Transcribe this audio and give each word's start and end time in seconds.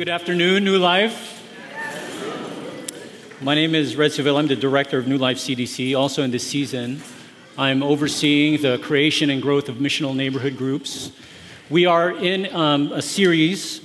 Good 0.00 0.08
afternoon, 0.08 0.64
New 0.64 0.78
Life. 0.78 1.44
My 3.42 3.54
name 3.54 3.74
is 3.74 3.96
Red 3.96 4.12
Seville. 4.12 4.38
I'm 4.38 4.46
the 4.46 4.56
director 4.56 4.96
of 4.96 5.06
New 5.06 5.18
Life 5.18 5.36
CDC. 5.36 5.94
Also, 5.94 6.22
in 6.22 6.30
this 6.30 6.46
season, 6.46 7.02
I'm 7.58 7.82
overseeing 7.82 8.62
the 8.62 8.78
creation 8.78 9.28
and 9.28 9.42
growth 9.42 9.68
of 9.68 9.76
missional 9.76 10.16
neighborhood 10.16 10.56
groups. 10.56 11.12
We 11.68 11.84
are 11.84 12.12
in 12.12 12.50
um, 12.56 12.92
a 12.92 13.02
series 13.02 13.82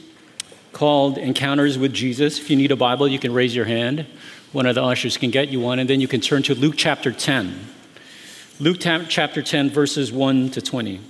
called 0.72 1.18
Encounters 1.18 1.78
with 1.78 1.92
Jesus. 1.92 2.40
If 2.40 2.50
you 2.50 2.56
need 2.56 2.72
a 2.72 2.78
Bible, 2.78 3.10
you 3.10 3.20
can 3.20 3.34
raise 3.34 3.54
your 3.54 3.66
hand. 3.66 4.06
One 4.54 4.68
of 4.68 4.76
the 4.76 4.84
ushers 4.84 5.18
can 5.18 5.32
get 5.32 5.50
you 5.50 5.60
one, 5.60 5.80
and 5.80 5.90
then 5.90 6.00
you 6.00 6.08
can 6.08 6.22
turn 6.22 6.44
to 6.44 6.56
Luke 6.56 6.76
chapter 6.78 7.12
10. 7.12 7.60
Luke 8.62 8.78
chapter 8.80 9.42
10, 9.42 9.70
verses 9.70 10.14
1 10.14 10.52
to 10.52 10.62
20. 10.62 11.02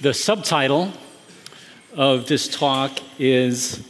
The 0.00 0.12
subtitle 0.12 0.94
of 1.94 2.26
this 2.26 2.48
talk 2.48 2.98
is 3.16 3.86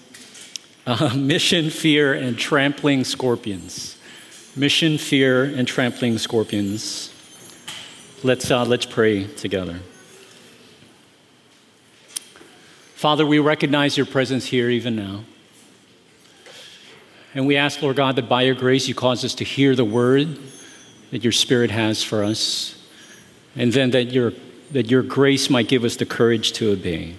uh, 0.90 1.14
Mission, 1.16 1.70
Fear, 1.70 2.14
and 2.14 2.38
Trampling 2.38 3.04
Scorpions. 3.04 3.96
Mission, 4.56 4.98
Fear, 4.98 5.44
and 5.44 5.66
Trampling 5.66 6.18
Scorpions. 6.18 7.12
Let's, 8.22 8.50
uh, 8.50 8.64
let's 8.64 8.86
pray 8.86 9.24
together. 9.24 9.80
Father, 12.94 13.24
we 13.24 13.38
recognize 13.38 13.96
your 13.96 14.06
presence 14.06 14.46
here 14.46 14.68
even 14.68 14.96
now. 14.96 15.24
And 17.34 17.46
we 17.46 17.56
ask, 17.56 17.80
Lord 17.80 17.96
God, 17.96 18.16
that 18.16 18.28
by 18.28 18.42
your 18.42 18.56
grace 18.56 18.88
you 18.88 18.94
cause 18.94 19.24
us 19.24 19.34
to 19.36 19.44
hear 19.44 19.76
the 19.76 19.84
word 19.84 20.36
that 21.12 21.22
your 21.22 21.32
Spirit 21.32 21.70
has 21.70 22.02
for 22.02 22.24
us, 22.24 22.76
and 23.56 23.72
then 23.72 23.92
that 23.92 24.12
your, 24.12 24.32
that 24.72 24.90
your 24.90 25.02
grace 25.02 25.48
might 25.48 25.68
give 25.68 25.84
us 25.84 25.96
the 25.96 26.06
courage 26.06 26.52
to 26.52 26.72
obey. 26.72 27.14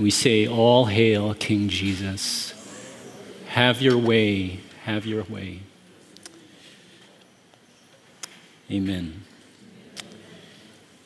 We 0.00 0.10
say, 0.10 0.48
All 0.48 0.86
hail, 0.86 1.34
King 1.34 1.68
Jesus. 1.68 2.54
Have 3.48 3.82
your 3.82 3.98
way, 3.98 4.60
have 4.84 5.04
your 5.04 5.24
way. 5.24 5.60
Amen. 8.70 9.24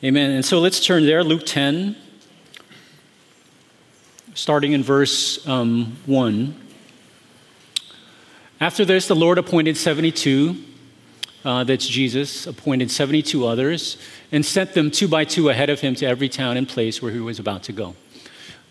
Amen. 0.01 0.31
And 0.31 0.45
so 0.45 0.59
let's 0.59 0.79
turn 0.79 1.05
there, 1.05 1.25
Luke 1.25 1.45
10, 1.45 1.97
starting 4.33 4.71
in 4.71 4.81
verse 4.81 5.45
um, 5.45 5.97
1. 6.05 6.55
After 8.61 8.85
this, 8.85 9.09
the 9.09 9.15
Lord 9.15 9.37
appointed 9.37 9.75
72, 9.75 10.55
uh, 11.43 11.65
that's 11.65 11.85
Jesus, 11.85 12.47
appointed 12.47 12.89
72 12.89 13.45
others, 13.45 13.97
and 14.31 14.45
sent 14.45 14.73
them 14.73 14.89
two 14.89 15.09
by 15.09 15.25
two 15.25 15.49
ahead 15.49 15.69
of 15.69 15.81
him 15.81 15.95
to 15.95 16.05
every 16.05 16.29
town 16.29 16.55
and 16.55 16.69
place 16.69 17.01
where 17.01 17.11
he 17.11 17.19
was 17.19 17.39
about 17.39 17.63
to 17.63 17.73
go. 17.73 17.95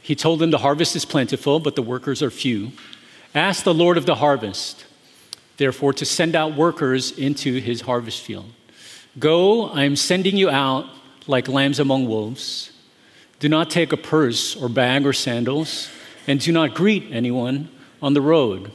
He 0.05 0.14
told 0.14 0.38
them, 0.38 0.50
The 0.50 0.58
harvest 0.58 0.94
is 0.97 1.06
plentiful, 1.06 1.60
but 1.60 1.77
the 1.77 1.83
workers 1.83 2.22
are 2.22 2.30
few. 2.30 2.72
Ask 3.34 3.64
the 3.64 3.72
Lord 3.72 3.97
of 3.97 4.05
the 4.05 4.16
harvest, 4.16 4.84
therefore, 5.56 5.94
to 5.94 6.05
send 6.05 6.36
out 6.36 6.55
workers 6.55 7.11
into 7.11 7.58
his 7.58 7.80
harvest 7.80 8.20
field. 8.20 8.52
Go, 9.19 9.70
I 9.70 9.84
am 9.84 9.96
sending 9.96 10.36
you 10.36 10.50
out 10.50 10.84
like 11.27 11.48
lambs 11.48 11.80
among 11.80 12.06
wolves. 12.06 12.70
Do 13.41 13.48
not 13.48 13.70
take 13.70 13.92
a 13.92 13.96
purse 13.96 14.55
or 14.55 14.69
bag 14.69 15.06
or 15.06 15.14
sandals, 15.14 15.88
and 16.27 16.39
do 16.39 16.52
not 16.52 16.74
greet 16.74 17.05
anyone 17.11 17.70
on 18.02 18.12
the 18.12 18.20
road. 18.20 18.70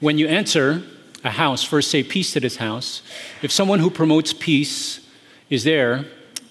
When 0.00 0.16
you 0.16 0.28
enter 0.28 0.82
a 1.22 1.30
house, 1.30 1.62
first 1.62 1.90
say 1.90 2.02
peace 2.02 2.32
to 2.32 2.40
this 2.40 2.56
house. 2.56 3.02
If 3.42 3.52
someone 3.52 3.80
who 3.80 3.90
promotes 3.90 4.32
peace 4.32 5.06
is 5.50 5.64
there, 5.64 6.06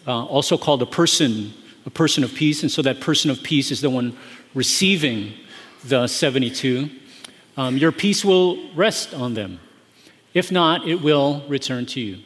uh, 0.05 0.23
also 0.25 0.55
called 0.55 0.83
a 0.83 0.85
person 0.85 1.51
a 1.89 1.91
person 1.91 2.23
of 2.23 2.35
peace, 2.35 2.61
and 2.61 2.71
so 2.71 2.83
that 2.83 3.01
person 3.01 3.31
of 3.31 3.41
peace 3.41 3.71
is 3.71 3.81
the 3.81 3.89
one 3.89 4.15
receiving 4.53 5.33
the 5.83 6.05
72. 6.05 6.87
Um, 7.57 7.77
your 7.77 7.91
peace 7.91 8.23
will 8.23 8.71
rest 8.75 9.11
on 9.15 9.33
them. 9.33 9.59
If 10.35 10.51
not, 10.51 10.87
it 10.87 11.01
will 11.01 11.43
return 11.47 11.87
to 11.87 11.99
you. 11.99 12.19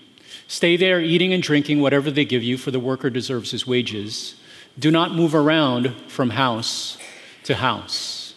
Stay 0.50 0.76
there, 0.76 1.00
eating 1.00 1.32
and 1.32 1.42
drinking 1.42 1.80
whatever 1.80 2.12
they 2.12 2.26
give 2.26 2.44
you, 2.44 2.58
for 2.58 2.72
the 2.72 2.80
worker 2.80 3.10
deserves 3.10 3.52
his 3.52 3.66
wages. 3.66 4.36
Do 4.78 4.92
not 4.92 5.16
move 5.16 5.34
around 5.34 5.96
from 6.10 6.32
house 6.32 6.98
to 7.46 7.56
house. 7.56 8.36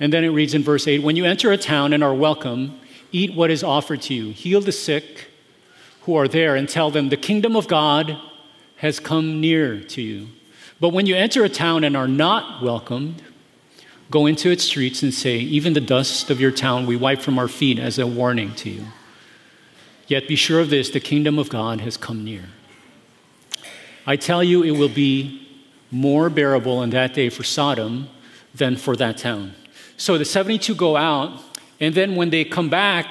And 0.00 0.12
then 0.12 0.24
it 0.24 0.30
reads 0.30 0.52
in 0.52 0.64
verse 0.64 0.88
8 0.88 1.00
When 1.00 1.14
you 1.14 1.26
enter 1.26 1.52
a 1.52 1.56
town 1.56 1.92
and 1.92 2.02
are 2.02 2.12
welcome, 2.12 2.80
eat 3.12 3.36
what 3.36 3.52
is 3.52 3.62
offered 3.62 4.02
to 4.02 4.14
you, 4.14 4.32
heal 4.32 4.60
the 4.60 4.72
sick 4.72 5.28
who 6.02 6.16
are 6.16 6.26
there, 6.26 6.56
and 6.56 6.68
tell 6.68 6.90
them, 6.90 7.08
The 7.08 7.16
kingdom 7.16 7.54
of 7.54 7.68
God 7.68 8.18
has 8.78 8.98
come 9.00 9.40
near 9.40 9.80
to 9.80 10.02
you. 10.02 10.28
But 10.80 10.90
when 10.90 11.06
you 11.06 11.16
enter 11.16 11.44
a 11.44 11.48
town 11.48 11.84
and 11.84 11.96
are 11.96 12.08
not 12.08 12.62
welcomed, 12.62 13.22
go 14.10 14.26
into 14.26 14.50
its 14.50 14.64
streets 14.64 15.02
and 15.02 15.12
say, 15.12 15.36
Even 15.36 15.72
the 15.72 15.80
dust 15.80 16.30
of 16.30 16.40
your 16.40 16.52
town 16.52 16.86
we 16.86 16.96
wipe 16.96 17.20
from 17.20 17.38
our 17.38 17.48
feet 17.48 17.78
as 17.78 17.98
a 17.98 18.06
warning 18.06 18.54
to 18.56 18.70
you. 18.70 18.86
Yet 20.06 20.28
be 20.28 20.36
sure 20.36 20.60
of 20.60 20.70
this 20.70 20.90
the 20.90 21.00
kingdom 21.00 21.38
of 21.38 21.48
God 21.48 21.80
has 21.80 21.96
come 21.96 22.24
near. 22.24 22.44
I 24.06 24.16
tell 24.16 24.42
you, 24.42 24.62
it 24.62 24.70
will 24.70 24.88
be 24.88 25.46
more 25.90 26.30
bearable 26.30 26.82
in 26.82 26.90
that 26.90 27.14
day 27.14 27.28
for 27.28 27.42
Sodom 27.42 28.08
than 28.54 28.76
for 28.76 28.96
that 28.96 29.18
town. 29.18 29.54
So 29.96 30.16
the 30.16 30.24
72 30.24 30.74
go 30.74 30.96
out, 30.96 31.42
and 31.80 31.94
then 31.94 32.14
when 32.14 32.30
they 32.30 32.44
come 32.44 32.70
back, 32.70 33.06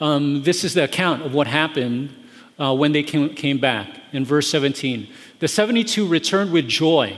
um, 0.00 0.42
this 0.42 0.64
is 0.64 0.74
the 0.74 0.84
account 0.84 1.22
of 1.22 1.34
what 1.34 1.46
happened 1.46 2.14
uh, 2.60 2.74
when 2.74 2.92
they 2.92 3.02
came, 3.02 3.30
came 3.30 3.58
back 3.58 3.88
in 4.12 4.24
verse 4.24 4.48
17. 4.50 5.08
The 5.38 5.48
72 5.48 6.06
returned 6.06 6.52
with 6.52 6.68
joy 6.68 7.16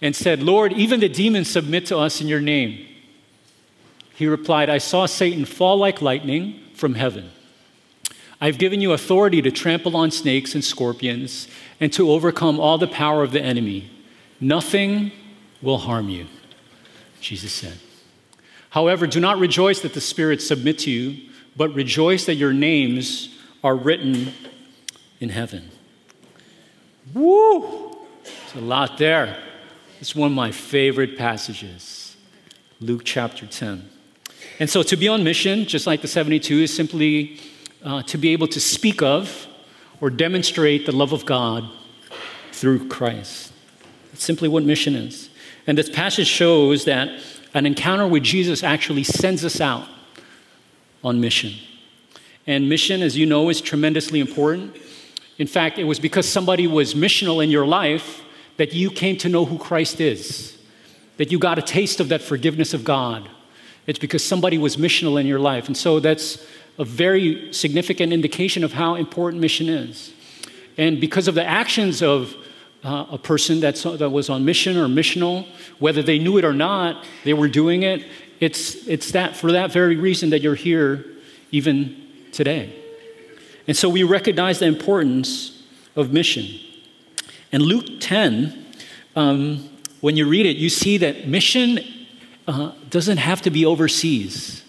and 0.00 0.16
said, 0.16 0.42
Lord, 0.42 0.72
even 0.72 1.00
the 1.00 1.08
demons 1.08 1.48
submit 1.48 1.86
to 1.86 1.96
us 1.96 2.20
in 2.20 2.26
your 2.26 2.40
name. 2.40 2.86
He 4.14 4.26
replied, 4.26 4.68
I 4.68 4.78
saw 4.78 5.06
Satan 5.06 5.44
fall 5.44 5.76
like 5.76 6.02
lightning 6.02 6.60
from 6.74 6.94
heaven. 6.94 7.30
I've 8.40 8.58
given 8.58 8.80
you 8.80 8.92
authority 8.92 9.40
to 9.42 9.52
trample 9.52 9.96
on 9.96 10.10
snakes 10.10 10.54
and 10.54 10.64
scorpions 10.64 11.46
and 11.78 11.92
to 11.92 12.10
overcome 12.10 12.58
all 12.58 12.76
the 12.76 12.88
power 12.88 13.22
of 13.22 13.30
the 13.30 13.40
enemy. 13.40 13.88
Nothing 14.40 15.12
will 15.62 15.78
harm 15.78 16.08
you, 16.08 16.26
Jesus 17.20 17.52
said. 17.52 17.78
However, 18.70 19.06
do 19.06 19.20
not 19.20 19.38
rejoice 19.38 19.80
that 19.82 19.94
the 19.94 20.00
spirits 20.00 20.48
submit 20.48 20.80
to 20.80 20.90
you, 20.90 21.30
but 21.56 21.72
rejoice 21.74 22.24
that 22.26 22.34
your 22.34 22.52
names 22.52 23.28
are 23.62 23.76
written 23.76 24.32
in 25.20 25.28
heaven. 25.28 25.70
Woo! 27.14 27.96
It's 28.24 28.54
a 28.54 28.60
lot 28.60 28.98
there. 28.98 29.38
It's 30.00 30.16
one 30.16 30.30
of 30.30 30.36
my 30.36 30.50
favorite 30.50 31.16
passages, 31.16 32.16
Luke 32.80 33.02
chapter 33.04 33.46
10. 33.46 33.88
And 34.58 34.68
so 34.68 34.82
to 34.82 34.96
be 34.96 35.08
on 35.08 35.22
mission, 35.24 35.64
just 35.64 35.86
like 35.86 36.02
the 36.02 36.08
72, 36.08 36.62
is 36.62 36.74
simply 36.74 37.38
uh, 37.84 38.02
to 38.04 38.18
be 38.18 38.30
able 38.30 38.48
to 38.48 38.60
speak 38.60 39.02
of 39.02 39.46
or 40.00 40.10
demonstrate 40.10 40.86
the 40.86 40.92
love 40.92 41.12
of 41.12 41.24
God 41.24 41.64
through 42.50 42.88
Christ. 42.88 43.52
That's 44.10 44.24
simply 44.24 44.48
what 44.48 44.64
mission 44.64 44.94
is. 44.94 45.30
And 45.66 45.78
this 45.78 45.88
passage 45.88 46.26
shows 46.26 46.84
that 46.84 47.08
an 47.54 47.66
encounter 47.66 48.06
with 48.06 48.24
Jesus 48.24 48.62
actually 48.62 49.04
sends 49.04 49.44
us 49.44 49.60
out 49.60 49.86
on 51.04 51.20
mission. 51.20 51.52
And 52.46 52.68
mission, 52.68 53.02
as 53.02 53.16
you 53.16 53.26
know, 53.26 53.48
is 53.48 53.60
tremendously 53.60 54.20
important. 54.20 54.76
In 55.38 55.46
fact, 55.46 55.78
it 55.78 55.84
was 55.84 56.00
because 56.00 56.28
somebody 56.28 56.66
was 56.66 56.94
missional 56.94 57.42
in 57.42 57.50
your 57.50 57.66
life 57.66 58.22
that 58.56 58.72
you 58.72 58.90
came 58.90 59.16
to 59.18 59.28
know 59.28 59.44
who 59.44 59.58
Christ 59.58 60.00
is, 60.00 60.58
that 61.16 61.32
you 61.32 61.38
got 61.38 61.58
a 61.58 61.62
taste 61.62 62.00
of 62.00 62.08
that 62.08 62.22
forgiveness 62.22 62.74
of 62.74 62.84
God. 62.84 63.28
It's 63.86 63.98
because 63.98 64.24
somebody 64.24 64.58
was 64.58 64.76
missional 64.76 65.20
in 65.20 65.26
your 65.26 65.38
life. 65.38 65.66
And 65.66 65.76
so 65.76 66.00
that's 66.00 66.44
a 66.78 66.84
very 66.84 67.52
significant 67.52 68.12
indication 68.12 68.64
of 68.64 68.72
how 68.72 68.94
important 68.94 69.40
mission 69.40 69.68
is. 69.68 70.12
And 70.78 71.00
because 71.00 71.28
of 71.28 71.34
the 71.34 71.44
actions 71.44 72.02
of 72.02 72.34
uh, 72.84 73.06
a 73.10 73.18
person 73.18 73.60
that's, 73.60 73.82
that 73.82 74.10
was 74.10 74.28
on 74.30 74.44
mission 74.44 74.76
or 74.76 74.86
missional, 74.86 75.46
whether 75.78 76.02
they 76.02 76.18
knew 76.18 76.38
it 76.38 76.44
or 76.44 76.52
not, 76.52 77.04
they 77.24 77.34
were 77.34 77.48
doing 77.48 77.82
it. 77.82 78.04
It's, 78.40 78.86
it's 78.88 79.12
that 79.12 79.36
for 79.36 79.52
that 79.52 79.70
very 79.70 79.96
reason 79.96 80.30
that 80.30 80.40
you're 80.40 80.54
here 80.54 81.04
even 81.52 82.01
today. 82.32 82.74
And 83.68 83.76
so 83.76 83.88
we 83.88 84.02
recognize 84.02 84.58
the 84.58 84.66
importance 84.66 85.62
of 85.94 86.12
mission. 86.12 86.46
In 87.52 87.62
Luke 87.62 88.00
10, 88.00 88.66
um, 89.14 89.68
when 90.00 90.16
you 90.16 90.28
read 90.28 90.46
it, 90.46 90.56
you 90.56 90.68
see 90.68 90.98
that 90.98 91.28
mission 91.28 91.78
uh, 92.48 92.72
doesn't 92.90 93.18
have 93.18 93.42
to 93.42 93.50
be 93.50 93.64
overseas. 93.64 94.64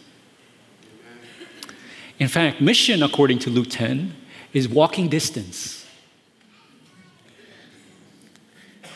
In 2.19 2.27
fact, 2.27 2.61
mission, 2.61 3.01
according 3.01 3.39
to 3.39 3.49
Luke 3.49 3.67
10, 3.69 4.13
is 4.53 4.69
walking 4.69 5.09
distance. 5.09 5.85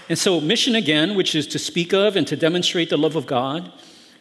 And 0.10 0.18
so, 0.18 0.40
mission 0.40 0.76
again, 0.76 1.16
which 1.16 1.36
is 1.36 1.48
to 1.48 1.60
speak 1.60 1.94
of 1.94 2.16
and 2.16 2.26
to 2.28 2.38
demonstrate 2.38 2.90
the 2.90 2.98
love 2.98 3.16
of 3.16 3.26
God, 3.26 3.72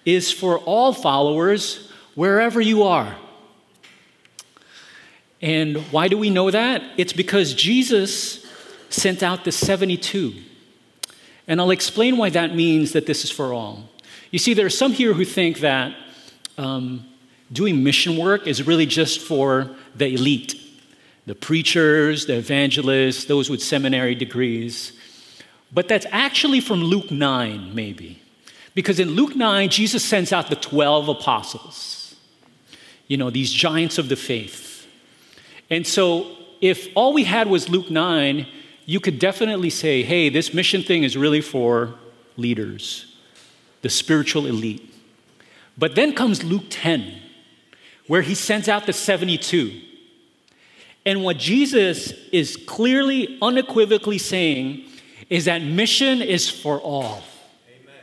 is 0.05 0.33
for 0.33 0.59
all 0.61 0.93
followers 0.93 1.93
wherever 2.15 2.61
you 2.61 2.83
are. 2.83 3.17
And 5.43 5.79
why 5.93 6.09
do 6.09 6.17
we 6.17 6.31
know 6.31 6.51
that? 6.51 6.83
It's 6.97 7.13
because 7.13 7.55
Jesus 7.55 8.47
sent 8.89 9.23
out 9.23 9.45
the 9.45 9.53
72. 9.53 10.35
And 11.49 11.61
I'll 11.61 11.71
explain 11.71 12.17
why 12.17 12.31
that 12.31 12.55
means 12.55 12.93
that 12.93 13.07
this 13.07 13.25
is 13.25 13.31
for 13.31 13.53
all. 13.53 13.89
You 14.31 14.39
see, 14.39 14.55
there 14.55 14.67
are 14.67 14.71
some 14.71 14.93
here 14.93 15.13
who 15.13 15.25
think 15.25 15.61
that 15.61 15.95
um, 16.59 17.07
doing 17.53 17.85
mission 17.85 18.17
work 18.17 18.47
is 18.47 18.67
really 18.67 18.87
just 18.87 19.21
for 19.21 19.71
the 19.95 20.13
elite 20.15 20.63
the 21.27 21.35
preachers, 21.35 22.27
the 22.27 22.37
evangelists, 22.37 23.25
those 23.25 23.51
with 23.51 23.61
seminary 23.61 24.15
degrees. 24.15 24.93
But 25.73 25.89
that's 25.89 26.07
actually 26.11 26.61
from 26.61 26.83
Luke 26.85 27.11
9, 27.11 27.75
maybe. 27.75 28.23
Because 28.75 29.01
in 29.01 29.11
Luke 29.11 29.35
9, 29.35 29.69
Jesus 29.69 30.05
sends 30.05 30.33
out 30.33 30.49
the 30.49 30.57
12 30.57 31.09
apostles, 31.09 32.15
you 33.09 33.17
know, 33.17 33.31
these 33.31 33.53
giants 33.53 33.99
of 33.99 34.09
the 34.09 34.17
faith. 34.17 34.76
And 35.71 35.87
so 35.87 36.37
if 36.61 36.89
all 36.95 37.13
we 37.13 37.25
had 37.25 37.49
was 37.49 37.69
Luke 37.69 37.91
9, 37.91 38.47
you 38.85 39.01
could 39.01 39.19
definitely 39.19 39.71
say, 39.71 40.03
hey, 40.03 40.29
this 40.29 40.55
mission 40.55 40.83
thing 40.83 41.03
is 41.03 41.17
really 41.17 41.41
for 41.41 41.95
leaders, 42.37 43.17
the 43.83 43.89
spiritual 43.89 44.47
elite. 44.47 44.93
But 45.77 45.95
then 45.95 46.15
comes 46.15 46.43
Luke 46.43 46.65
10, 46.71 47.21
where 48.07 48.23
he 48.23 48.35
sends 48.35 48.69
out 48.69 48.87
the 48.87 48.93
72. 48.93 49.81
And 51.05 51.23
what 51.23 51.39
Jesus 51.39 52.13
is 52.33 52.57
clearly, 52.57 53.39
unequivocally 53.43 54.19
saying 54.19 54.85
is 55.29 55.45
that 55.47 55.63
mission 55.63 56.23
is 56.23 56.49
for 56.49 56.81
all. 56.81 57.23
Amen. 57.69 57.95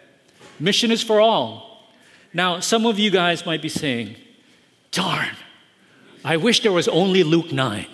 Mission 0.60 0.92
is 0.92 1.02
for 1.02 1.20
all. 1.20 1.84
Now, 2.34 2.60
some 2.60 2.86
of 2.86 3.00
you 3.00 3.12
guys 3.12 3.46
might 3.46 3.62
be 3.62 3.70
saying, 3.70 4.16
darn, 4.92 5.36
I 6.24 6.38
wish 6.38 6.62
there 6.62 6.72
was 6.72 6.88
only 6.88 7.24
Luke 7.24 7.52
9. 7.52 7.86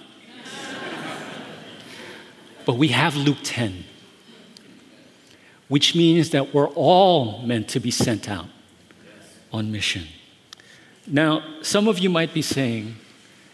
but 2.65 2.75
we 2.75 2.89
have 2.89 3.15
Luke 3.15 3.39
10, 3.43 3.85
which 5.67 5.95
means 5.95 6.29
that 6.29 6.53
we're 6.53 6.67
all 6.69 7.41
meant 7.41 7.67
to 7.69 7.79
be 7.79 7.89
sent 7.89 8.29
out 8.29 8.45
on 9.51 9.71
mission. 9.71 10.05
Now, 11.07 11.43
some 11.63 11.87
of 11.87 11.97
you 11.97 12.09
might 12.09 12.33
be 12.33 12.43
saying, 12.43 12.95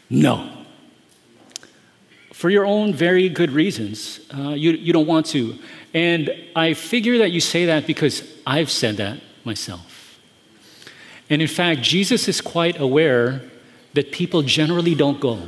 no. 0.10 0.51
For 2.33 2.50
your 2.50 2.66
own 2.66 2.94
very 2.94 3.30
good 3.30 3.51
reasons. 3.51 4.19
Uh, 4.38 4.50
you, 4.50 4.72
you 4.72 4.92
don't 4.92 5.07
want 5.07 5.25
to. 5.27 5.57
And 5.94 6.30
I 6.54 6.74
figure 6.74 7.18
that 7.19 7.31
you 7.31 7.39
say 7.39 7.66
that 7.68 7.88
because 7.88 8.30
I've 8.45 8.69
said 8.69 8.98
that 8.98 9.22
myself. 9.45 10.19
And 11.30 11.42
in 11.42 11.48
fact, 11.48 11.81
Jesus 11.81 12.27
is 12.27 12.42
quite 12.42 12.77
aware 12.77 13.42
that 13.95 14.12
people 14.12 14.44
generally 14.44 14.95
don't 14.95 15.19
go. 15.19 15.39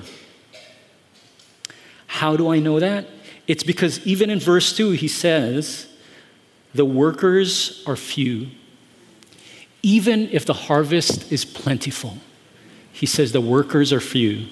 How 2.07 2.35
do 2.35 2.49
I 2.49 2.59
know 2.59 2.79
that? 2.79 3.07
It's 3.47 3.63
because 3.63 4.05
even 4.05 4.29
in 4.29 4.39
verse 4.39 4.75
2, 4.75 4.91
he 4.91 5.07
says, 5.07 5.87
The 6.73 6.85
workers 6.85 7.83
are 7.85 7.95
few 7.95 8.47
even 9.87 10.27
if 10.33 10.45
the 10.45 10.53
harvest 10.53 11.31
is 11.31 11.45
plentiful. 11.45 12.17
He 12.91 13.05
says 13.05 13.31
the 13.31 13.39
workers 13.39 13.93
are 13.93 14.01
few. 14.01 14.47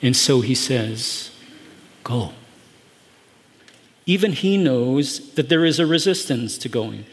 And 0.00 0.16
so 0.16 0.40
he 0.40 0.54
says, 0.54 1.30
Go. 2.04 2.32
Even 4.06 4.32
he 4.32 4.56
knows 4.56 5.34
that 5.34 5.50
there 5.50 5.66
is 5.66 5.78
a 5.78 5.86
resistance 5.86 6.56
to 6.58 6.70
going. 6.70 7.04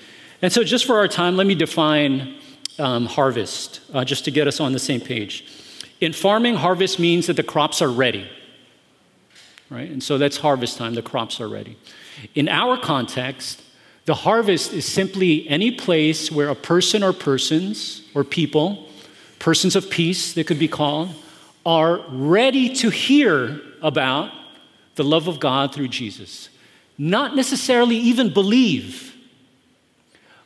And 0.41 0.53
so, 0.53 0.63
just 0.63 0.85
for 0.85 0.97
our 0.97 1.07
time, 1.09 1.35
let 1.35 1.45
me 1.45 1.53
define 1.53 2.35
um, 2.79 3.05
harvest, 3.05 3.81
uh, 3.93 4.05
just 4.05 4.23
to 4.25 4.31
get 4.31 4.47
us 4.47 4.61
on 4.61 4.71
the 4.71 4.79
same 4.79 5.01
page. 5.01 5.45
In 5.99 6.13
farming, 6.13 6.55
harvest 6.55 6.99
means 6.99 7.27
that 7.27 7.35
the 7.35 7.43
crops 7.43 7.81
are 7.81 7.91
ready, 7.91 8.29
right? 9.69 9.89
And 9.89 10.01
so 10.01 10.17
that's 10.17 10.37
harvest 10.37 10.77
time, 10.77 10.93
the 10.93 11.01
crops 11.01 11.41
are 11.41 11.47
ready. 11.47 11.77
In 12.35 12.47
our 12.47 12.77
context, 12.77 13.61
the 14.05 14.13
harvest 14.15 14.73
is 14.73 14.85
simply 14.85 15.47
any 15.49 15.71
place 15.71 16.31
where 16.31 16.49
a 16.49 16.55
person 16.55 17.03
or 17.03 17.13
persons 17.13 18.01
or 18.15 18.23
people, 18.23 18.87
persons 19.39 19.75
of 19.75 19.89
peace, 19.89 20.33
they 20.33 20.43
could 20.43 20.59
be 20.59 20.67
called, 20.67 21.09
are 21.65 22.01
ready 22.09 22.73
to 22.75 22.89
hear 22.89 23.61
about 23.81 24.31
the 24.95 25.03
love 25.03 25.27
of 25.27 25.39
God 25.39 25.73
through 25.73 25.89
Jesus. 25.89 26.49
Not 26.97 27.35
necessarily 27.35 27.95
even 27.95 28.33
believe, 28.33 29.15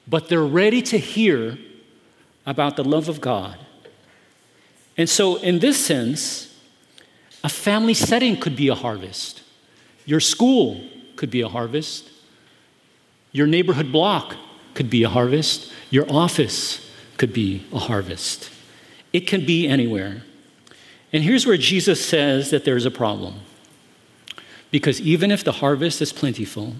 but 0.08 0.30
they're 0.30 0.44
ready 0.44 0.82
to 0.84 0.98
hear 0.98 1.58
about 2.46 2.76
the 2.76 2.84
love 2.84 3.08
of 3.08 3.22
God. 3.22 3.58
And 4.98 5.10
so, 5.10 5.38
in 5.38 5.60
this 5.60 5.84
sense, 5.84 6.56
a 7.44 7.50
family 7.50 7.94
setting 7.94 8.38
could 8.40 8.56
be 8.56 8.68
a 8.68 8.76
harvest. 8.76 9.42
Your 10.06 10.20
school 10.20 10.82
could 11.16 11.32
be 11.32 11.42
a 11.42 11.50
harvest. 11.50 12.10
Your 13.32 13.48
neighborhood 13.48 13.92
block 13.92 14.36
could 14.74 14.90
be 14.90 15.04
a 15.04 15.10
harvest. 15.10 15.72
Your 15.90 16.10
office 16.12 16.92
could 17.18 17.34
be 17.34 17.66
a 17.74 17.80
harvest. 17.80 18.52
It 19.12 19.22
can 19.22 19.46
be 19.46 19.68
anywhere. 19.68 20.24
And 21.12 21.24
here's 21.24 21.46
where 21.46 21.58
Jesus 21.58 22.04
says 22.04 22.50
that 22.50 22.66
there's 22.66 22.86
a 22.86 22.92
problem. 22.92 23.42
Because 24.72 25.00
even 25.02 25.30
if 25.30 25.44
the 25.44 25.52
harvest 25.54 26.02
is 26.02 26.12
plentiful, 26.12 26.76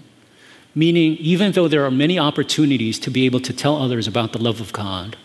meaning 0.74 1.16
even 1.18 1.52
though 1.52 1.68
there 1.68 1.84
are 1.84 1.90
many 1.90 2.18
opportunities 2.18 2.98
to 3.00 3.10
be 3.10 3.26
able 3.26 3.40
to 3.40 3.52
tell 3.52 3.76
others 3.76 4.08
about 4.08 4.32
the 4.32 4.40
love 4.40 4.60
of 4.60 4.72
God, 4.72 5.16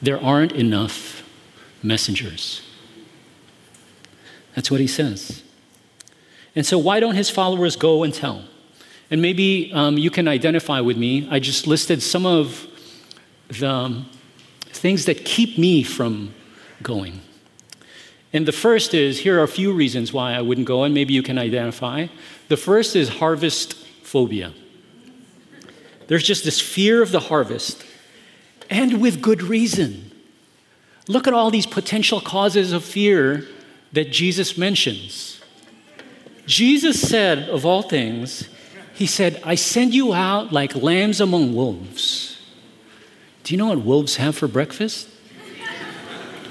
there 0.00 0.22
aren't 0.22 0.52
enough 0.52 1.19
messengers. 1.82 2.62
That's 4.54 4.70
what 4.70 4.80
he 4.80 4.86
says. 4.86 5.42
And 6.56 6.66
so, 6.66 6.78
why 6.78 7.00
don't 7.00 7.14
his 7.14 7.30
followers 7.30 7.76
go 7.76 8.02
and 8.02 8.12
tell? 8.12 8.44
And 9.10 9.22
maybe 9.22 9.72
um, 9.72 9.98
you 9.98 10.10
can 10.10 10.28
identify 10.28 10.80
with 10.80 10.96
me. 10.96 11.28
I 11.30 11.40
just 11.40 11.66
listed 11.66 12.02
some 12.02 12.26
of 12.26 12.66
the 13.48 13.68
um, 13.68 14.10
things 14.66 15.04
that 15.06 15.24
keep 15.24 15.58
me 15.58 15.82
from 15.82 16.34
going. 16.82 17.20
And 18.32 18.46
the 18.46 18.52
first 18.52 18.94
is 18.94 19.20
here 19.20 19.40
are 19.40 19.42
a 19.42 19.48
few 19.48 19.72
reasons 19.72 20.12
why 20.12 20.34
I 20.34 20.40
wouldn't 20.40 20.66
go, 20.66 20.84
and 20.84 20.94
maybe 20.94 21.14
you 21.14 21.22
can 21.22 21.38
identify. 21.38 22.06
The 22.48 22.56
first 22.56 22.94
is 22.94 23.08
harvest 23.08 23.74
phobia. 24.04 24.52
There's 26.06 26.22
just 26.22 26.44
this 26.44 26.60
fear 26.60 27.02
of 27.02 27.12
the 27.12 27.20
harvest, 27.20 27.84
and 28.68 29.00
with 29.00 29.20
good 29.20 29.42
reason. 29.42 30.09
Look 31.10 31.26
at 31.26 31.34
all 31.34 31.50
these 31.50 31.66
potential 31.66 32.20
causes 32.20 32.70
of 32.70 32.84
fear 32.84 33.44
that 33.90 34.12
Jesus 34.12 34.56
mentions. 34.56 35.40
Jesus 36.46 37.00
said, 37.00 37.48
of 37.48 37.66
all 37.66 37.82
things, 37.82 38.48
he 38.94 39.06
said, 39.06 39.40
I 39.42 39.56
send 39.56 39.92
you 39.92 40.14
out 40.14 40.52
like 40.52 40.76
lambs 40.76 41.20
among 41.20 41.52
wolves. 41.52 42.40
Do 43.42 43.52
you 43.52 43.58
know 43.58 43.66
what 43.66 43.78
wolves 43.78 44.16
have 44.16 44.36
for 44.36 44.46
breakfast? 44.46 45.08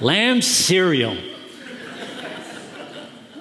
Lamb 0.01 0.41
cereal. 0.41 1.15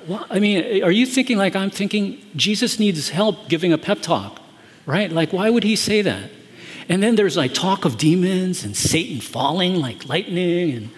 Well, 0.06 0.24
I 0.30 0.38
mean, 0.38 0.84
are 0.84 0.92
you 0.92 1.04
thinking 1.04 1.36
like 1.36 1.56
I'm 1.56 1.70
thinking 1.70 2.24
Jesus 2.36 2.78
needs 2.78 3.08
help 3.08 3.48
giving 3.48 3.72
a 3.72 3.78
pep 3.78 4.02
talk, 4.02 4.40
right? 4.86 5.10
Like, 5.10 5.32
why 5.32 5.50
would 5.50 5.64
he 5.64 5.74
say 5.74 6.00
that? 6.00 6.30
And 6.88 7.02
then 7.02 7.16
there's 7.16 7.36
like 7.36 7.54
talk 7.54 7.84
of 7.84 7.98
demons 7.98 8.62
and 8.62 8.76
Satan 8.76 9.20
falling 9.20 9.74
like 9.74 10.08
lightning. 10.08 10.76
And, 10.76 10.90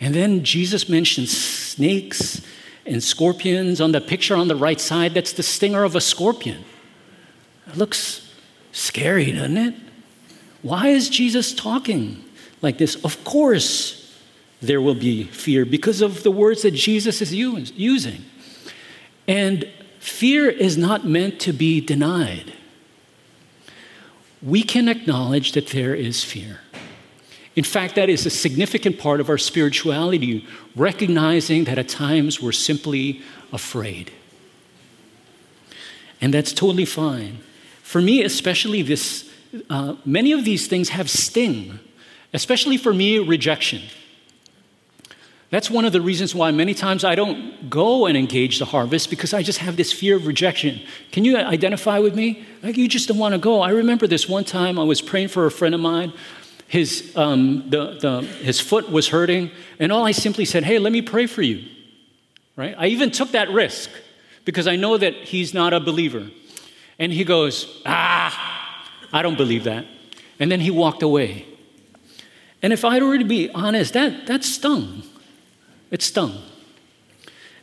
and 0.00 0.14
then 0.14 0.44
Jesus 0.44 0.88
mentions 0.88 1.36
snakes 1.36 2.40
and 2.86 3.02
scorpions. 3.02 3.80
On 3.80 3.92
the 3.92 4.00
picture 4.00 4.36
on 4.36 4.48
the 4.48 4.56
right 4.56 4.80
side, 4.80 5.14
that's 5.14 5.32
the 5.32 5.42
stinger 5.42 5.84
of 5.84 5.96
a 5.96 6.00
scorpion. 6.00 6.64
It 7.66 7.76
looks 7.76 8.32
scary, 8.72 9.32
doesn't 9.32 9.56
it? 9.56 9.74
Why 10.62 10.88
is 10.88 11.08
Jesus 11.08 11.52
talking 11.52 12.24
like 12.62 12.78
this? 12.78 12.96
Of 13.04 13.22
course, 13.24 14.16
there 14.60 14.80
will 14.80 14.94
be 14.94 15.24
fear 15.24 15.64
because 15.64 16.00
of 16.00 16.22
the 16.22 16.30
words 16.30 16.62
that 16.62 16.72
Jesus 16.72 17.22
is 17.22 17.32
use, 17.34 17.72
using. 17.72 18.24
And 19.26 19.68
fear 19.98 20.48
is 20.48 20.76
not 20.76 21.04
meant 21.06 21.38
to 21.40 21.52
be 21.52 21.80
denied. 21.80 22.52
We 24.42 24.62
can 24.62 24.88
acknowledge 24.88 25.52
that 25.52 25.68
there 25.68 25.94
is 25.94 26.24
fear. 26.24 26.60
In 27.58 27.64
fact, 27.64 27.96
that 27.96 28.08
is 28.08 28.24
a 28.24 28.30
significant 28.30 29.00
part 29.00 29.18
of 29.18 29.28
our 29.28 29.36
spirituality, 29.36 30.46
recognizing 30.76 31.64
that 31.64 31.76
at 31.76 31.88
times 31.88 32.40
we're 32.40 32.52
simply 32.52 33.20
afraid. 33.52 34.12
And 36.20 36.32
that's 36.32 36.52
totally 36.52 36.84
fine. 36.84 37.38
For 37.82 38.00
me, 38.00 38.22
especially, 38.22 38.82
this, 38.82 39.28
uh, 39.68 39.96
many 40.04 40.30
of 40.30 40.44
these 40.44 40.68
things 40.68 40.90
have 40.90 41.10
sting, 41.10 41.80
especially 42.32 42.76
for 42.76 42.94
me, 42.94 43.18
rejection. 43.18 43.82
That's 45.50 45.68
one 45.68 45.84
of 45.84 45.92
the 45.92 46.00
reasons 46.00 46.34
why 46.36 46.52
many 46.52 46.74
times 46.74 47.02
I 47.02 47.16
don't 47.16 47.70
go 47.70 48.06
and 48.06 48.16
engage 48.16 48.58
the 48.58 48.66
harvest 48.66 49.10
because 49.10 49.34
I 49.34 49.42
just 49.42 49.58
have 49.58 49.76
this 49.76 49.92
fear 49.92 50.14
of 50.14 50.26
rejection. 50.26 50.80
Can 51.10 51.24
you 51.24 51.38
identify 51.38 51.98
with 51.98 52.14
me? 52.14 52.44
Like 52.62 52.76
you 52.76 52.86
just 52.86 53.08
don't 53.08 53.18
want 53.18 53.32
to 53.32 53.38
go. 53.38 53.62
I 53.62 53.70
remember 53.70 54.06
this 54.06 54.28
one 54.28 54.44
time 54.44 54.78
I 54.78 54.84
was 54.84 55.00
praying 55.00 55.28
for 55.28 55.46
a 55.46 55.50
friend 55.50 55.74
of 55.74 55.80
mine. 55.80 56.12
His, 56.68 57.16
um, 57.16 57.68
the, 57.70 57.98
the, 57.98 58.20
his 58.20 58.60
foot 58.60 58.90
was 58.90 59.08
hurting, 59.08 59.50
and 59.78 59.90
all 59.90 60.06
I 60.06 60.12
simply 60.12 60.44
said, 60.44 60.64
Hey, 60.64 60.78
let 60.78 60.92
me 60.92 61.02
pray 61.02 61.26
for 61.26 61.42
you. 61.42 61.64
Right? 62.56 62.74
I 62.78 62.86
even 62.88 63.10
took 63.10 63.32
that 63.32 63.50
risk 63.50 63.90
because 64.44 64.66
I 64.66 64.76
know 64.76 64.96
that 64.96 65.14
he's 65.14 65.54
not 65.54 65.72
a 65.72 65.80
believer. 65.80 66.28
And 66.98 67.12
he 67.12 67.24
goes, 67.24 67.82
Ah, 67.86 68.84
I 69.12 69.22
don't 69.22 69.36
believe 69.36 69.64
that. 69.64 69.86
And 70.38 70.52
then 70.52 70.60
he 70.60 70.70
walked 70.70 71.02
away. 71.02 71.46
And 72.62 72.72
if 72.72 72.84
I 72.84 73.00
were 73.00 73.18
to 73.18 73.24
be 73.24 73.50
honest, 73.50 73.94
that, 73.94 74.26
that 74.26 74.44
stung. 74.44 75.02
It 75.90 76.02
stung. 76.02 76.42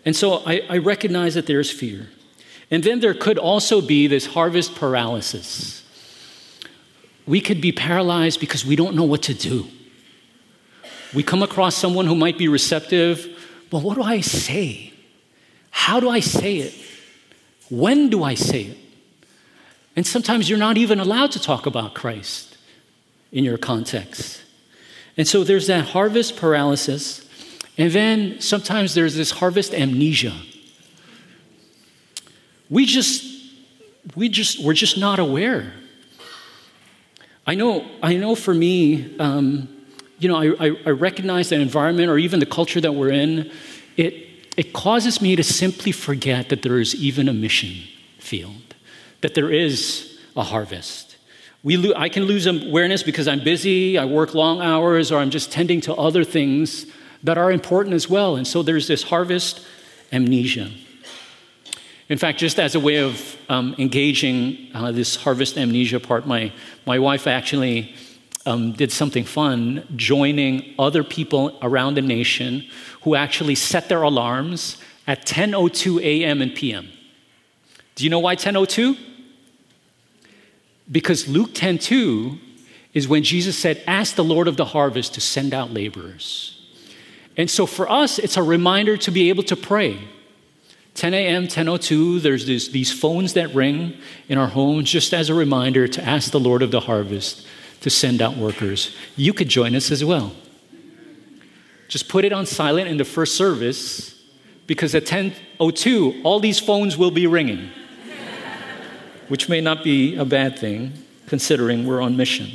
And 0.03 0.15
so 0.15 0.41
I, 0.45 0.62
I 0.69 0.77
recognize 0.77 1.35
that 1.35 1.45
there's 1.45 1.71
fear. 1.71 2.07
And 2.71 2.83
then 2.83 3.00
there 3.00 3.13
could 3.13 3.38
also 3.38 3.81
be 3.81 4.07
this 4.07 4.25
harvest 4.25 4.75
paralysis. 4.75 5.83
We 7.27 7.41
could 7.41 7.62
be 7.62 7.72
paralyzed 7.72 8.39
because 8.39 8.65
we 8.65 8.75
don't 8.75 8.96
know 8.96 9.03
what 9.03 9.24
to 9.24 9.34
do. 9.34 9.67
We 11.13 11.24
come 11.24 11.41
across 11.41 11.75
someone 11.75 12.05
who 12.05 12.15
might 12.15 12.38
be 12.38 12.48
receptive. 12.48 13.27
Well, 13.72 13.82
what 13.82 13.96
do 13.96 14.03
I 14.03 14.22
say? 14.22 14.94
How 15.72 16.00
do 16.00 16.10
I 16.10 16.20
say 16.20 16.58
it? 16.58 16.74
When 17.70 18.10
do 18.10 18.24
I 18.24 18.36
say 18.36 18.63
it? 18.63 18.77
And 19.96 20.05
sometimes 20.05 20.50
you're 20.50 20.60
not 20.60 20.77
even 20.77 21.00
allowed 21.00 21.32
to 21.32 21.39
talk 21.39 21.65
about 21.65 21.94
Christ 21.94 22.58
in 23.32 23.44
your 23.44 23.58
context. 23.58 24.41
And 25.17 25.27
so 25.27 25.44
there's 25.44 25.67
that 25.67 25.86
harvest 25.86 26.36
paralysis. 26.36 27.27
And 27.77 27.91
then 27.91 28.41
sometimes 28.41 28.94
there's 28.94 29.15
this 29.15 29.32
harvest 29.32 29.74
amnesia. 29.74 30.34
We 32.70 32.86
just, 32.86 33.25
we 34.15 34.29
just, 34.29 34.63
we're 34.63 34.74
just 34.74 34.98
not 34.98 35.20
aware. 35.20 35.74
I 37.48 37.56
know, 37.56 37.86
I 38.02 38.16
know 38.16 38.36
for 38.36 38.54
me, 38.54 39.18
um, 39.20 39.70
you 40.18 40.28
know, 40.28 40.36
I, 40.36 40.68
I, 40.68 40.78
I 40.86 40.90
recognize 40.90 41.50
the 41.50 41.60
environment 41.60 42.10
or 42.10 42.18
even 42.18 42.40
the 42.40 42.46
culture 42.46 42.82
that 42.82 42.94
we're 42.94 43.12
in, 43.12 43.52
it, 43.98 44.14
it 44.58 44.74
causes 44.74 45.22
me 45.22 45.36
to 45.36 45.44
simply 45.44 45.92
forget 45.92 46.50
that 46.50 46.64
there 46.64 46.80
is 46.80 46.96
even 46.96 47.30
a 47.30 47.34
mission 47.34 47.84
field, 48.18 48.75
that 49.22 49.36
there 49.36 49.52
is 49.52 50.20
a 50.36 50.44
harvest. 50.44 51.18
We 51.64 51.78
lo- 51.78 51.94
I 51.96 52.10
can 52.10 52.24
lose 52.24 52.48
awareness 52.48 53.04
because 53.04 53.28
I'm 53.28 53.44
busy, 53.44 53.98
I 53.98 54.06
work 54.06 54.34
long 54.34 54.62
hours, 54.62 55.12
or 55.12 55.20
I'm 55.20 55.30
just 55.30 55.52
tending 55.52 55.82
to 55.82 55.94
other 55.94 56.24
things 56.24 56.86
that 57.24 57.38
are 57.38 57.52
important 57.52 57.94
as 57.96 58.10
well. 58.10 58.36
And 58.36 58.48
so 58.48 58.64
there's 58.64 58.88
this 58.88 59.04
harvest 59.04 59.66
amnesia. 60.12 60.72
In 62.07 62.19
fact, 62.19 62.39
just 62.39 62.59
as 62.59 62.75
a 62.75 62.79
way 62.79 62.97
of 62.97 63.35
um, 63.50 63.75
engaging 63.79 64.69
uh, 64.74 64.91
this 64.91 65.15
harvest 65.15 65.57
amnesia 65.57 66.00
part, 66.00 66.27
my, 66.27 66.51
my 66.85 67.00
wife 67.00 67.25
actually 67.25 67.95
um, 68.45 68.74
did 68.74 68.91
something 68.91 69.24
fun, 69.24 69.88
joining 69.95 70.75
other 70.77 71.03
people 71.03 71.57
around 71.63 71.95
the 71.95 72.03
nation 72.03 72.63
who 73.01 73.15
actually 73.15 73.55
set 73.55 73.89
their 73.89 74.03
alarms 74.03 74.77
at 75.07 75.25
10:02 75.25 76.01
a.m. 76.01 76.41
and 76.41 76.53
p.m. 76.53 76.89
Do 77.95 78.03
you 78.03 78.09
know 78.12 78.19
why 78.19 78.35
10:02? 78.35 78.97
Because 80.91 81.27
Luke 81.27 81.53
10:2 81.53 82.39
is 82.93 83.07
when 83.07 83.24
Jesus 83.24 83.57
said, 83.57 83.81
"Ask 83.88 84.15
the 84.15 84.24
Lord 84.24 84.47
of 84.47 84.57
the 84.57 84.65
harvest 84.65 85.15
to 85.15 85.21
send 85.21 85.55
out 85.55 85.74
laborers." 85.74 86.51
And 87.38 87.50
so 87.50 87.65
for 87.65 87.89
us, 87.89 88.19
it's 88.19 88.38
a 88.38 88.43
reminder 88.43 88.95
to 88.97 89.12
be 89.12 89.29
able 89.29 89.43
to 89.43 89.55
pray 89.55 90.00
10 90.96 91.14
a.m., 91.14 91.48
10.02, 91.48 92.22
there's 92.22 92.48
this, 92.48 92.70
these 92.70 92.92
phones 92.92 93.34
that 93.34 93.54
ring 93.54 93.98
in 94.30 94.38
our 94.38 94.48
homes 94.48 94.90
just 94.90 95.14
as 95.14 95.30
a 95.30 95.34
reminder 95.34 95.88
to 95.90 96.04
ask 96.04 96.32
the 96.32 96.40
Lord 96.40 96.62
of 96.62 96.72
the 96.72 96.80
harvest 96.80 97.46
to 97.82 97.90
send 97.90 98.22
out 98.22 98.38
workers. 98.38 98.96
You 99.18 99.34
could 99.34 99.50
join 99.50 99.75
us 99.75 99.92
as 99.92 100.04
well. 100.06 100.32
Just 101.90 102.08
put 102.08 102.24
it 102.24 102.32
on 102.32 102.46
silent 102.46 102.88
in 102.88 102.96
the 102.96 103.06
first 103.06 103.36
service 103.36 104.24
because 104.68 104.96
at 104.96 105.04
10.02, 105.04 106.22
all 106.24 106.40
these 106.40 106.60
phones 106.60 106.98
will 106.98 107.12
be 107.12 107.28
ringing, 107.28 107.70
which 109.28 109.50
may 109.50 109.60
not 109.60 109.84
be 109.84 110.16
a 110.16 110.25
bad 110.25 110.58
thing 110.58 110.94
considering 111.28 111.86
we're 111.86 112.02
on 112.02 112.16
mission. 112.16 112.52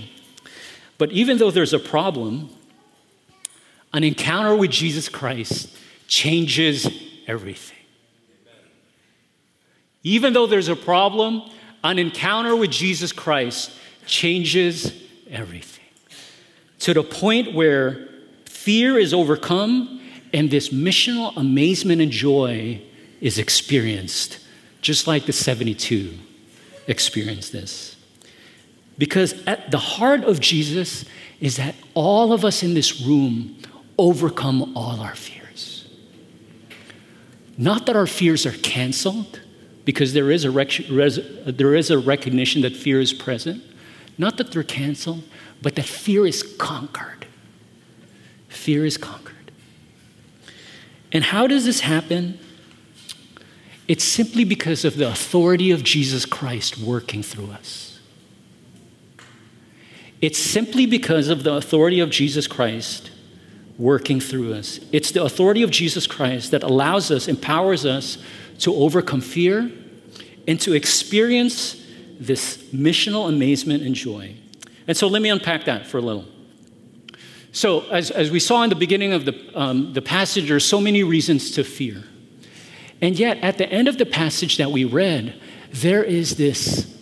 But 0.97 1.13
even 1.13 1.37
though 1.37 1.51
there's 1.51 1.75
a 1.75 1.79
problem, 1.79 2.49
an 3.93 4.03
encounter 4.03 4.57
with 4.57 4.71
Jesus 4.71 5.11
Christ 5.11 5.77
changes 6.09 6.89
everything. 7.27 7.77
Even 10.03 10.33
though 10.33 10.47
there's 10.47 10.69
a 10.69 10.77
problem, 10.77 11.43
an 11.85 11.99
encounter 11.99 12.57
with 12.57 12.71
Jesus 12.71 13.13
Christ 13.13 13.73
changes 14.07 14.93
everything. 15.31 15.85
To 16.81 16.95
the 16.95 17.03
point 17.03 17.55
where 17.55 18.09
fear 18.47 18.99
is 18.99 19.13
overcome 19.13 20.01
and 20.33 20.51
this 20.51 20.71
missional 20.71 21.37
amazement 21.37 22.01
and 22.01 22.11
joy 22.11 22.81
is 23.21 23.39
experienced, 23.39 24.39
just 24.81 25.07
like 25.07 25.27
the 25.27 25.33
72 25.33 26.15
experienced 26.87 27.53
this. 27.53 27.97
Because 28.97 29.35
at 29.47 29.71
the 29.71 29.79
heart 29.79 30.25
of 30.25 30.41
Jesus 30.41 31.05
is 31.41 31.57
that 31.57 31.75
all 31.95 32.33
of 32.33 32.45
us 32.45 32.63
in 32.63 32.75
this 32.75 33.01
room 33.01 33.57
overcome 33.99 34.77
all 34.77 35.01
our 35.01 35.15
fears. 35.15 35.89
Not 37.57 37.87
that 37.87 37.97
our 37.97 38.07
fears 38.07 38.47
are 38.47 38.53
canceled, 38.53 39.41
because 39.85 40.13
there 40.13 40.31
is 40.31 40.45
a, 40.45 40.51
rec- 40.51 40.89
res- 40.91 41.21
there 41.45 41.75
is 41.75 41.91
a 41.91 41.99
recognition 41.99 42.63
that 42.63 42.77
fear 42.77 43.01
is 43.01 43.13
present. 43.13 43.63
Not 44.19 44.37
that 44.37 44.53
they're 44.53 44.63
canceled, 44.63 45.23
but 45.63 45.77
that 45.77 45.87
fear 45.87 46.27
is 46.27 46.43
conquered. 46.43 47.27
Fear 48.49 48.85
is 48.85 48.97
conquered. 48.97 49.53
And 51.13 51.25
how 51.25 51.47
does 51.47 51.65
this 51.65 51.81
happen? 51.81 52.39
It's 53.89 54.05
simply 54.05 54.45
because 54.45 54.85
of 54.85 54.97
the 54.97 55.09
authority 55.09 55.71
of 55.71 55.83
Jesus 55.83 56.25
Christ 56.25 56.79
working 56.79 57.23
through 57.23 57.51
us. 57.51 57.99
It's 60.21 60.39
simply 60.39 60.87
because 60.87 61.29
of 61.29 61.43
the 61.43 61.55
authority 61.55 61.99
of 62.01 62.11
Jesus 62.11 62.47
Christ 62.47 63.11
working 63.79 64.21
through 64.21 64.53
us. 64.53 64.79
It's 64.93 65.11
the 65.11 65.25
authority 65.25 65.63
of 65.63 65.71
Jesus 65.71 66.07
Christ 66.07 66.51
that 66.51 66.63
allows 66.63 67.11
us, 67.11 67.27
empowers 67.27 67.87
us 67.87 68.19
to 68.61 68.75
overcome 68.75 69.21
fear 69.21 69.71
and 70.47 70.61
to 70.61 70.73
experience 70.73 71.87
this 72.19 72.59
missional 72.73 73.29
amazement 73.29 73.83
and 73.83 73.95
joy. 73.95 74.37
And 74.87 74.97
so 74.97 75.09
let 75.09 75.23
me 75.23 75.29
unpack 75.29 75.65
that 75.65 75.87
for 75.87 75.99
a 75.99 76.03
little. 76.03 76.27
So, 77.53 77.81
as, 77.91 78.11
as 78.13 78.31
we 78.31 78.39
saw 78.39 78.63
in 78.63 78.71
the 78.71 78.77
beginning 78.77 79.13
of 79.13 79.25
the, 79.25 79.61
um, 79.61 79.93
the 79.93 80.03
passage, 80.03 80.47
there 80.47 80.57
are 80.57 80.61
so 80.61 80.81
many 80.81 81.03
reasons 81.03 81.51
to 81.53 81.65
fear. 81.65 82.05
And 83.01 83.19
yet, 83.19 83.39
at 83.39 83.59
the 83.59 83.69
end 83.69 83.89
of 83.89 83.99
the 83.99 84.07
passage 84.07 84.57
that 84.59 84.71
we 84.71 84.85
read, 84.85 85.35
there 85.73 86.05
is 86.05 86.37
this 86.37 86.97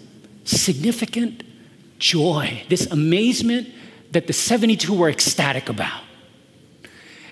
significant 0.45 1.43
joy, 1.99 2.63
this 2.69 2.87
amazement 2.87 3.69
that 4.13 4.27
the 4.27 4.33
72 4.33 4.93
were 4.93 5.11
ecstatic 5.11 5.69
about. 5.69 6.03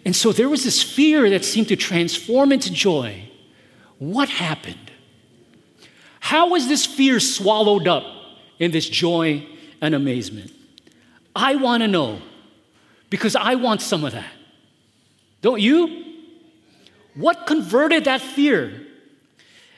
And 0.05 0.15
so 0.15 0.33
there 0.33 0.49
was 0.49 0.65
this 0.65 0.83
fear 0.83 1.29
that 1.31 1.45
seemed 1.45 1.69
to 1.69 1.77
transform 1.77 2.53
into 2.53 2.71
joy. 2.71 3.29
What 3.99 4.29
happened? 4.29 4.91
How 6.21 6.51
was 6.51 6.69
this 6.69 6.85
fear 6.85 7.21
swallowed 7.21 7.89
up 7.89 8.05
in 8.59 8.71
this 8.71 8.89
joy 8.89 9.47
and 9.81 9.95
amazement? 9.95 10.53
I 11.35 11.57
want 11.57 11.83
to 11.83 11.89
know 11.89 12.21
because 13.11 13.37
I 13.37 13.55
want 13.55 13.81
some 13.81 14.05
of 14.05 14.13
that. 14.13 14.33
Don't 15.43 15.61
you? 15.61 16.05
What 17.15 17.47
converted 17.47 18.05
that 18.05 18.21
fear? 18.21 18.87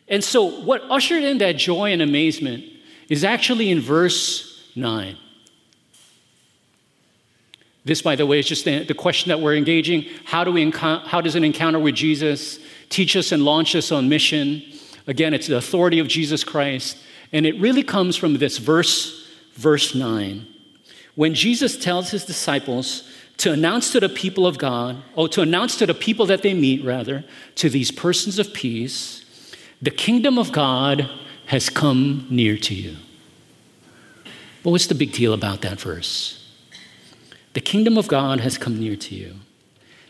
And 0.09 0.25
so, 0.25 0.63
what 0.63 0.83
ushered 0.89 1.23
in 1.23 1.39
that 1.39 1.57
joy 1.57 1.93
and 1.93 2.01
amazement 2.01 2.65
is 3.09 3.25
actually 3.25 3.71
in 3.71 3.81
verse 3.81 4.71
9. 4.75 5.17
This, 7.85 8.03
by 8.03 8.17
the 8.17 8.27
way, 8.27 8.39
is 8.39 8.47
just 8.47 8.65
the, 8.65 8.95
question 8.95 9.29
that 9.29 9.41
we're 9.41 9.55
engaging. 9.55 10.07
How, 10.25 10.45
do 10.45 10.53
we 10.53 10.71
how 10.71 11.21
does 11.21 11.35
an 11.37 11.45
encounter 11.45 11.79
with 11.79 11.95
Jesus 11.95 12.59
teach 12.89 13.17
us 13.17 13.33
and 13.33 13.45
launch 13.45 13.75
us 13.75 13.93
on 13.93 14.09
mission? 14.09 14.63
Again, 15.07 15.35
it's 15.35 15.47
the 15.47 15.57
authority 15.57 15.99
of 15.99 16.09
Jesus 16.09 16.45
Christ. 16.45 16.99
And 17.33 17.47
it 17.47 17.61
really 17.61 17.83
comes 17.83 18.17
from 18.17 18.35
this 18.35 18.59
verse, 18.59 19.29
verse 19.55 19.95
9. 19.95 20.47
When 21.15 21.35
Jesus 21.35 21.77
tells 21.77 22.11
his 22.11 22.25
disciples 22.25 23.11
to 23.39 23.53
announce 23.53 23.93
to 23.93 24.01
the 24.01 24.09
people 24.09 24.47
of 24.47 24.59
God, 24.59 25.03
or 25.15 25.29
to 25.29 25.43
announce 25.43 25.77
to 25.77 25.87
the 25.87 25.95
people 25.95 26.27
that 26.27 26.43
they 26.43 26.55
meet, 26.55 26.85
rather, 26.85 27.25
to 27.57 27.71
these 27.71 27.91
persons 27.91 28.39
of 28.39 28.53
peace, 28.53 29.25
the 29.81 29.91
kingdom 29.91 30.39
of 30.39 30.51
God 30.51 31.09
has 31.47 31.71
come 31.71 32.27
near 32.29 32.57
to 32.59 32.75
you. 32.75 32.97
But 34.63 34.71
what's 34.71 34.89
the 34.89 34.95
big 34.95 35.13
deal 35.13 35.33
about 35.33 35.63
that 35.63 35.81
verse? 35.81 36.35
The 37.53 37.61
kingdom 37.61 37.97
of 37.97 38.09
God 38.09 38.41
has 38.41 38.59
come 38.59 38.79
near 38.79 38.97
to 38.97 39.15
you. 39.15 39.37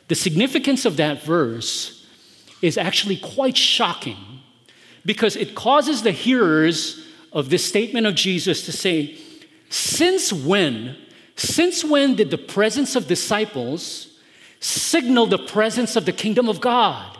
The 0.08 0.14
significance 0.14 0.84
of 0.84 0.96
that 0.96 1.22
verse 1.22 1.97
is 2.62 2.76
actually 2.76 3.16
quite 3.16 3.56
shocking 3.56 4.16
because 5.04 5.36
it 5.36 5.54
causes 5.54 6.02
the 6.02 6.12
hearers 6.12 7.06
of 7.32 7.50
this 7.50 7.64
statement 7.64 8.06
of 8.06 8.14
Jesus 8.14 8.64
to 8.66 8.72
say, 8.72 9.16
Since 9.70 10.32
when? 10.32 10.96
Since 11.36 11.84
when 11.84 12.16
did 12.16 12.30
the 12.30 12.38
presence 12.38 12.96
of 12.96 13.06
disciples 13.06 14.18
signal 14.60 15.26
the 15.26 15.38
presence 15.38 15.94
of 15.94 16.04
the 16.04 16.12
kingdom 16.12 16.48
of 16.48 16.60
God? 16.60 17.16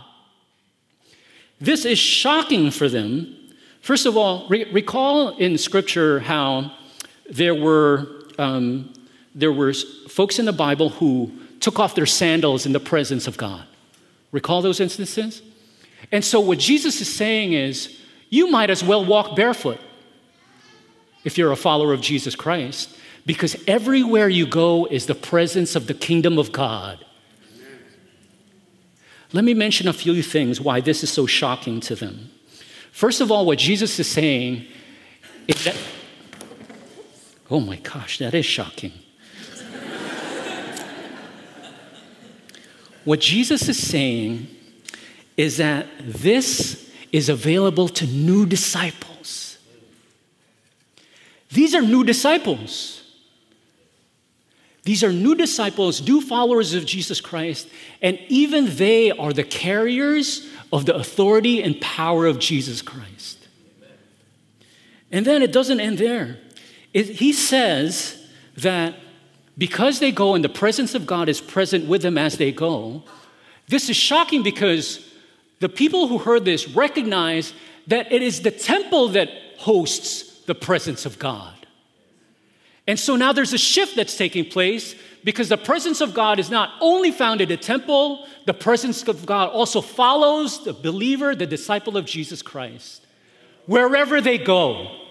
This 1.61 1.85
is 1.85 1.99
shocking 1.99 2.71
for 2.71 2.89
them. 2.89 3.35
First 3.81 4.07
of 4.07 4.17
all, 4.17 4.49
re- 4.49 4.71
recall 4.73 5.37
in 5.37 5.57
scripture 5.59 6.21
how 6.21 6.73
there 7.31 7.55
were 7.55 8.25
um, 8.39 8.93
there 9.35 9.53
were 9.53 9.73
folks 10.09 10.39
in 10.39 10.47
the 10.47 10.53
Bible 10.53 10.89
who 10.89 11.33
took 11.61 11.79
off 11.79 11.95
their 11.95 12.07
sandals 12.07 12.67
in 12.67 12.73
the 12.73 12.81
presence 12.81 13.27
of 13.27 13.37
God. 13.37 13.67
Recall 14.33 14.63
those 14.63 14.81
instances? 14.81 15.43
And 16.13 16.25
so, 16.25 16.41
what 16.41 16.59
Jesus 16.59 17.01
is 17.01 17.15
saying 17.15 17.53
is, 17.53 17.99
you 18.31 18.51
might 18.51 18.71
as 18.71 18.85
well 18.85 19.05
walk 19.05 19.35
barefoot 19.37 19.81
if 21.25 21.37
you're 21.37 21.53
a 21.53 21.57
follower 21.57 21.93
of 21.93 22.01
Jesus 22.01 22.35
Christ, 22.35 22.97
because 23.27 23.57
everywhere 23.67 24.29
you 24.29 24.47
go 24.47 24.87
is 24.87 25.07
the 25.07 25.15
presence 25.15 25.75
of 25.75 25.87
the 25.87 25.95
kingdom 25.95 26.39
of 26.39 26.53
God. 26.53 27.05
Let 29.33 29.45
me 29.45 29.53
mention 29.53 29.89
a 29.89 29.93
few 29.93 30.23
things 30.23 30.61
why 30.61 30.81
this 30.81 31.03
is 31.03 31.11
so 31.11 31.27
shocking 31.27 31.81
to 31.81 31.95
them. 31.95 32.31
First 32.93 33.21
of 33.21 33.31
all, 33.31 33.45
what 33.45 33.59
Jesus 33.59 33.99
is 33.99 34.09
saying 34.09 34.67
is 35.47 35.65
that, 35.65 35.77
oh 37.51 37.61
my 37.61 37.77
gosh, 37.77 38.19
that 38.19 38.35
is 38.35 38.47
shocking. 38.47 38.93
What 43.09 43.21
Jesus 43.21 43.71
is 43.71 43.83
saying 43.83 44.49
is 45.35 45.57
that 45.57 45.87
this 45.99 46.93
is 47.11 47.31
available 47.31 47.89
to 47.89 48.07
new 48.07 48.45
disciples. 48.45 49.57
These 51.49 51.75
are 51.75 51.81
new 51.81 52.05
disciples. 52.05 53.03
These 54.83 55.03
are 55.03 55.11
new 55.11 55.35
disciples, 55.35 56.07
new 56.07 56.21
followers 56.21 56.75
of 56.75 56.85
Jesus 56.85 57.19
Christ, 57.19 57.71
and 58.03 58.19
even 58.29 58.77
they 58.77 59.11
are 59.11 59.33
the 59.33 59.43
carriers 59.43 60.47
of 60.71 60.85
the 60.85 60.95
authority 60.95 61.63
and 61.63 61.81
power 61.81 62.27
of 62.27 62.39
Jesus 62.39 62.83
Christ. 62.83 63.39
And 65.11 65.25
then 65.25 65.41
it 65.41 65.51
doesn't 65.51 65.81
end 65.81 65.97
there. 65.97 66.41
It, 66.93 67.07
he 67.07 67.33
says 67.33 68.23
that 68.59 68.97
because 69.59 69.99
they 69.99 70.13
go 70.13 70.37
and 70.37 70.45
the 70.45 70.49
presence 70.49 70.95
of 70.95 71.05
God 71.05 71.29
is 71.29 71.41
present 71.41 71.87
with 71.87 72.03
them 72.03 72.17
as 72.17 72.39
they 72.39 72.53
go, 72.53 73.03
this 73.67 73.91
is 73.91 73.97
shocking 73.97 74.43
because 74.45 75.05
the 75.59 75.69
people 75.69 76.07
who 76.07 76.19
heard 76.19 76.45
this 76.45 76.69
recognize 76.69 77.53
that 77.89 78.13
it 78.13 78.23
is 78.23 78.43
the 78.43 78.53
temple 78.53 79.09
that 79.09 79.29
hosts 79.59 80.43
the 80.47 80.55
presence 80.55 81.05
of 81.05 81.19
God. 81.19 81.55
And 82.87 82.99
so 82.99 83.17
now 83.17 83.33
there's 83.33 83.53
a 83.53 83.59
shift 83.59 83.97
that's 83.97 84.17
taking 84.17 84.47
place 84.47 84.95
because 85.25 85.49
the 85.49 85.59
presence 85.59 86.01
of 86.01 86.15
God 86.15 86.39
is 86.39 86.49
not 86.49 86.71
only 86.81 87.11
found 87.11 87.41
in 87.41 87.49
the 87.49 87.57
temple, 87.57 88.27
the 88.47 88.55
presence 88.55 89.07
of 89.09 89.27
God 89.27 89.51
also 89.51 89.81
follows 89.81 90.65
the 90.65 90.73
believer, 90.73 91.35
the 91.35 91.47
disciple 91.47 91.97
of 91.97 92.07
Jesus 92.07 92.41
Christ, 92.41 93.05
wherever 93.67 94.21
they 94.21 94.39
go. 94.39 95.08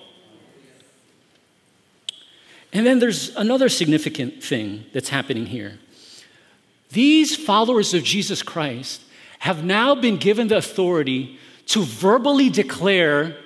And 2.74 2.86
then 2.86 3.00
there's 3.00 3.36
another 3.36 3.70
significant 3.70 4.44
thing 4.44 4.86
that's 4.94 5.10
happening 5.10 5.46
here. 5.46 5.80
These 6.90 7.36
followers 7.36 7.94
of 7.94 8.04
Jesus 8.04 8.42
Christ 8.44 9.02
have 9.40 9.64
now 9.64 9.96
been 9.96 10.18
given 10.18 10.48
the 10.48 10.58
authority 10.58 11.38
to 11.68 11.84
verbally 11.84 12.50
declare 12.50 13.38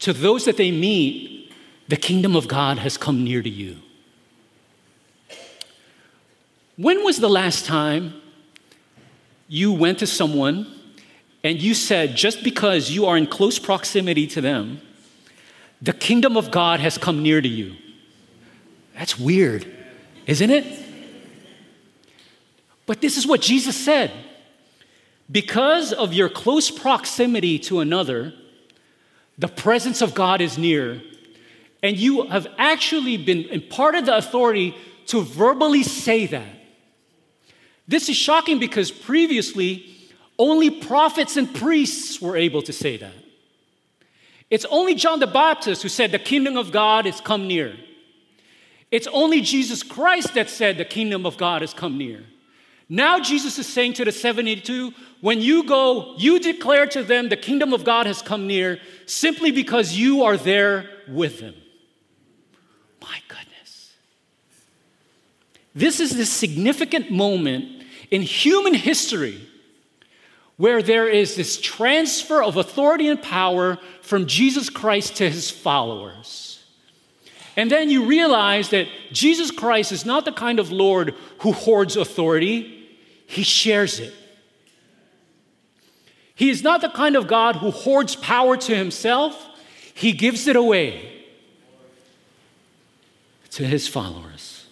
to 0.00 0.12
those 0.12 0.44
that 0.44 0.56
they 0.56 0.70
meet 0.70 1.52
the 1.88 1.96
kingdom 1.96 2.36
of 2.36 2.48
God 2.48 2.78
has 2.78 2.96
come 2.96 3.24
near 3.24 3.42
to 3.42 3.48
you. 3.48 3.76
When 6.76 7.04
was 7.04 7.18
the 7.18 7.30
last 7.30 7.64
time 7.64 8.20
you 9.48 9.72
went 9.72 9.98
to 10.00 10.06
someone 10.06 10.66
and 11.42 11.60
you 11.60 11.74
said, 11.74 12.16
just 12.16 12.42
because 12.42 12.90
you 12.90 13.06
are 13.06 13.16
in 13.16 13.26
close 13.26 13.58
proximity 13.58 14.26
to 14.28 14.40
them, 14.40 14.80
the 15.80 15.92
kingdom 15.92 16.36
of 16.36 16.50
God 16.50 16.80
has 16.80 16.98
come 16.98 17.22
near 17.22 17.40
to 17.40 17.48
you? 17.48 17.76
That's 18.96 19.18
weird, 19.18 19.66
isn't 20.26 20.50
it? 20.50 20.84
But 22.86 23.00
this 23.00 23.16
is 23.16 23.26
what 23.26 23.40
Jesus 23.40 23.76
said. 23.76 24.10
Because 25.30 25.92
of 25.92 26.12
your 26.12 26.28
close 26.28 26.70
proximity 26.70 27.58
to 27.60 27.80
another, 27.80 28.32
the 29.38 29.48
presence 29.48 30.00
of 30.00 30.14
God 30.14 30.40
is 30.40 30.56
near 30.56 31.02
and 31.82 31.96
you 31.96 32.26
have 32.28 32.46
actually 32.58 33.16
been 33.16 33.44
imparted 33.44 34.06
the 34.06 34.16
authority 34.16 34.74
to 35.06 35.22
verbally 35.22 35.82
say 35.82 36.26
that. 36.26 36.48
This 37.86 38.08
is 38.08 38.16
shocking 38.16 38.58
because 38.58 38.90
previously, 38.90 39.86
only 40.38 40.70
prophets 40.70 41.36
and 41.36 41.52
priests 41.54 42.20
were 42.20 42.36
able 42.36 42.62
to 42.62 42.72
say 42.72 42.96
that. 42.96 43.14
It's 44.50 44.64
only 44.66 44.94
John 44.94 45.20
the 45.20 45.26
Baptist 45.26 45.82
who 45.82 45.88
said, 45.88 46.10
The 46.10 46.18
kingdom 46.18 46.56
of 46.56 46.72
God 46.72 47.04
has 47.06 47.20
come 47.20 47.46
near. 47.46 47.76
It's 48.90 49.08
only 49.08 49.40
Jesus 49.40 49.82
Christ 49.82 50.34
that 50.34 50.48
said, 50.48 50.78
The 50.78 50.84
kingdom 50.84 51.26
of 51.26 51.36
God 51.36 51.62
has 51.62 51.74
come 51.74 51.98
near. 51.98 52.24
Now, 52.88 53.18
Jesus 53.18 53.58
is 53.58 53.66
saying 53.66 53.94
to 53.94 54.04
the 54.04 54.12
72, 54.12 54.92
when 55.20 55.40
you 55.40 55.64
go, 55.64 56.14
you 56.18 56.38
declare 56.38 56.86
to 56.88 57.02
them, 57.02 57.28
The 57.28 57.36
kingdom 57.36 57.72
of 57.72 57.84
God 57.84 58.06
has 58.06 58.22
come 58.22 58.46
near, 58.46 58.78
simply 59.06 59.50
because 59.50 59.94
you 59.94 60.22
are 60.22 60.36
there 60.36 60.88
with 61.08 61.40
them. 61.40 61.54
My 63.02 63.18
goodness. 63.28 63.92
This 65.74 65.98
is 65.98 66.16
the 66.16 66.26
significant 66.26 67.10
moment 67.10 67.84
in 68.10 68.22
human 68.22 68.74
history 68.74 69.40
where 70.56 70.80
there 70.80 71.08
is 71.08 71.34
this 71.36 71.60
transfer 71.60 72.42
of 72.42 72.56
authority 72.56 73.08
and 73.08 73.20
power 73.20 73.78
from 74.00 74.26
Jesus 74.26 74.70
Christ 74.70 75.16
to 75.16 75.28
his 75.28 75.50
followers. 75.50 76.45
And 77.56 77.70
then 77.70 77.88
you 77.88 78.04
realize 78.04 78.68
that 78.70 78.86
Jesus 79.12 79.50
Christ 79.50 79.90
is 79.90 80.04
not 80.04 80.26
the 80.26 80.32
kind 80.32 80.60
of 80.60 80.70
Lord 80.70 81.14
who 81.38 81.52
hoards 81.52 81.96
authority, 81.96 82.88
he 83.26 83.42
shares 83.42 83.98
it. 83.98 84.12
He 86.34 86.50
is 86.50 86.62
not 86.62 86.82
the 86.82 86.90
kind 86.90 87.16
of 87.16 87.26
God 87.26 87.56
who 87.56 87.70
hoards 87.70 88.14
power 88.14 88.58
to 88.58 88.76
himself, 88.76 89.42
he 89.94 90.12
gives 90.12 90.46
it 90.46 90.54
away 90.54 91.12
to 93.52 93.64
his 93.66 93.88
followers. 93.88 94.66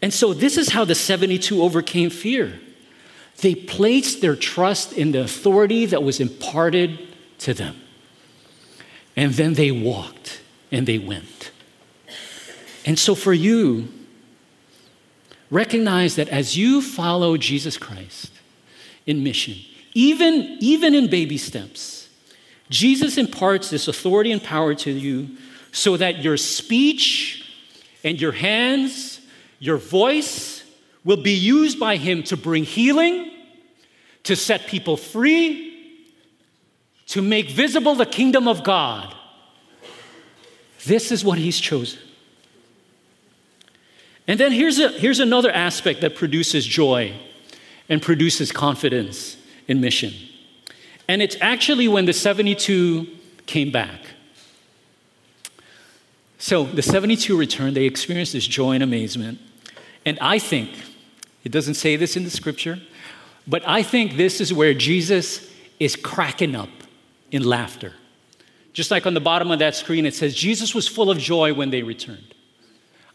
And 0.00 0.12
so, 0.12 0.32
this 0.32 0.56
is 0.56 0.70
how 0.70 0.86
the 0.86 0.94
72 0.94 1.62
overcame 1.62 2.08
fear. 2.08 2.58
They 3.42 3.54
placed 3.54 4.22
their 4.22 4.36
trust 4.36 4.94
in 4.94 5.12
the 5.12 5.20
authority 5.20 5.84
that 5.86 6.02
was 6.02 6.20
imparted 6.20 6.98
to 7.40 7.52
them. 7.52 7.76
And 9.14 9.34
then 9.34 9.54
they 9.54 9.70
walked 9.70 10.40
and 10.72 10.86
they 10.86 10.98
went. 10.98 11.50
And 12.86 12.98
so, 12.98 13.14
for 13.14 13.34
you, 13.34 13.88
recognize 15.50 16.16
that 16.16 16.28
as 16.28 16.56
you 16.56 16.80
follow 16.80 17.36
Jesus 17.36 17.76
Christ 17.76 18.30
in 19.04 19.22
mission, 19.22 19.56
even, 19.92 20.56
even 20.60 20.94
in 20.94 21.10
baby 21.10 21.36
steps, 21.36 22.08
Jesus 22.70 23.18
imparts 23.18 23.70
this 23.70 23.88
authority 23.88 24.32
and 24.32 24.42
power 24.42 24.74
to 24.76 24.90
you 24.90 25.36
so 25.72 25.96
that 25.96 26.22
your 26.22 26.36
speech, 26.36 27.46
and 28.06 28.20
your 28.20 28.32
hands, 28.32 29.20
your 29.58 29.78
voice 29.78 30.62
will 31.04 31.16
be 31.16 31.32
used 31.32 31.80
by 31.80 31.96
Him 31.96 32.22
to 32.22 32.36
bring 32.36 32.62
healing, 32.62 33.32
to 34.22 34.36
set 34.36 34.68
people 34.68 34.96
free, 34.96 36.04
to 37.08 37.20
make 37.20 37.50
visible 37.50 37.96
the 37.96 38.06
kingdom 38.06 38.46
of 38.46 38.62
God. 38.62 39.12
This 40.84 41.10
is 41.10 41.24
what 41.24 41.36
He's 41.36 41.58
chosen. 41.58 41.98
And 44.28 44.40
then 44.40 44.52
here's, 44.52 44.78
a, 44.78 44.88
here's 44.88 45.20
another 45.20 45.50
aspect 45.50 46.00
that 46.00 46.16
produces 46.16 46.66
joy 46.66 47.14
and 47.88 48.02
produces 48.02 48.50
confidence 48.50 49.36
in 49.68 49.80
mission. 49.80 50.12
And 51.08 51.22
it's 51.22 51.36
actually 51.40 51.86
when 51.86 52.06
the 52.06 52.12
72 52.12 53.06
came 53.46 53.70
back. 53.70 54.00
So 56.38 56.64
the 56.64 56.82
72 56.82 57.36
returned, 57.38 57.76
they 57.76 57.84
experienced 57.84 58.32
this 58.32 58.46
joy 58.46 58.72
and 58.72 58.82
amazement. 58.82 59.38
And 60.04 60.18
I 60.20 60.38
think, 60.38 60.70
it 61.44 61.52
doesn't 61.52 61.74
say 61.74 61.96
this 61.96 62.16
in 62.16 62.24
the 62.24 62.30
scripture, 62.30 62.80
but 63.46 63.62
I 63.66 63.82
think 63.82 64.16
this 64.16 64.40
is 64.40 64.52
where 64.52 64.74
Jesus 64.74 65.50
is 65.78 65.94
cracking 65.94 66.56
up 66.56 66.68
in 67.30 67.44
laughter. 67.44 67.92
Just 68.72 68.90
like 68.90 69.06
on 69.06 69.14
the 69.14 69.20
bottom 69.20 69.50
of 69.50 69.60
that 69.60 69.74
screen, 69.74 70.04
it 70.04 70.14
says, 70.14 70.34
Jesus 70.34 70.74
was 70.74 70.86
full 70.86 71.10
of 71.10 71.18
joy 71.18 71.54
when 71.54 71.70
they 71.70 71.82
returned. 71.82 72.34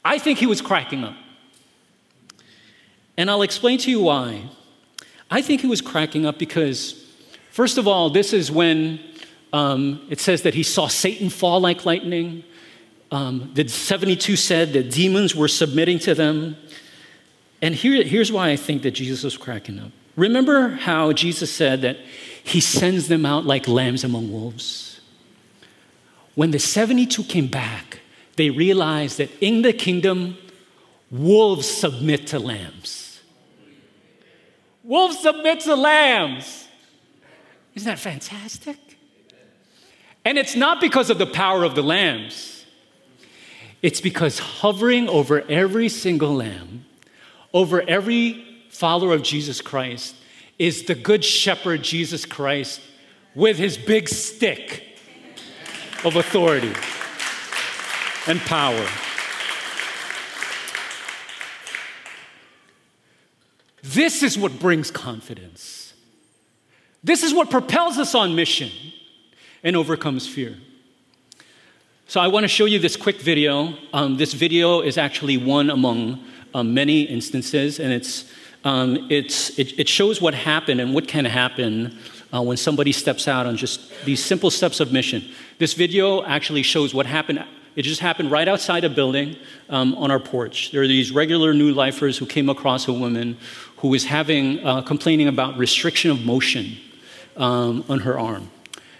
I 0.03 0.17
think 0.17 0.39
he 0.39 0.47
was 0.47 0.61
cracking 0.61 1.03
up. 1.03 1.15
And 3.17 3.29
I'll 3.29 3.43
explain 3.43 3.77
to 3.79 3.91
you 3.91 4.01
why. 4.01 4.49
I 5.29 5.41
think 5.41 5.61
he 5.61 5.67
was 5.67 5.81
cracking 5.81 6.25
up 6.25 6.39
because, 6.39 7.05
first 7.51 7.77
of 7.77 7.87
all, 7.87 8.09
this 8.09 8.33
is 8.33 8.51
when 8.51 8.99
um, 9.53 10.05
it 10.09 10.19
says 10.19 10.41
that 10.43 10.53
he 10.53 10.63
saw 10.63 10.87
Satan 10.87 11.29
fall 11.29 11.59
like 11.59 11.85
lightning 11.85 12.43
um, 13.11 13.51
the 13.53 13.67
72 13.67 14.37
said 14.37 14.73
that 14.73 14.89
demons 14.89 15.35
were 15.35 15.49
submitting 15.49 15.99
to 15.99 16.15
them. 16.15 16.55
And 17.61 17.75
here, 17.75 18.01
here's 18.03 18.31
why 18.31 18.49
I 18.49 18.55
think 18.55 18.83
that 18.83 18.91
Jesus 18.91 19.23
was 19.23 19.37
cracking 19.37 19.79
up. 19.79 19.91
Remember 20.15 20.69
how 20.69 21.11
Jesus 21.11 21.53
said 21.53 21.81
that 21.81 21.97
he 22.43 22.61
sends 22.61 23.07
them 23.07 23.25
out 23.25 23.45
like 23.45 23.67
lambs 23.67 24.03
among 24.03 24.31
wolves? 24.31 25.01
When 26.35 26.51
the 26.51 26.59
72 26.59 27.23
came 27.25 27.47
back, 27.47 27.99
they 28.41 28.49
realize 28.49 29.17
that 29.17 29.29
in 29.39 29.61
the 29.61 29.71
kingdom, 29.71 30.35
wolves 31.11 31.67
submit 31.67 32.25
to 32.25 32.39
lambs. 32.39 33.21
Wolves 34.83 35.19
submit 35.19 35.59
to 35.59 35.75
lambs. 35.75 36.67
Isn't 37.75 37.85
that 37.85 37.99
fantastic? 37.99 38.79
And 40.25 40.39
it's 40.39 40.55
not 40.55 40.81
because 40.81 41.11
of 41.11 41.19
the 41.19 41.27
power 41.27 41.63
of 41.63 41.75
the 41.75 41.83
lambs, 41.83 42.65
it's 43.83 44.01
because 44.01 44.39
hovering 44.39 45.07
over 45.07 45.41
every 45.41 45.87
single 45.87 46.33
lamb, 46.33 46.85
over 47.53 47.87
every 47.87 48.43
follower 48.71 49.13
of 49.13 49.21
Jesus 49.21 49.61
Christ, 49.61 50.15
is 50.57 50.85
the 50.85 50.95
good 50.95 51.23
shepherd 51.23 51.83
Jesus 51.83 52.25
Christ 52.25 52.81
with 53.35 53.59
his 53.59 53.77
big 53.77 54.09
stick 54.09 54.97
of 56.03 56.15
authority 56.15 56.73
and 58.27 58.39
power. 58.41 58.87
This 63.83 64.21
is 64.23 64.37
what 64.37 64.59
brings 64.59 64.91
confidence. 64.91 65.93
This 67.03 67.23
is 67.23 67.33
what 67.33 67.49
propels 67.49 67.97
us 67.97 68.13
on 68.13 68.35
mission 68.35 68.69
and 69.63 69.75
overcomes 69.75 70.27
fear. 70.27 70.57
So, 72.07 72.19
I 72.19 72.27
want 72.27 72.43
to 72.43 72.47
show 72.47 72.65
you 72.65 72.77
this 72.77 72.97
quick 72.97 73.21
video. 73.21 73.73
Um, 73.93 74.17
this 74.17 74.33
video 74.33 74.81
is 74.81 74.97
actually 74.97 75.37
one 75.37 75.69
among 75.69 76.23
um, 76.53 76.73
many 76.73 77.03
instances, 77.03 77.79
and 77.79 77.91
it's, 77.93 78.31
um, 78.65 79.07
it's, 79.09 79.57
it, 79.57 79.79
it, 79.79 79.87
shows 79.87 80.21
what 80.21 80.33
happened 80.33 80.81
and 80.81 80.93
what 80.93 81.07
can 81.07 81.23
happen 81.23 81.97
uh, 82.33 82.41
when 82.41 82.57
somebody 82.57 82.91
steps 82.91 83.27
out 83.27 83.45
on 83.45 83.55
just 83.55 83.89
these 84.03 84.23
simple 84.23 84.51
steps 84.51 84.79
of 84.81 84.91
mission. 84.91 85.23
This 85.57 85.73
video 85.73 86.23
actually 86.23 86.63
shows 86.63 86.93
what 86.93 87.05
happened. 87.05 87.45
It 87.75 87.83
just 87.83 88.01
happened 88.01 88.31
right 88.31 88.47
outside 88.47 88.83
a 88.83 88.89
building 88.89 89.37
um, 89.69 89.95
on 89.95 90.11
our 90.11 90.19
porch. 90.19 90.71
There 90.71 90.81
are 90.81 90.87
these 90.87 91.11
regular 91.11 91.53
new 91.53 91.73
lifers 91.73 92.17
who 92.17 92.25
came 92.25 92.49
across 92.49 92.87
a 92.87 92.93
woman 92.93 93.37
who 93.77 93.87
was 93.87 94.05
having, 94.05 94.65
uh, 94.65 94.81
complaining 94.81 95.27
about 95.27 95.57
restriction 95.57 96.11
of 96.11 96.25
motion 96.25 96.77
um, 97.37 97.85
on 97.87 97.99
her 97.99 98.19
arm. 98.19 98.51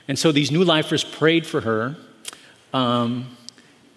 And 0.07 0.17
so 0.17 0.31
these 0.31 0.51
new 0.51 0.63
lifers 0.63 1.03
prayed 1.03 1.45
for 1.45 1.61
her, 1.61 1.95
um, 2.73 3.35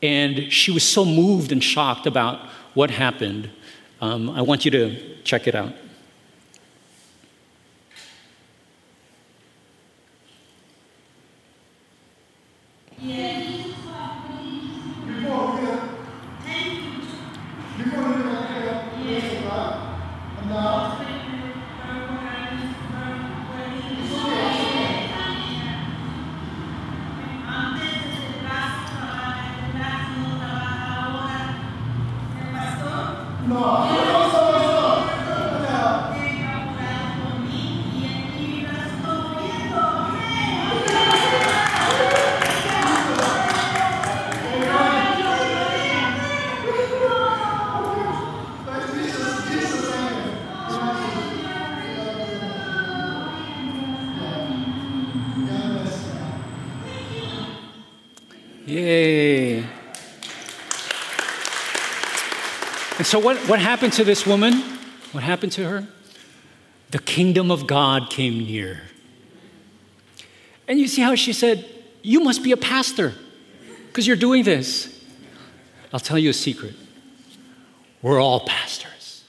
and 0.02 0.52
she 0.52 0.70
was 0.70 0.82
so 0.82 1.04
moved 1.04 1.52
and 1.52 1.62
shocked 1.62 2.06
about 2.06 2.40
what 2.74 2.90
happened. 2.90 3.50
Um, 4.00 4.28
I 4.30 4.42
want 4.42 4.64
you 4.64 4.70
to 4.72 5.22
check 5.22 5.46
it 5.46 5.54
out. 5.54 5.72
Yay. 58.74 59.58
And 62.98 63.06
so, 63.06 63.20
what, 63.20 63.36
what 63.48 63.60
happened 63.60 63.92
to 63.92 64.04
this 64.04 64.26
woman? 64.26 64.54
What 65.12 65.22
happened 65.22 65.52
to 65.52 65.68
her? 65.68 65.86
The 66.90 66.98
kingdom 66.98 67.52
of 67.52 67.68
God 67.68 68.10
came 68.10 68.38
near. 68.38 68.80
And 70.66 70.80
you 70.80 70.88
see 70.88 71.02
how 71.02 71.14
she 71.14 71.32
said, 71.32 71.64
You 72.02 72.18
must 72.18 72.42
be 72.42 72.50
a 72.50 72.56
pastor 72.56 73.14
because 73.86 74.08
you're 74.08 74.16
doing 74.16 74.42
this. 74.42 74.90
I'll 75.92 76.00
tell 76.00 76.18
you 76.18 76.30
a 76.30 76.34
secret 76.34 76.74
we're 78.02 78.20
all 78.20 78.40
pastors. 78.40 79.24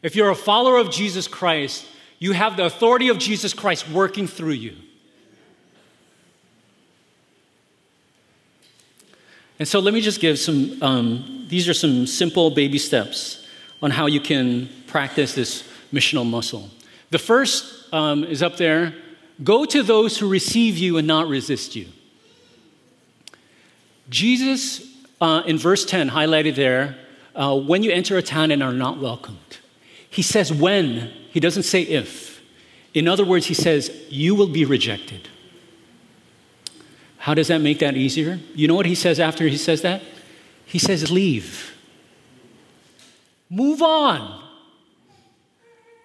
If 0.00 0.14
you're 0.14 0.30
a 0.30 0.36
follower 0.36 0.78
of 0.78 0.92
Jesus 0.92 1.26
Christ, 1.26 1.84
you 2.20 2.32
have 2.32 2.56
the 2.56 2.66
authority 2.66 3.08
of 3.08 3.18
Jesus 3.18 3.52
Christ 3.52 3.90
working 3.90 4.28
through 4.28 4.52
you. 4.52 4.76
And 9.60 9.68
so 9.68 9.78
let 9.78 9.92
me 9.92 10.00
just 10.00 10.20
give 10.20 10.38
some, 10.38 10.82
um, 10.82 11.44
these 11.48 11.68
are 11.68 11.74
some 11.74 12.06
simple 12.06 12.50
baby 12.50 12.78
steps 12.78 13.46
on 13.82 13.90
how 13.90 14.06
you 14.06 14.18
can 14.18 14.70
practice 14.86 15.34
this 15.34 15.68
missional 15.92 16.28
muscle. 16.28 16.70
The 17.10 17.18
first 17.18 17.92
um, 17.92 18.24
is 18.24 18.42
up 18.42 18.56
there 18.56 18.94
go 19.44 19.66
to 19.66 19.82
those 19.82 20.16
who 20.16 20.28
receive 20.28 20.78
you 20.78 20.96
and 20.96 21.06
not 21.06 21.28
resist 21.28 21.76
you. 21.76 21.88
Jesus, 24.08 24.82
uh, 25.20 25.42
in 25.46 25.58
verse 25.58 25.84
10, 25.84 26.08
highlighted 26.08 26.54
there, 26.54 26.96
uh, 27.34 27.54
when 27.58 27.82
you 27.82 27.90
enter 27.90 28.16
a 28.16 28.22
town 28.22 28.50
and 28.50 28.62
are 28.62 28.72
not 28.72 28.98
welcomed, 28.98 29.58
he 30.08 30.22
says 30.22 30.50
when, 30.52 31.12
he 31.30 31.40
doesn't 31.40 31.64
say 31.64 31.82
if. 31.82 32.42
In 32.94 33.06
other 33.06 33.26
words, 33.26 33.46
he 33.46 33.54
says, 33.54 33.90
you 34.08 34.34
will 34.34 34.48
be 34.48 34.64
rejected. 34.64 35.28
How 37.20 37.34
does 37.34 37.48
that 37.48 37.60
make 37.60 37.80
that 37.80 37.98
easier? 37.98 38.40
You 38.54 38.66
know 38.66 38.74
what 38.74 38.86
he 38.86 38.94
says 38.94 39.20
after 39.20 39.46
he 39.46 39.58
says 39.58 39.82
that? 39.82 40.00
He 40.64 40.78
says, 40.78 41.10
Leave. 41.10 41.76
Move 43.50 43.82
on. 43.82 44.42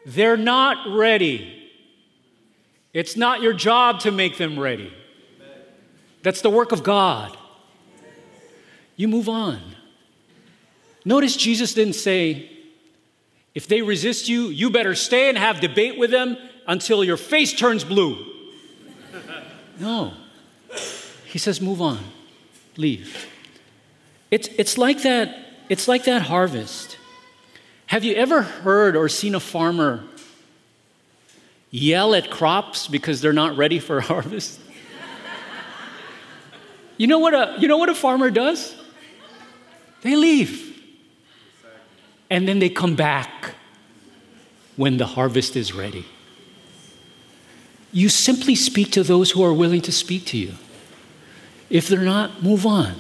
They're 0.06 0.36
not 0.36 0.94
ready. 0.94 1.72
It's 2.94 3.16
not 3.16 3.42
your 3.42 3.54
job 3.54 4.02
to 4.02 4.12
make 4.12 4.38
them 4.38 4.60
ready. 4.60 4.94
That's 6.22 6.42
the 6.42 6.50
work 6.50 6.74
of 6.74 6.84
God. 6.84 7.36
You 8.98 9.08
move 9.08 9.30
on. 9.30 9.62
Notice 11.06 11.38
Jesus 11.38 11.74
didn't 11.74 11.94
say, 11.94 12.52
if 13.54 13.70
they 13.70 13.82
resist 13.82 14.28
you, 14.28 14.48
you 14.48 14.70
better 14.70 14.96
stay 14.96 15.30
and 15.30 15.38
have 15.38 15.62
debate 15.62 15.98
with 15.98 16.12
them 16.12 16.36
until 16.68 17.06
your 17.06 17.18
face 17.18 17.54
turns 17.54 17.86
blue. 17.86 18.34
No. 19.78 20.14
He 21.36 21.40
says, 21.40 21.60
move 21.60 21.82
on, 21.82 22.00
leave. 22.78 23.28
It's, 24.32 24.48
it's, 24.58 24.78
like 24.78 25.02
that, 25.02 25.38
it's 25.68 25.86
like 25.86 26.06
that 26.06 26.22
harvest. 26.22 26.98
Have 27.88 28.06
you 28.06 28.16
ever 28.16 28.42
heard 28.42 28.96
or 28.96 29.10
seen 29.10 29.36
a 29.36 29.42
farmer 29.42 30.06
yell 31.72 32.16
at 32.16 32.32
crops 32.32 32.88
because 32.88 33.20
they're 33.20 33.34
not 33.34 33.58
ready 33.58 33.80
for 33.80 34.00
harvest? 34.14 34.62
you, 36.96 37.06
know 37.06 37.20
what 37.20 37.34
a, 37.34 37.58
you 37.60 37.68
know 37.68 37.80
what 37.80 37.90
a 37.90 37.96
farmer 37.96 38.30
does? 38.30 38.74
They 40.04 40.16
leave. 40.16 40.82
And 42.30 42.48
then 42.48 42.60
they 42.60 42.70
come 42.70 42.96
back 42.96 43.56
when 44.78 44.96
the 44.96 45.06
harvest 45.06 45.58
is 45.58 45.74
ready. 45.74 46.06
You 47.92 48.08
simply 48.08 48.56
speak 48.56 48.94
to 48.94 49.04
those 49.04 49.32
who 49.32 49.44
are 49.44 49.54
willing 49.54 49.82
to 49.82 49.92
speak 49.92 50.24
to 50.28 50.38
you. 50.38 50.54
If 51.70 51.88
they're 51.88 52.02
not, 52.02 52.44
move 52.44 52.66
on. 52.66 52.96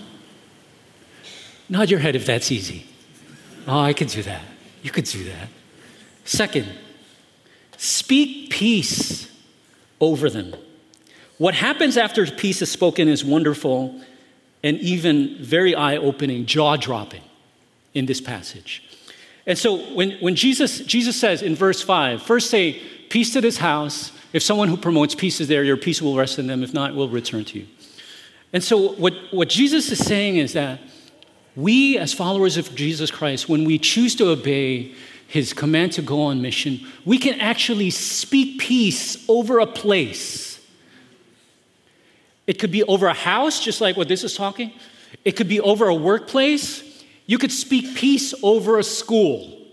Nod 1.69 1.89
your 1.89 1.99
head 1.99 2.15
if 2.15 2.25
that's 2.25 2.51
easy. 2.51 2.85
Oh, 3.67 3.79
I 3.79 3.93
can 3.93 4.07
do 4.07 4.21
that. 4.23 4.43
You 4.83 4.91
could 4.91 5.05
do 5.05 5.23
that. 5.25 5.49
Second, 6.23 6.67
speak 7.77 8.51
peace 8.51 9.31
over 9.99 10.29
them. 10.29 10.53
What 11.37 11.53
happens 11.53 11.97
after 11.97 12.25
peace 12.27 12.61
is 12.61 12.71
spoken 12.71 13.07
is 13.07 13.25
wonderful 13.25 13.99
and 14.63 14.77
even 14.79 15.37
very 15.39 15.75
eye 15.75 15.97
opening, 15.97 16.45
jaw 16.45 16.77
dropping 16.77 17.21
in 17.93 18.05
this 18.05 18.21
passage. 18.21 18.83
And 19.45 19.57
so 19.57 19.77
when, 19.93 20.11
when 20.19 20.35
Jesus, 20.35 20.79
Jesus 20.79 21.19
says 21.19 21.41
in 21.41 21.55
verse 21.55 21.81
5, 21.81 22.21
first 22.21 22.49
say, 22.49 22.81
Peace 23.09 23.33
to 23.33 23.41
this 23.41 23.57
house. 23.57 24.11
If 24.33 24.43
someone 24.43 24.67
who 24.67 24.77
promotes 24.77 25.15
peace 25.15 25.39
is 25.39 25.47
there, 25.47 25.63
your 25.63 25.77
peace 25.77 26.01
will 26.01 26.17
rest 26.17 26.39
in 26.39 26.47
them. 26.47 26.63
If 26.63 26.73
not, 26.73 26.95
will 26.95 27.07
return 27.07 27.45
to 27.45 27.59
you. 27.59 27.67
And 28.55 28.63
so, 28.63 28.93
what, 28.93 29.13
what 29.31 29.49
Jesus 29.49 29.91
is 29.91 29.99
saying 29.99 30.37
is 30.37 30.53
that 30.53 30.79
we, 31.57 31.97
as 31.97 32.13
followers 32.13 32.55
of 32.55 32.73
Jesus 32.73 33.11
Christ, 33.11 33.49
when 33.49 33.65
we 33.65 33.77
choose 33.77 34.15
to 34.15 34.29
obey 34.29 34.93
his 35.27 35.51
command 35.51 35.91
to 35.91 36.01
go 36.01 36.21
on 36.21 36.41
mission, 36.41 36.79
we 37.03 37.17
can 37.17 37.37
actually 37.41 37.89
speak 37.89 38.61
peace 38.61 39.25
over 39.27 39.59
a 39.59 39.67
place. 39.67 40.65
It 42.47 42.57
could 42.57 42.71
be 42.71 42.81
over 42.83 43.07
a 43.07 43.13
house, 43.13 43.61
just 43.61 43.81
like 43.81 43.97
what 43.97 44.07
this 44.07 44.23
is 44.23 44.37
talking. 44.37 44.71
It 45.25 45.33
could 45.33 45.49
be 45.49 45.59
over 45.59 45.89
a 45.89 45.95
workplace. 45.95 47.03
You 47.25 47.37
could 47.37 47.51
speak 47.51 47.97
peace 47.97 48.33
over 48.41 48.79
a 48.79 48.83
school 48.83 49.65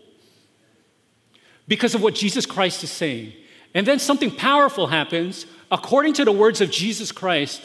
because 1.68 1.94
of 1.94 2.02
what 2.02 2.16
Jesus 2.16 2.46
Christ 2.46 2.82
is 2.82 2.90
saying. 2.90 3.32
And 3.74 3.86
then 3.86 4.00
something 4.00 4.32
powerful 4.32 4.88
happens. 4.88 5.46
According 5.70 6.14
to 6.14 6.24
the 6.24 6.32
words 6.32 6.60
of 6.60 6.68
Jesus 6.68 7.12
Christ, 7.12 7.62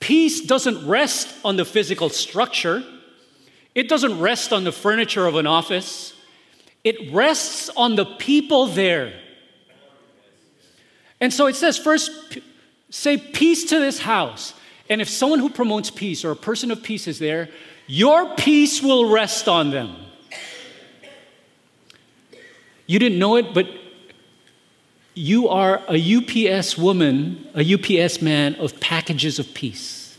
peace 0.00 0.40
doesn't 0.40 0.86
rest 0.86 1.32
on 1.44 1.56
the 1.56 1.64
physical 1.64 2.08
structure, 2.08 2.82
it 3.74 3.88
doesn't 3.88 4.18
rest 4.18 4.52
on 4.52 4.64
the 4.64 4.72
furniture 4.72 5.26
of 5.26 5.36
an 5.36 5.46
office, 5.46 6.14
it 6.82 7.12
rests 7.12 7.70
on 7.76 7.94
the 7.94 8.04
people 8.04 8.66
there. 8.66 9.12
And 11.20 11.32
so 11.32 11.46
it 11.46 11.54
says, 11.54 11.76
first, 11.76 12.10
say 12.88 13.18
peace 13.18 13.64
to 13.64 13.78
this 13.78 14.00
house. 14.00 14.54
And 14.88 15.00
if 15.00 15.08
someone 15.08 15.38
who 15.38 15.50
promotes 15.50 15.90
peace 15.90 16.24
or 16.24 16.30
a 16.30 16.36
person 16.36 16.70
of 16.70 16.82
peace 16.82 17.06
is 17.06 17.18
there, 17.18 17.50
your 17.86 18.34
peace 18.36 18.82
will 18.82 19.10
rest 19.10 19.46
on 19.46 19.70
them. 19.70 19.94
You 22.86 22.98
didn't 22.98 23.18
know 23.18 23.36
it, 23.36 23.54
but 23.54 23.66
you 25.20 25.50
are 25.50 25.82
a 25.86 26.16
UPS 26.16 26.78
woman, 26.78 27.46
a 27.54 27.74
UPS 27.74 28.22
man 28.22 28.54
of 28.54 28.80
packages 28.80 29.38
of 29.38 29.52
peace. 29.52 30.16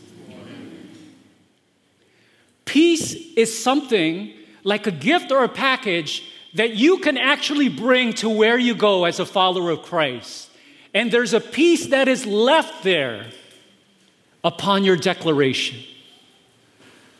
Peace 2.64 3.12
is 3.36 3.62
something 3.62 4.32
like 4.62 4.86
a 4.86 4.92
gift 4.92 5.32
or 5.32 5.42
a 5.42 5.48
package 5.48 6.22
that 6.54 6.76
you 6.76 6.98
can 6.98 7.18
actually 7.18 7.68
bring 7.68 8.12
to 8.12 8.28
where 8.28 8.56
you 8.56 8.76
go 8.76 9.04
as 9.04 9.18
a 9.18 9.26
follower 9.26 9.70
of 9.70 9.82
Christ. 9.82 10.48
And 10.94 11.10
there's 11.10 11.34
a 11.34 11.40
peace 11.40 11.86
that 11.86 12.06
is 12.06 12.24
left 12.24 12.84
there 12.84 13.26
upon 14.44 14.84
your 14.84 14.96
declaration. 14.96 15.80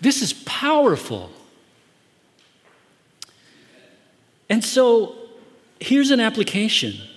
This 0.00 0.22
is 0.22 0.32
powerful. 0.32 1.30
And 4.48 4.62
so 4.62 5.16
here's 5.80 6.12
an 6.12 6.20
application. 6.20 7.08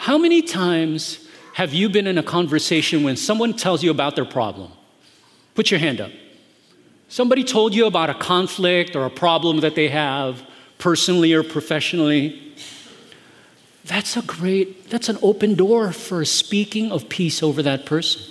How 0.00 0.16
many 0.16 0.40
times 0.40 1.28
have 1.52 1.74
you 1.74 1.90
been 1.90 2.06
in 2.06 2.16
a 2.16 2.22
conversation 2.22 3.02
when 3.02 3.16
someone 3.18 3.52
tells 3.52 3.82
you 3.82 3.90
about 3.90 4.16
their 4.16 4.24
problem? 4.24 4.72
Put 5.54 5.70
your 5.70 5.78
hand 5.78 6.00
up. 6.00 6.10
Somebody 7.10 7.44
told 7.44 7.74
you 7.74 7.84
about 7.84 8.08
a 8.08 8.14
conflict 8.14 8.96
or 8.96 9.04
a 9.04 9.10
problem 9.10 9.60
that 9.60 9.74
they 9.74 9.88
have 9.88 10.42
personally 10.78 11.34
or 11.34 11.42
professionally. 11.42 12.40
That's 13.84 14.16
a 14.16 14.22
great, 14.22 14.88
that's 14.88 15.10
an 15.10 15.18
open 15.20 15.54
door 15.54 15.92
for 15.92 16.24
speaking 16.24 16.90
of 16.90 17.10
peace 17.10 17.42
over 17.42 17.62
that 17.62 17.84
person. 17.84 18.22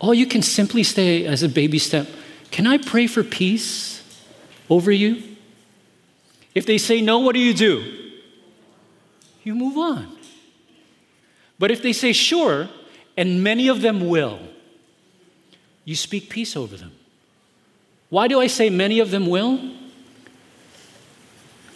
All 0.00 0.12
you 0.12 0.26
can 0.26 0.42
simply 0.42 0.82
say 0.82 1.24
as 1.24 1.42
a 1.42 1.48
baby 1.48 1.78
step, 1.78 2.06
Can 2.50 2.66
I 2.66 2.76
pray 2.76 3.06
for 3.06 3.24
peace 3.24 4.04
over 4.68 4.92
you? 4.92 5.22
If 6.54 6.66
they 6.66 6.76
say 6.76 7.00
no, 7.00 7.20
what 7.20 7.32
do 7.32 7.40
you 7.40 7.54
do? 7.54 8.12
You 9.44 9.54
move 9.54 9.78
on. 9.78 10.18
But 11.62 11.70
if 11.70 11.80
they 11.80 11.92
say 11.92 12.12
sure, 12.12 12.68
and 13.16 13.40
many 13.44 13.68
of 13.68 13.82
them 13.82 14.08
will, 14.08 14.40
you 15.84 15.94
speak 15.94 16.28
peace 16.28 16.56
over 16.56 16.76
them. 16.76 16.90
Why 18.08 18.26
do 18.26 18.40
I 18.40 18.48
say 18.48 18.68
many 18.68 18.98
of 18.98 19.12
them 19.12 19.28
will? 19.28 19.60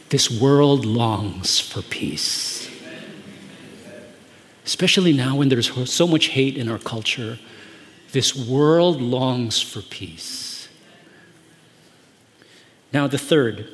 This 0.09 0.29
world 0.29 0.85
longs 0.85 1.61
for 1.61 1.83
peace. 1.83 2.69
Especially 4.65 5.13
now 5.13 5.37
when 5.37 5.51
there's 5.51 5.71
so 5.89 6.09
much 6.09 6.31
hate 6.31 6.59
in 6.59 6.69
our 6.69 6.81
culture 6.81 7.39
this 8.11 8.35
world 8.35 9.01
longs 9.01 9.63
for 9.63 9.83
peace. 9.83 10.69
Now, 12.93 13.07
the 13.07 13.19
third, 13.19 13.71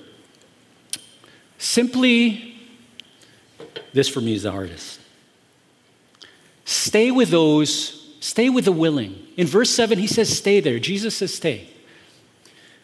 simply, 1.56 2.54
this 3.94 4.10
for 4.10 4.20
me 4.20 4.34
is 4.34 4.42
the 4.42 4.52
hardest. 4.52 4.98
Stay 6.92 7.10
with 7.10 7.30
those, 7.30 8.06
stay 8.20 8.50
with 8.50 8.66
the 8.66 8.70
willing. 8.72 9.16
In 9.38 9.46
verse 9.46 9.70
7, 9.70 9.98
he 9.98 10.06
says, 10.06 10.28
Stay 10.28 10.60
there. 10.60 10.78
Jesus 10.78 11.16
says, 11.16 11.32
Stay. 11.32 11.66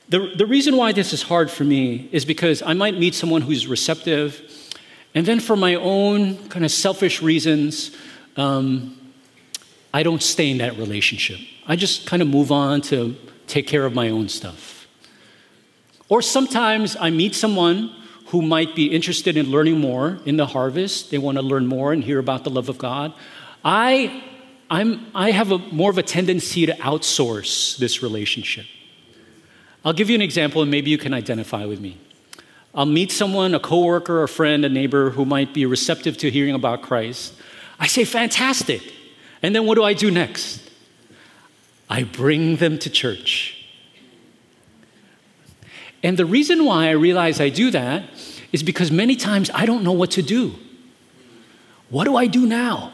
The, 0.08 0.32
the 0.34 0.46
reason 0.46 0.78
why 0.78 0.92
this 0.92 1.12
is 1.12 1.20
hard 1.20 1.50
for 1.50 1.64
me 1.64 2.08
is 2.10 2.24
because 2.24 2.62
I 2.62 2.72
might 2.72 2.98
meet 2.98 3.14
someone 3.14 3.42
who's 3.42 3.66
receptive, 3.66 4.40
and 5.14 5.26
then 5.26 5.40
for 5.40 5.56
my 5.56 5.74
own 5.74 6.48
kind 6.48 6.64
of 6.64 6.70
selfish 6.70 7.20
reasons, 7.20 7.94
um, 8.38 8.98
I 9.92 10.02
don't 10.02 10.22
stay 10.22 10.50
in 10.50 10.56
that 10.56 10.78
relationship. 10.78 11.40
I 11.66 11.76
just 11.76 12.06
kind 12.06 12.22
of 12.22 12.28
move 12.28 12.50
on 12.50 12.80
to 12.84 13.14
take 13.46 13.66
care 13.66 13.84
of 13.84 13.94
my 13.94 14.08
own 14.08 14.30
stuff. 14.30 14.88
Or 16.08 16.22
sometimes 16.22 16.96
I 16.98 17.10
meet 17.10 17.34
someone 17.34 17.94
who 18.28 18.40
might 18.40 18.74
be 18.74 18.86
interested 18.86 19.36
in 19.36 19.50
learning 19.50 19.78
more 19.78 20.18
in 20.24 20.38
the 20.38 20.46
harvest. 20.46 21.10
They 21.10 21.18
want 21.18 21.36
to 21.36 21.42
learn 21.42 21.66
more 21.66 21.92
and 21.92 22.02
hear 22.02 22.18
about 22.18 22.44
the 22.44 22.50
love 22.50 22.70
of 22.70 22.78
God. 22.78 23.12
I, 23.64 24.22
I'm, 24.70 25.06
I 25.14 25.30
have 25.30 25.52
a, 25.52 25.58
more 25.58 25.90
of 25.90 25.98
a 25.98 26.02
tendency 26.02 26.66
to 26.66 26.74
outsource 26.74 27.76
this 27.78 28.02
relationship. 28.02 28.66
I'll 29.84 29.92
give 29.92 30.10
you 30.10 30.14
an 30.14 30.22
example 30.22 30.62
and 30.62 30.70
maybe 30.70 30.90
you 30.90 30.98
can 30.98 31.14
identify 31.14 31.64
with 31.64 31.80
me. 31.80 31.98
I'll 32.74 32.86
meet 32.86 33.10
someone, 33.10 33.54
a 33.54 33.60
coworker, 33.60 34.22
a 34.22 34.28
friend, 34.28 34.64
a 34.64 34.68
neighbor 34.68 35.10
who 35.10 35.24
might 35.24 35.54
be 35.54 35.66
receptive 35.66 36.16
to 36.18 36.30
hearing 36.30 36.54
about 36.54 36.82
Christ. 36.82 37.34
I 37.78 37.86
say, 37.86 38.04
fantastic. 38.04 38.82
And 39.42 39.54
then 39.54 39.66
what 39.66 39.76
do 39.76 39.84
I 39.84 39.94
do 39.94 40.10
next? 40.10 40.68
I 41.88 42.02
bring 42.02 42.56
them 42.56 42.78
to 42.80 42.90
church. 42.90 43.54
And 46.02 46.16
the 46.16 46.26
reason 46.26 46.64
why 46.64 46.88
I 46.88 46.92
realize 46.92 47.40
I 47.40 47.48
do 47.48 47.70
that 47.70 48.04
is 48.52 48.62
because 48.62 48.90
many 48.90 49.16
times 49.16 49.50
I 49.52 49.66
don't 49.66 49.82
know 49.82 49.92
what 49.92 50.12
to 50.12 50.22
do. 50.22 50.54
What 51.90 52.04
do 52.04 52.16
I 52.16 52.26
do 52.26 52.46
now? 52.46 52.92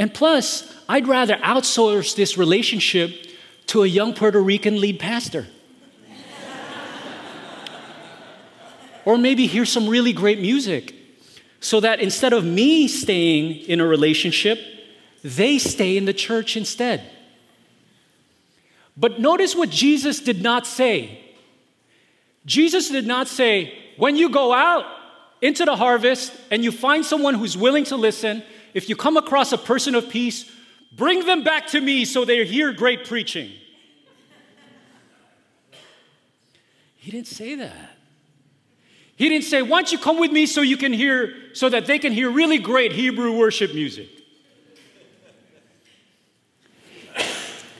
And 0.00 0.14
plus, 0.14 0.74
I'd 0.88 1.06
rather 1.06 1.36
outsource 1.36 2.16
this 2.16 2.38
relationship 2.38 3.14
to 3.66 3.82
a 3.82 3.86
young 3.86 4.14
Puerto 4.14 4.40
Rican 4.40 4.80
lead 4.80 4.98
pastor. 4.98 5.46
or 9.04 9.18
maybe 9.18 9.46
hear 9.46 9.66
some 9.66 9.86
really 9.86 10.14
great 10.14 10.40
music 10.40 10.94
so 11.60 11.80
that 11.80 12.00
instead 12.00 12.32
of 12.32 12.46
me 12.46 12.88
staying 12.88 13.56
in 13.68 13.78
a 13.78 13.86
relationship, 13.86 14.58
they 15.22 15.58
stay 15.58 15.98
in 15.98 16.06
the 16.06 16.14
church 16.14 16.56
instead. 16.56 17.02
But 18.96 19.20
notice 19.20 19.54
what 19.54 19.68
Jesus 19.68 20.18
did 20.20 20.40
not 20.40 20.66
say. 20.66 21.20
Jesus 22.46 22.88
did 22.88 23.06
not 23.06 23.28
say, 23.28 23.74
when 23.98 24.16
you 24.16 24.30
go 24.30 24.54
out 24.54 24.86
into 25.42 25.66
the 25.66 25.76
harvest 25.76 26.32
and 26.50 26.64
you 26.64 26.72
find 26.72 27.04
someone 27.04 27.34
who's 27.34 27.54
willing 27.54 27.84
to 27.84 27.96
listen, 27.96 28.42
if 28.74 28.88
you 28.88 28.96
come 28.96 29.16
across 29.16 29.52
a 29.52 29.58
person 29.58 29.94
of 29.94 30.08
peace, 30.08 30.50
bring 30.92 31.26
them 31.26 31.42
back 31.42 31.66
to 31.68 31.80
me 31.80 32.04
so 32.04 32.24
they 32.24 32.44
hear 32.44 32.72
great 32.72 33.04
preaching. 33.06 33.50
He 36.96 37.10
didn't 37.10 37.28
say 37.28 37.54
that. 37.54 37.96
He 39.16 39.28
didn't 39.28 39.44
say, 39.44 39.62
Why 39.62 39.78
don't 39.78 39.92
you 39.92 39.98
come 39.98 40.18
with 40.18 40.32
me 40.32 40.46
so 40.46 40.60
you 40.60 40.76
can 40.76 40.92
hear, 40.92 41.34
so 41.52 41.68
that 41.68 41.86
they 41.86 41.98
can 41.98 42.12
hear 42.12 42.30
really 42.30 42.58
great 42.58 42.92
Hebrew 42.92 43.36
worship 43.36 43.74
music? 43.74 44.08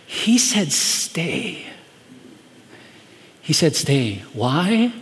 He 0.07 0.37
said, 0.37 0.71
Stay. 0.71 1.65
He 3.41 3.53
said, 3.53 3.75
Stay. 3.75 4.17
Why? 4.35 4.93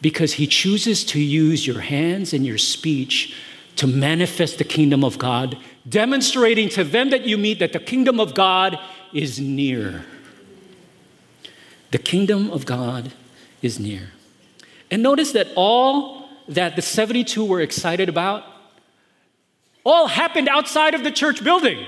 Because 0.00 0.34
He 0.34 0.46
chooses 0.46 1.04
to 1.06 1.20
use 1.20 1.66
your 1.66 1.80
hands 1.80 2.32
and 2.32 2.46
your 2.46 2.58
speech 2.58 3.34
to 3.78 3.86
manifest 3.86 4.58
the 4.58 4.64
kingdom 4.64 5.04
of 5.04 5.18
God, 5.18 5.56
demonstrating 5.88 6.68
to 6.70 6.82
them 6.82 7.10
that 7.10 7.26
you 7.26 7.38
meet 7.38 7.60
that 7.60 7.72
the 7.72 7.78
kingdom 7.78 8.18
of 8.18 8.34
God 8.34 8.76
is 9.12 9.38
near. 9.38 10.04
The 11.92 11.98
kingdom 11.98 12.50
of 12.50 12.66
God 12.66 13.12
is 13.62 13.78
near. 13.78 14.10
And 14.90 15.00
notice 15.00 15.30
that 15.30 15.46
all 15.54 16.28
that 16.48 16.74
the 16.74 16.82
72 16.82 17.44
were 17.44 17.60
excited 17.60 18.08
about 18.08 18.42
all 19.84 20.08
happened 20.08 20.48
outside 20.48 20.94
of 20.94 21.04
the 21.04 21.12
church 21.12 21.44
building. 21.44 21.86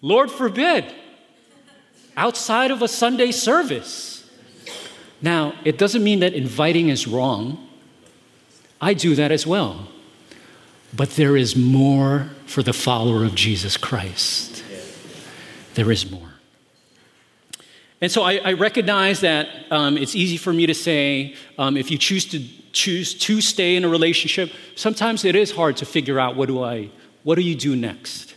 Lord 0.00 0.30
forbid, 0.30 0.94
outside 2.16 2.70
of 2.70 2.80
a 2.80 2.88
Sunday 2.88 3.32
service. 3.32 4.28
Now, 5.20 5.54
it 5.62 5.76
doesn't 5.76 6.02
mean 6.02 6.20
that 6.20 6.32
inviting 6.32 6.88
is 6.88 7.06
wrong. 7.06 7.68
I 8.80 8.94
do 8.94 9.14
that 9.14 9.30
as 9.30 9.46
well. 9.46 9.88
But 10.94 11.10
there 11.10 11.36
is 11.36 11.56
more 11.56 12.30
for 12.46 12.62
the 12.62 12.72
follower 12.72 13.24
of 13.24 13.34
Jesus 13.34 13.76
Christ. 13.76 14.64
There 15.74 15.90
is 15.90 16.10
more. 16.10 16.30
And 18.00 18.12
so 18.12 18.22
I, 18.22 18.40
I 18.44 18.52
recognize 18.52 19.20
that 19.20 19.48
um, 19.70 19.96
it's 19.96 20.14
easy 20.14 20.36
for 20.36 20.52
me 20.52 20.66
to 20.66 20.74
say 20.74 21.34
um, 21.58 21.76
if 21.76 21.90
you 21.90 21.98
choose 21.98 22.24
to 22.26 22.40
choose 22.72 23.14
to 23.14 23.40
stay 23.40 23.74
in 23.76 23.84
a 23.84 23.88
relationship, 23.88 24.52
sometimes 24.74 25.24
it 25.24 25.34
is 25.34 25.50
hard 25.50 25.76
to 25.78 25.86
figure 25.86 26.20
out 26.20 26.36
what 26.36 26.46
do 26.46 26.62
I, 26.62 26.90
what 27.24 27.36
do 27.36 27.42
you 27.42 27.54
do 27.54 27.74
next? 27.74 28.34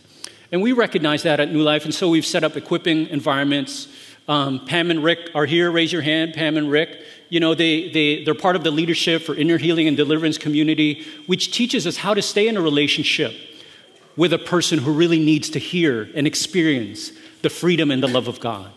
And 0.50 0.62
we 0.62 0.72
recognize 0.72 1.22
that 1.24 1.40
at 1.40 1.52
New 1.52 1.62
Life, 1.62 1.84
and 1.84 1.94
so 1.94 2.08
we've 2.08 2.26
set 2.26 2.42
up 2.42 2.56
equipping 2.56 3.08
environments 3.08 3.88
Um, 4.28 4.64
Pam 4.64 4.90
and 4.90 5.02
Rick 5.02 5.30
are 5.34 5.46
here. 5.46 5.72
Raise 5.72 5.92
your 5.92 6.02
hand, 6.02 6.34
Pam 6.34 6.56
and 6.56 6.70
Rick. 6.70 6.90
You 7.30 7.40
know, 7.40 7.54
they, 7.54 7.88
they, 7.90 8.24
they're 8.24 8.34
part 8.34 8.56
of 8.56 8.64
the 8.64 8.70
leadership 8.70 9.22
for 9.22 9.34
Inner 9.34 9.56
Healing 9.56 9.88
and 9.88 9.96
Deliverance 9.96 10.36
Community, 10.36 11.06
which 11.26 11.52
teaches 11.52 11.86
us 11.86 11.96
how 11.96 12.12
to 12.12 12.20
stay 12.20 12.46
in 12.46 12.56
a 12.56 12.60
relationship 12.60 13.34
with 14.16 14.32
a 14.32 14.38
person 14.38 14.80
who 14.80 14.92
really 14.92 15.18
needs 15.18 15.48
to 15.50 15.58
hear 15.58 16.10
and 16.14 16.26
experience 16.26 17.12
the 17.40 17.48
freedom 17.48 17.90
and 17.90 18.02
the 18.02 18.08
love 18.08 18.28
of 18.28 18.40
God. 18.40 18.70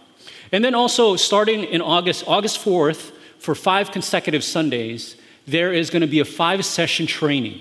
And 0.51 0.63
then 0.63 0.75
also, 0.75 1.15
starting 1.15 1.63
in 1.63 1.81
August, 1.81 2.23
August 2.27 2.63
4th, 2.63 3.11
for 3.39 3.55
five 3.55 3.91
consecutive 3.91 4.43
Sundays, 4.43 5.17
there 5.45 5.73
is 5.73 5.89
going 5.89 6.01
to 6.01 6.07
be 6.07 6.19
a 6.21 6.25
five 6.25 6.63
session 6.63 7.07
training 7.07 7.59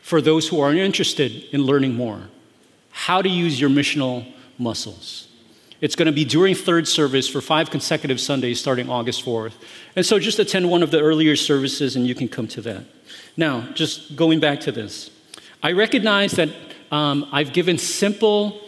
for 0.00 0.20
those 0.20 0.48
who 0.48 0.60
are 0.60 0.72
interested 0.72 1.44
in 1.52 1.62
learning 1.62 1.94
more 1.94 2.28
how 2.90 3.20
to 3.20 3.28
use 3.28 3.60
your 3.60 3.68
missional 3.68 4.26
muscles. 4.56 5.28
It's 5.80 5.94
going 5.94 6.06
to 6.06 6.12
be 6.12 6.24
during 6.24 6.54
third 6.54 6.88
service 6.88 7.28
for 7.28 7.40
five 7.40 7.70
consecutive 7.70 8.20
Sundays 8.20 8.58
starting 8.58 8.88
August 8.88 9.24
4th. 9.24 9.52
And 9.94 10.06
so 10.06 10.18
just 10.18 10.38
attend 10.38 10.70
one 10.70 10.82
of 10.82 10.90
the 10.90 11.00
earlier 11.00 11.36
services 11.36 11.96
and 11.96 12.06
you 12.06 12.14
can 12.14 12.28
come 12.28 12.48
to 12.48 12.60
that. 12.62 12.84
Now, 13.36 13.68
just 13.74 14.16
going 14.16 14.40
back 14.40 14.60
to 14.60 14.72
this, 14.72 15.10
I 15.62 15.72
recognize 15.72 16.32
that 16.32 16.48
um, 16.90 17.28
I've 17.32 17.52
given 17.52 17.76
simple, 17.76 18.60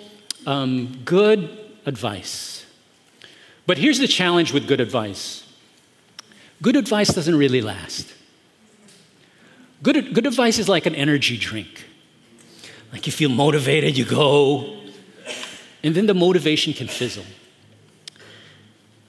um, 0.46 1.00
good 1.04 1.58
advice. 1.86 2.66
But 3.66 3.78
here's 3.78 3.98
the 3.98 4.08
challenge 4.08 4.52
with 4.52 4.66
good 4.66 4.80
advice 4.80 5.44
good 6.60 6.76
advice 6.76 7.08
doesn't 7.14 7.36
really 7.36 7.60
last. 7.60 8.12
Good, 9.82 10.12
good 10.12 10.26
advice 10.26 10.58
is 10.58 10.68
like 10.68 10.86
an 10.86 10.94
energy 10.94 11.38
drink. 11.38 11.84
Like 12.92 13.06
you 13.06 13.12
feel 13.12 13.28
motivated, 13.28 13.96
you 13.96 14.04
go, 14.04 14.77
and 15.82 15.94
then 15.94 16.06
the 16.06 16.14
motivation 16.14 16.72
can 16.72 16.88
fizzle. 16.88 17.24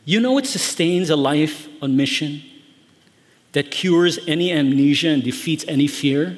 You 0.06 0.20
know 0.20 0.34
what 0.34 0.46
sustains 0.46 1.10
a 1.10 1.16
life 1.16 1.68
on 1.82 1.96
mission 1.96 2.42
that 3.52 3.72
cures 3.72 4.20
any 4.28 4.52
amnesia 4.52 5.10
and 5.10 5.24
defeats 5.24 5.66
any 5.68 5.88
fear? 5.88 6.38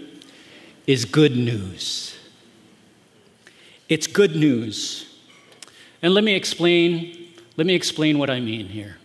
Is 0.87 1.05
good 1.05 1.37
news. 1.37 2.17
It's 3.87 4.07
good 4.07 4.35
news. 4.35 5.05
And 6.01 6.13
let 6.13 6.23
me 6.23 6.33
explain, 6.33 7.33
let 7.55 7.67
me 7.67 7.75
explain 7.75 8.17
what 8.17 8.29
I 8.29 8.39
mean 8.39 8.67
here. 8.67 8.97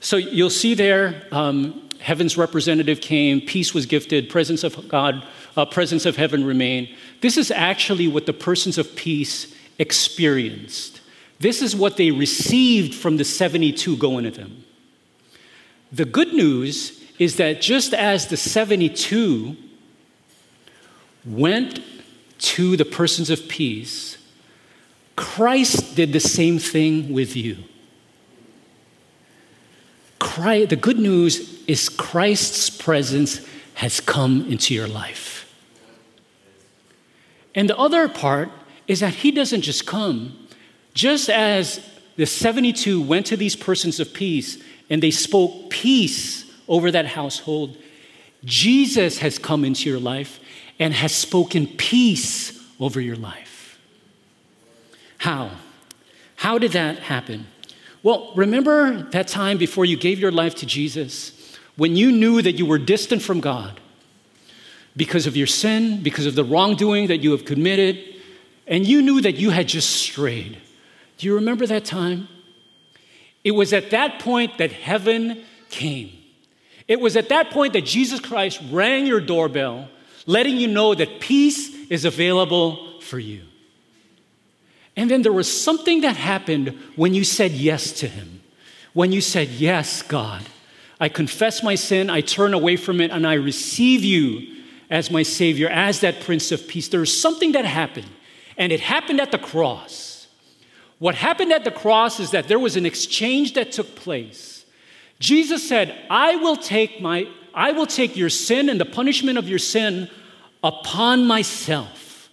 So 0.00 0.16
you'll 0.16 0.48
see 0.50 0.74
there, 0.74 1.26
um, 1.32 1.88
heaven's 2.00 2.38
representative 2.38 3.00
came, 3.00 3.40
peace 3.40 3.74
was 3.74 3.84
gifted, 3.84 4.30
presence 4.30 4.64
of 4.64 4.88
God, 4.88 5.26
uh, 5.56 5.64
presence 5.66 6.06
of 6.06 6.16
heaven 6.16 6.44
remained. 6.44 6.88
This 7.20 7.36
is 7.36 7.50
actually 7.50 8.08
what 8.08 8.26
the 8.26 8.32
persons 8.32 8.78
of 8.78 8.94
peace 8.96 9.54
experienced. 9.78 11.00
This 11.40 11.62
is 11.62 11.76
what 11.76 11.96
they 11.96 12.10
received 12.10 12.94
from 12.94 13.16
the 13.16 13.24
72 13.24 13.96
going 13.96 14.24
to 14.24 14.30
them. 14.30 14.64
The 15.92 16.04
good 16.04 16.32
news 16.32 17.02
is 17.18 17.36
that 17.36 17.60
just 17.60 17.94
as 17.94 18.26
the 18.26 18.36
72 18.36 19.56
went 21.24 21.80
to 22.38 22.76
the 22.76 22.84
persons 22.84 23.30
of 23.30 23.48
peace, 23.48 24.18
Christ 25.16 25.96
did 25.96 26.12
the 26.12 26.20
same 26.20 26.58
thing 26.58 27.12
with 27.12 27.36
you. 27.36 27.58
Christ, 30.18 30.70
the 30.70 30.76
good 30.76 30.98
news 30.98 31.64
is 31.66 31.88
Christ's 31.88 32.70
presence 32.70 33.46
has 33.74 34.00
come 34.00 34.46
into 34.50 34.74
your 34.74 34.88
life. 34.88 35.52
And 37.54 37.68
the 37.68 37.76
other 37.76 38.08
part 38.08 38.50
is 38.88 39.00
that 39.00 39.14
he 39.14 39.30
doesn't 39.30 39.62
just 39.62 39.86
come, 39.86 40.48
just 40.94 41.30
as 41.30 41.86
the 42.16 42.26
72 42.26 43.00
went 43.00 43.26
to 43.26 43.36
these 43.36 43.54
persons 43.54 44.00
of 44.00 44.12
peace 44.12 44.60
and 44.90 45.02
they 45.02 45.12
spoke 45.12 45.70
peace 45.70 46.50
over 46.66 46.90
that 46.90 47.06
household, 47.06 47.76
Jesus 48.44 49.18
has 49.18 49.38
come 49.38 49.64
into 49.64 49.88
your 49.88 50.00
life 50.00 50.40
and 50.78 50.94
has 50.94 51.14
spoken 51.14 51.66
peace 51.66 52.60
over 52.80 53.00
your 53.00 53.16
life. 53.16 53.78
How? 55.18 55.50
How 56.36 56.58
did 56.58 56.72
that 56.72 57.00
happen? 57.00 57.46
Well, 58.02 58.32
remember 58.34 59.02
that 59.10 59.28
time 59.28 59.58
before 59.58 59.84
you 59.84 59.96
gave 59.96 60.18
your 60.18 60.32
life 60.32 60.54
to 60.56 60.66
Jesus 60.66 61.56
when 61.76 61.94
you 61.94 62.10
knew 62.10 62.40
that 62.42 62.52
you 62.52 62.64
were 62.64 62.78
distant 62.78 63.22
from 63.22 63.40
God 63.40 63.80
because 64.96 65.26
of 65.26 65.36
your 65.36 65.46
sin, 65.46 66.02
because 66.02 66.26
of 66.26 66.34
the 66.34 66.44
wrongdoing 66.44 67.08
that 67.08 67.18
you 67.18 67.32
have 67.32 67.44
committed, 67.44 68.17
and 68.68 68.86
you 68.86 69.02
knew 69.02 69.20
that 69.22 69.36
you 69.36 69.50
had 69.50 69.66
just 69.66 69.90
strayed. 69.90 70.58
Do 71.16 71.26
you 71.26 71.34
remember 71.34 71.66
that 71.66 71.84
time? 71.84 72.28
It 73.42 73.52
was 73.52 73.72
at 73.72 73.90
that 73.90 74.20
point 74.20 74.58
that 74.58 74.72
heaven 74.72 75.42
came. 75.70 76.12
It 76.86 77.00
was 77.00 77.16
at 77.16 77.30
that 77.30 77.50
point 77.50 77.72
that 77.72 77.84
Jesus 77.84 78.20
Christ 78.20 78.60
rang 78.70 79.06
your 79.06 79.20
doorbell, 79.20 79.88
letting 80.26 80.56
you 80.56 80.68
know 80.68 80.94
that 80.94 81.20
peace 81.20 81.74
is 81.90 82.04
available 82.04 83.00
for 83.00 83.18
you. 83.18 83.42
And 84.96 85.10
then 85.10 85.22
there 85.22 85.32
was 85.32 85.62
something 85.62 86.02
that 86.02 86.16
happened 86.16 86.78
when 86.96 87.14
you 87.14 87.24
said 87.24 87.52
yes 87.52 87.92
to 88.00 88.08
Him. 88.08 88.42
When 88.92 89.12
you 89.12 89.20
said, 89.20 89.48
Yes, 89.48 90.02
God, 90.02 90.44
I 90.98 91.08
confess 91.08 91.62
my 91.62 91.74
sin, 91.74 92.10
I 92.10 92.20
turn 92.20 92.52
away 92.52 92.76
from 92.76 93.00
it, 93.00 93.10
and 93.10 93.26
I 93.26 93.34
receive 93.34 94.02
you 94.02 94.56
as 94.90 95.10
my 95.10 95.22
Savior, 95.22 95.68
as 95.68 96.00
that 96.00 96.20
Prince 96.20 96.50
of 96.50 96.66
Peace. 96.66 96.88
There 96.88 97.00
was 97.00 97.20
something 97.20 97.52
that 97.52 97.64
happened 97.64 98.08
and 98.58 98.72
it 98.72 98.80
happened 98.80 99.20
at 99.20 99.30
the 99.30 99.38
cross. 99.38 100.26
What 100.98 101.14
happened 101.14 101.52
at 101.52 101.64
the 101.64 101.70
cross 101.70 102.18
is 102.18 102.32
that 102.32 102.48
there 102.48 102.58
was 102.58 102.76
an 102.76 102.84
exchange 102.84 103.54
that 103.54 103.72
took 103.72 103.94
place. 103.94 104.66
Jesus 105.20 105.66
said, 105.66 105.96
I 106.10 106.36
will 106.36 106.56
take 106.56 107.00
my 107.00 107.28
I 107.54 107.72
will 107.72 107.86
take 107.86 108.16
your 108.16 108.28
sin 108.28 108.68
and 108.68 108.80
the 108.80 108.84
punishment 108.84 109.36
of 109.36 109.48
your 109.48 109.58
sin 109.58 110.08
upon 110.62 111.26
myself. 111.26 112.28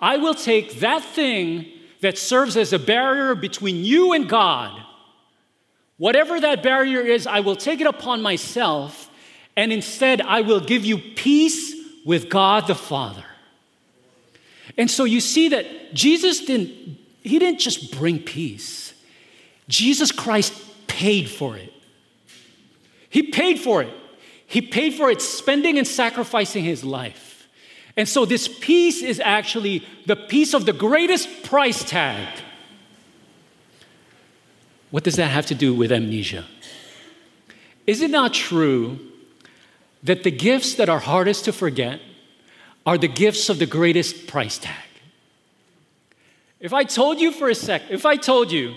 I 0.00 0.16
will 0.16 0.34
take 0.34 0.80
that 0.80 1.04
thing 1.04 1.66
that 2.00 2.16
serves 2.16 2.56
as 2.56 2.72
a 2.72 2.78
barrier 2.78 3.34
between 3.34 3.84
you 3.84 4.14
and 4.14 4.26
God. 4.26 4.80
Whatever 5.98 6.40
that 6.40 6.62
barrier 6.62 7.00
is, 7.00 7.26
I 7.26 7.40
will 7.40 7.56
take 7.56 7.82
it 7.82 7.86
upon 7.86 8.22
myself, 8.22 9.10
and 9.54 9.70
instead 9.70 10.22
I 10.22 10.40
will 10.40 10.60
give 10.60 10.82
you 10.82 10.96
peace 10.96 11.74
with 12.06 12.30
God 12.30 12.66
the 12.66 12.74
Father. 12.74 13.24
And 14.76 14.90
so 14.90 15.04
you 15.04 15.20
see 15.20 15.48
that 15.48 15.94
Jesus 15.94 16.44
didn't, 16.44 16.98
he 17.22 17.38
didn't 17.38 17.60
just 17.60 17.96
bring 17.98 18.18
peace. 18.18 18.94
Jesus 19.68 20.12
Christ 20.12 20.52
paid 20.86 21.28
for 21.28 21.56
it. 21.56 21.72
He 23.08 23.24
paid 23.24 23.58
for 23.58 23.82
it. 23.82 23.92
He 24.46 24.60
paid 24.60 24.94
for 24.94 25.10
it 25.10 25.22
spending 25.22 25.78
and 25.78 25.86
sacrificing 25.86 26.64
his 26.64 26.84
life. 26.84 27.48
And 27.96 28.08
so 28.08 28.24
this 28.24 28.48
peace 28.48 29.02
is 29.02 29.20
actually 29.20 29.84
the 30.06 30.16
peace 30.16 30.54
of 30.54 30.66
the 30.66 30.72
greatest 30.72 31.42
price 31.42 31.84
tag. 31.84 32.28
What 34.90 35.04
does 35.04 35.16
that 35.16 35.28
have 35.28 35.46
to 35.46 35.54
do 35.54 35.74
with 35.74 35.92
amnesia? 35.92 36.46
Is 37.86 38.00
it 38.00 38.10
not 38.10 38.34
true 38.34 38.98
that 40.02 40.24
the 40.24 40.30
gifts 40.30 40.74
that 40.74 40.88
are 40.88 40.98
hardest 40.98 41.44
to 41.44 41.52
forget 41.52 42.00
are 42.90 42.98
the 42.98 43.06
gifts 43.06 43.48
of 43.48 43.60
the 43.60 43.66
greatest 43.66 44.26
price 44.26 44.58
tag. 44.58 44.74
If 46.58 46.72
I 46.72 46.82
told 46.82 47.20
you 47.20 47.30
for 47.30 47.48
a 47.48 47.54
sec, 47.54 47.82
if 47.88 48.04
I 48.04 48.16
told 48.16 48.50
you, 48.50 48.74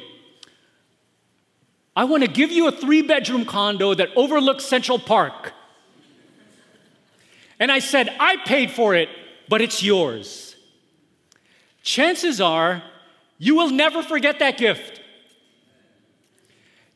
I 1.96 2.04
want 2.04 2.22
to 2.22 2.30
give 2.30 2.52
you 2.52 2.68
a 2.68 2.72
three 2.72 3.02
bedroom 3.02 3.44
condo 3.44 3.96
that 3.96 4.10
overlooks 4.16 4.66
Central 4.66 5.00
Park, 5.00 5.54
and 7.60 7.72
I 7.72 7.80
said, 7.80 8.16
I 8.20 8.38
paid 8.46 8.70
for 8.70 8.94
it, 8.94 9.10
but 9.50 9.62
it's 9.62 9.82
yours, 9.82 10.56
chances 11.82 12.40
are 12.40 12.84
you 13.40 13.56
will 13.56 13.72
never 13.72 14.04
forget 14.04 14.38
that 14.38 14.60
gift. 14.60 15.02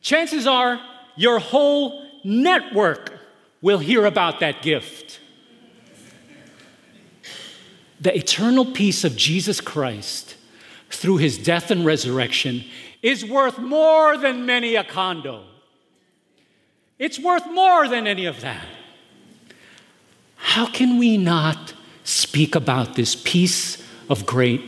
Chances 0.02 0.46
are 0.46 0.80
your 1.16 1.40
whole 1.40 2.00
network 2.22 3.12
will 3.60 3.78
hear 3.78 4.06
about 4.06 4.38
that 4.38 4.62
gift 4.62 5.18
the 8.00 8.16
eternal 8.16 8.64
peace 8.64 9.04
of 9.04 9.16
Jesus 9.16 9.60
Christ 9.60 10.36
through 10.90 11.18
his 11.18 11.38
death 11.38 11.70
and 11.70 11.84
resurrection 11.84 12.64
is 13.02 13.24
worth 13.24 13.58
more 13.58 14.16
than 14.16 14.46
many 14.46 14.74
a 14.74 14.84
condo. 14.84 15.44
It's 16.98 17.18
worth 17.18 17.46
more 17.46 17.88
than 17.88 18.06
any 18.06 18.26
of 18.26 18.40
that. 18.40 18.66
How 20.36 20.66
can 20.66 20.98
we 20.98 21.16
not 21.16 21.74
speak 22.04 22.54
about 22.54 22.94
this 22.94 23.14
peace 23.14 23.84
of 24.08 24.26
great 24.26 24.62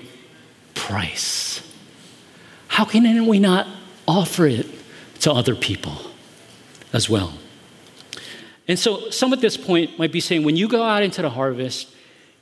price? 0.74 1.62
How 2.68 2.85
can 2.85 3.26
we 3.26 3.39
not 3.39 3.66
offer 4.07 4.47
it 4.47 4.66
to 5.20 5.33
other 5.33 5.55
people 5.55 5.97
as 6.93 7.09
well? 7.09 7.35
And 8.68 8.78
so, 8.78 9.11
some 9.11 9.33
at 9.33 9.41
this 9.41 9.57
point 9.57 9.99
might 9.99 10.12
be 10.12 10.20
saying, 10.20 10.45
when 10.45 10.57
you 10.57 10.68
go 10.68 10.85
out 10.85 11.03
into 11.03 11.22
the 11.22 11.31
harvest, 11.31 11.93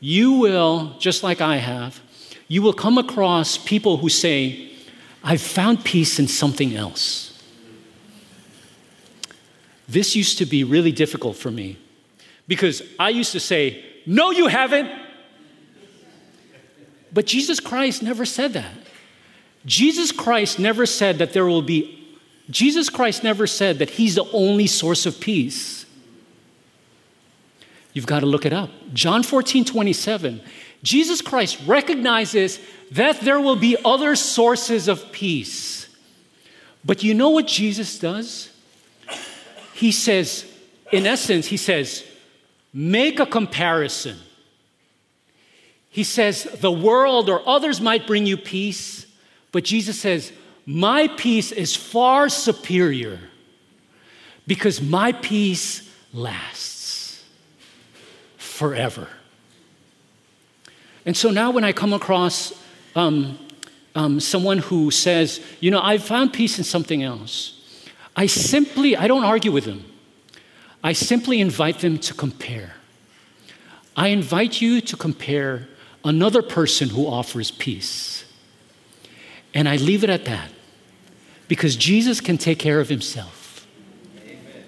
you 0.01 0.33
will, 0.33 0.95
just 0.99 1.23
like 1.23 1.41
I 1.41 1.57
have, 1.57 2.01
you 2.47 2.63
will 2.63 2.73
come 2.73 2.99
across 2.99 3.59
people 3.59 3.99
who 3.99 4.09
say, 4.09 4.73
I've 5.23 5.43
found 5.43 5.85
peace 5.85 6.19
in 6.19 6.29
something 6.29 6.75
else. 6.75 7.43
This 9.89 10.15
used 10.15 10.39
to 10.39 10.47
be 10.47 10.65
really 10.65 10.93
difficult 10.93 11.37
for 11.37 11.51
me 11.51 11.79
because 12.47 12.83
I 12.99 13.09
used 13.11 13.33
to 13.33 13.41
say, 13.41 13.85
No, 14.07 14.31
you 14.31 14.47
haven't. 14.47 14.91
But 17.13 17.27
Jesus 17.27 17.59
Christ 17.59 18.03
never 18.03 18.27
said 18.27 18.53
that. 18.53 18.73
Jesus 19.65 20.13
Christ 20.13 20.59
never 20.59 20.87
said 20.87 21.19
that 21.19 21.33
there 21.33 21.47
will 21.47 21.63
be, 21.63 22.17
Jesus 22.51 22.89
Christ 22.89 23.25
never 23.25 23.47
said 23.47 23.79
that 23.79 23.91
He's 23.91 24.15
the 24.15 24.25
only 24.33 24.67
source 24.67 25.07
of 25.07 25.21
peace. 25.21 25.78
You've 27.99 28.07
got 28.07 28.21
to 28.21 28.27
look 28.27 28.47
it 28.47 28.53
up. 28.53 28.71
John 28.93 29.25
14, 29.25 29.65
27. 29.65 30.41
Jesus 30.85 31.21
Christ 31.21 31.59
recognizes 31.67 32.61
that 32.93 33.21
there 33.23 33.41
will 33.41 33.57
be 33.57 33.77
other 33.85 34.15
sources 34.15 34.87
of 34.87 35.11
peace. 35.11 35.89
But 36.85 37.03
you 37.03 37.13
know 37.13 37.31
what 37.31 37.49
Jesus 37.49 37.99
does? 37.99 38.53
He 39.75 39.91
says, 39.91 40.47
in 40.93 41.09
essence, 41.09 41.47
he 41.47 41.57
says, 41.57 42.05
make 42.73 43.19
a 43.19 43.27
comparison. 43.27 44.17
He 45.91 46.05
says, 46.05 46.45
the 46.45 46.71
world 46.71 47.29
or 47.29 47.43
others 47.49 47.81
might 47.81 48.07
bring 48.07 48.27
you 48.27 48.37
peace, 48.37 49.09
but 49.51 49.65
Jesus 49.65 49.99
says, 49.99 50.31
my 50.65 51.09
peace 51.09 51.51
is 51.51 51.75
far 51.75 52.29
superior 52.29 53.19
because 54.47 54.81
my 54.81 55.11
peace 55.11 55.93
lasts 56.13 56.78
forever. 58.59 59.07
And 61.07 61.17
so 61.17 61.31
now 61.31 61.53
when 61.53 61.63
I 61.63 61.73
come 61.73 61.93
across 61.93 62.53
um, 62.97 63.39
um, 63.95 64.19
someone 64.19 64.59
who 64.59 64.91
says, 64.91 65.41
you 65.61 65.71
know, 65.71 65.81
I've 65.81 66.03
found 66.03 66.33
peace 66.33 66.59
in 66.59 66.65
something 66.65 67.05
else, 67.05 67.55
I 68.17 68.27
simply, 68.27 68.97
I 68.97 69.07
don't 69.07 69.25
argue 69.25 69.53
with 69.53 69.65
them. 69.65 69.85
I 70.83 70.93
simply 70.93 71.41
invite 71.41 71.79
them 71.79 71.99
to 71.99 72.15
compare. 72.15 72.75
I 73.97 74.09
invite 74.09 74.61
you 74.61 74.81
to 74.81 74.97
compare 74.97 75.69
another 76.05 76.43
person 76.43 76.89
who 76.89 77.07
offers 77.07 77.53
peace. 77.53 78.25
And 79.55 79.69
I 79.69 79.77
leave 79.77 80.03
it 80.03 80.11
at 80.11 80.25
that 80.25 80.51
because 81.47 81.77
Jesus 81.77 82.21
can 82.21 82.39
take 82.39 82.59
care 82.59 82.81
of 82.81 82.89
himself. 82.89 83.67
Amen. 84.25 84.65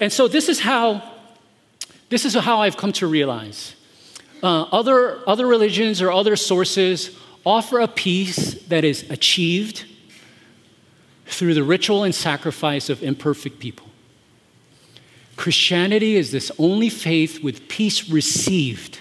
And 0.00 0.12
so 0.12 0.28
this 0.28 0.48
is 0.48 0.60
how 0.60 1.17
this 2.08 2.24
is 2.24 2.34
how 2.34 2.62
I've 2.62 2.76
come 2.76 2.92
to 2.92 3.06
realize. 3.06 3.74
Uh, 4.42 4.62
other, 4.64 5.20
other 5.28 5.46
religions 5.46 6.00
or 6.00 6.12
other 6.12 6.36
sources 6.36 7.16
offer 7.44 7.80
a 7.80 7.88
peace 7.88 8.54
that 8.64 8.84
is 8.84 9.08
achieved 9.10 9.84
through 11.26 11.54
the 11.54 11.62
ritual 11.62 12.04
and 12.04 12.14
sacrifice 12.14 12.88
of 12.88 13.02
imperfect 13.02 13.58
people. 13.58 13.86
Christianity 15.36 16.16
is 16.16 16.32
this 16.32 16.50
only 16.58 16.88
faith 16.88 17.42
with 17.42 17.68
peace 17.68 18.10
received 18.10 19.00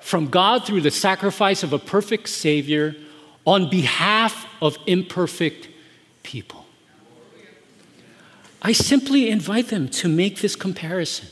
from 0.00 0.28
God 0.28 0.64
through 0.64 0.82
the 0.82 0.90
sacrifice 0.90 1.62
of 1.62 1.72
a 1.72 1.78
perfect 1.78 2.28
Savior 2.28 2.94
on 3.46 3.68
behalf 3.68 4.46
of 4.60 4.78
imperfect 4.86 5.68
people. 6.22 6.66
I 8.60 8.72
simply 8.72 9.28
invite 9.28 9.68
them 9.68 9.88
to 9.88 10.08
make 10.08 10.40
this 10.40 10.54
comparison. 10.54 11.28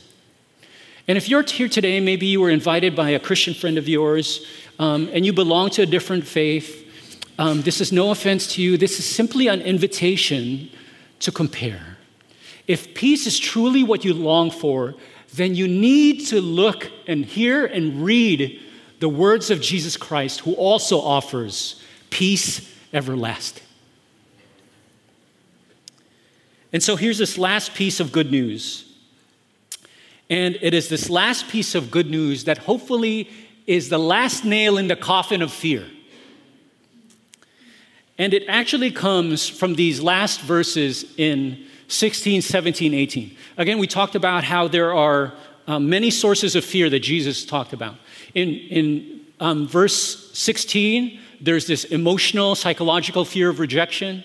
And 1.07 1.17
if 1.17 1.27
you're 1.29 1.43
here 1.43 1.67
today, 1.67 1.99
maybe 1.99 2.27
you 2.27 2.41
were 2.41 2.49
invited 2.49 2.95
by 2.95 3.09
a 3.09 3.19
Christian 3.19 3.53
friend 3.53 3.77
of 3.77 3.87
yours 3.87 4.45
um, 4.79 5.09
and 5.13 5.25
you 5.25 5.33
belong 5.33 5.69
to 5.71 5.81
a 5.81 5.85
different 5.85 6.25
faith, 6.25 6.87
um, 7.37 7.61
this 7.61 7.81
is 7.81 7.91
no 7.91 8.11
offense 8.11 8.53
to 8.53 8.61
you. 8.61 8.77
This 8.77 8.99
is 8.99 9.05
simply 9.05 9.47
an 9.47 9.61
invitation 9.61 10.69
to 11.19 11.31
compare. 11.31 11.97
If 12.67 12.93
peace 12.93 13.25
is 13.25 13.39
truly 13.39 13.83
what 13.83 14.05
you 14.05 14.13
long 14.13 14.51
for, 14.51 14.95
then 15.33 15.55
you 15.55 15.67
need 15.67 16.27
to 16.27 16.41
look 16.41 16.91
and 17.07 17.25
hear 17.25 17.65
and 17.65 18.03
read 18.03 18.61
the 18.99 19.09
words 19.09 19.49
of 19.49 19.61
Jesus 19.61 19.97
Christ, 19.97 20.41
who 20.41 20.53
also 20.53 20.99
offers 20.99 21.81
peace 22.09 22.71
everlasting. 22.93 23.63
And 26.73 26.83
so 26.83 26.95
here's 26.95 27.17
this 27.17 27.37
last 27.37 27.73
piece 27.73 27.99
of 27.99 28.11
good 28.11 28.31
news. 28.31 28.90
And 30.31 30.57
it 30.61 30.73
is 30.73 30.87
this 30.87 31.09
last 31.09 31.49
piece 31.49 31.75
of 31.75 31.91
good 31.91 32.09
news 32.09 32.45
that 32.45 32.57
hopefully 32.57 33.29
is 33.67 33.89
the 33.89 33.97
last 33.97 34.45
nail 34.45 34.77
in 34.77 34.87
the 34.87 34.95
coffin 34.95 35.41
of 35.41 35.51
fear. 35.51 35.85
And 38.17 38.33
it 38.33 38.45
actually 38.47 38.91
comes 38.91 39.49
from 39.49 39.75
these 39.75 40.01
last 40.01 40.39
verses 40.39 41.03
in 41.17 41.65
16, 41.89 42.43
17, 42.43 42.93
18. 42.93 43.35
Again, 43.57 43.77
we 43.77 43.87
talked 43.87 44.15
about 44.15 44.45
how 44.45 44.69
there 44.69 44.93
are 44.93 45.33
uh, 45.67 45.79
many 45.79 46.09
sources 46.09 46.55
of 46.55 46.63
fear 46.63 46.89
that 46.89 47.01
Jesus 47.01 47.43
talked 47.43 47.73
about. 47.73 47.95
In, 48.33 48.51
in 48.51 49.25
um, 49.41 49.67
verse 49.67 50.31
16, 50.31 51.19
there's 51.41 51.67
this 51.67 51.83
emotional, 51.83 52.55
psychological 52.55 53.25
fear 53.25 53.49
of 53.49 53.59
rejection. 53.59 54.23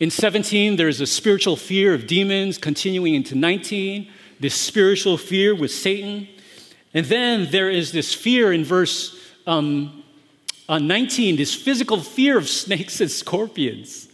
In 0.00 0.10
17, 0.10 0.74
there's 0.74 1.00
a 1.00 1.06
spiritual 1.06 1.54
fear 1.54 1.94
of 1.94 2.08
demons, 2.08 2.58
continuing 2.58 3.14
into 3.14 3.36
19, 3.36 4.10
this 4.42 4.54
spiritual 4.54 5.16
fear 5.16 5.54
with 5.54 5.70
Satan. 5.70 6.28
And 6.92 7.06
then 7.06 7.50
there 7.50 7.70
is 7.70 7.92
this 7.92 8.12
fear 8.12 8.52
in 8.52 8.64
verse 8.64 9.16
um, 9.46 10.02
uh, 10.68 10.78
19, 10.78 11.36
this 11.36 11.54
physical 11.54 12.00
fear 12.00 12.36
of 12.36 12.48
snakes 12.48 13.00
and 13.00 13.10
scorpions. 13.10 14.08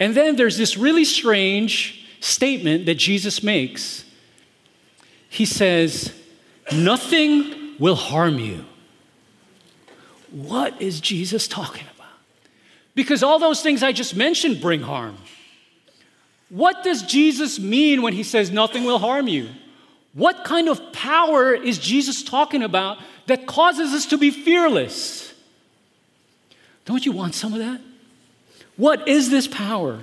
And 0.00 0.14
then 0.14 0.36
there's 0.36 0.56
this 0.56 0.76
really 0.76 1.04
strange 1.04 2.06
statement 2.20 2.86
that 2.86 2.94
Jesus 2.94 3.42
makes. 3.42 4.04
He 5.28 5.44
says, 5.44 6.14
Nothing 6.72 7.74
will 7.78 7.96
harm 7.96 8.38
you. 8.38 8.64
What 10.30 10.80
is 10.80 11.00
Jesus 11.00 11.48
talking 11.48 11.86
about? 11.96 12.08
Because 12.94 13.22
all 13.22 13.38
those 13.38 13.60
things 13.60 13.82
I 13.82 13.92
just 13.92 14.14
mentioned 14.14 14.60
bring 14.60 14.82
harm. 14.82 15.16
What 16.52 16.84
does 16.84 17.00
Jesus 17.04 17.58
mean 17.58 18.02
when 18.02 18.12
he 18.12 18.22
says 18.22 18.50
nothing 18.50 18.84
will 18.84 18.98
harm 18.98 19.26
you? 19.26 19.48
What 20.12 20.44
kind 20.44 20.68
of 20.68 20.92
power 20.92 21.54
is 21.54 21.78
Jesus 21.78 22.22
talking 22.22 22.62
about 22.62 22.98
that 23.26 23.46
causes 23.46 23.94
us 23.94 24.04
to 24.06 24.18
be 24.18 24.30
fearless? 24.30 25.32
Don't 26.84 27.06
you 27.06 27.12
want 27.12 27.34
some 27.34 27.54
of 27.54 27.60
that? 27.60 27.80
What 28.76 29.08
is 29.08 29.30
this 29.30 29.48
power? 29.48 30.00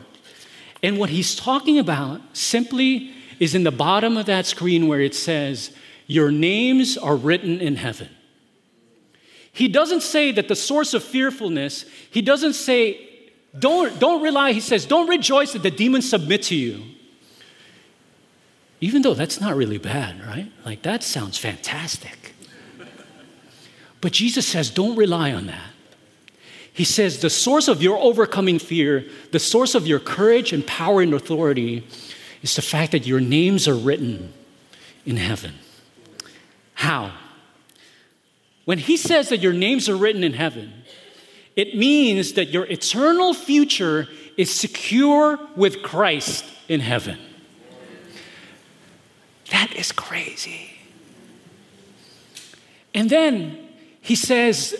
And 0.81 0.97
what 0.97 1.11
he's 1.11 1.35
talking 1.35 1.77
about 1.77 2.19
simply 2.33 3.11
is 3.39 3.53
in 3.53 3.63
the 3.63 3.71
bottom 3.71 4.17
of 4.17 4.25
that 4.25 4.47
screen 4.47 4.87
where 4.87 5.01
it 5.01 5.13
says, 5.13 5.71
Your 6.07 6.31
names 6.31 6.97
are 6.97 7.15
written 7.15 7.61
in 7.61 7.75
heaven. 7.75 8.09
He 9.51 9.67
doesn't 9.67 10.01
say 10.01 10.31
that 10.31 10.47
the 10.47 10.55
source 10.55 10.95
of 10.95 11.03
fearfulness, 11.03 11.85
he 12.09 12.23
doesn't 12.23 12.53
say, 12.53 13.08
don't, 13.59 13.99
don't 13.99 14.21
rely, 14.21 14.53
he 14.53 14.59
says, 14.59 14.85
don't 14.85 15.07
rejoice 15.07 15.53
that 15.53 15.63
the 15.63 15.71
demons 15.71 16.09
submit 16.09 16.43
to 16.43 16.55
you. 16.55 16.83
Even 18.81 19.01
though 19.01 19.13
that's 19.13 19.41
not 19.41 19.55
really 19.55 19.77
bad, 19.77 20.25
right? 20.25 20.51
Like 20.65 20.83
that 20.83 21.03
sounds 21.03 21.37
fantastic. 21.37 22.33
But 24.01 24.13
Jesus 24.13 24.47
says, 24.47 24.69
don't 24.69 24.95
rely 24.95 25.33
on 25.33 25.47
that. 25.47 25.71
He 26.71 26.85
says, 26.85 27.19
the 27.19 27.29
source 27.29 27.67
of 27.67 27.83
your 27.83 27.97
overcoming 27.97 28.57
fear, 28.57 29.05
the 29.31 29.39
source 29.39 29.75
of 29.75 29.85
your 29.85 29.99
courage 29.99 30.53
and 30.53 30.65
power 30.65 31.01
and 31.01 31.13
authority 31.13 31.85
is 32.41 32.55
the 32.55 32.61
fact 32.61 32.93
that 32.93 33.05
your 33.05 33.19
names 33.19 33.67
are 33.67 33.75
written 33.75 34.31
in 35.05 35.17
heaven. 35.17 35.55
How? 36.75 37.11
When 38.63 38.77
he 38.77 38.95
says 38.95 39.27
that 39.29 39.41
your 39.41 39.51
names 39.51 39.89
are 39.89 39.97
written 39.97 40.23
in 40.23 40.33
heaven, 40.33 40.78
it 41.59 41.75
means 41.75 42.33
that 42.33 42.45
your 42.51 42.65
eternal 42.67 43.33
future 43.33 44.07
is 44.37 44.49
secure 44.49 45.37
with 45.57 45.83
Christ 45.83 46.45
in 46.69 46.79
heaven. 46.79 47.19
That 49.51 49.75
is 49.75 49.91
crazy. 49.91 50.69
And 52.93 53.09
then 53.09 53.67
he 53.99 54.15
says, 54.15 54.73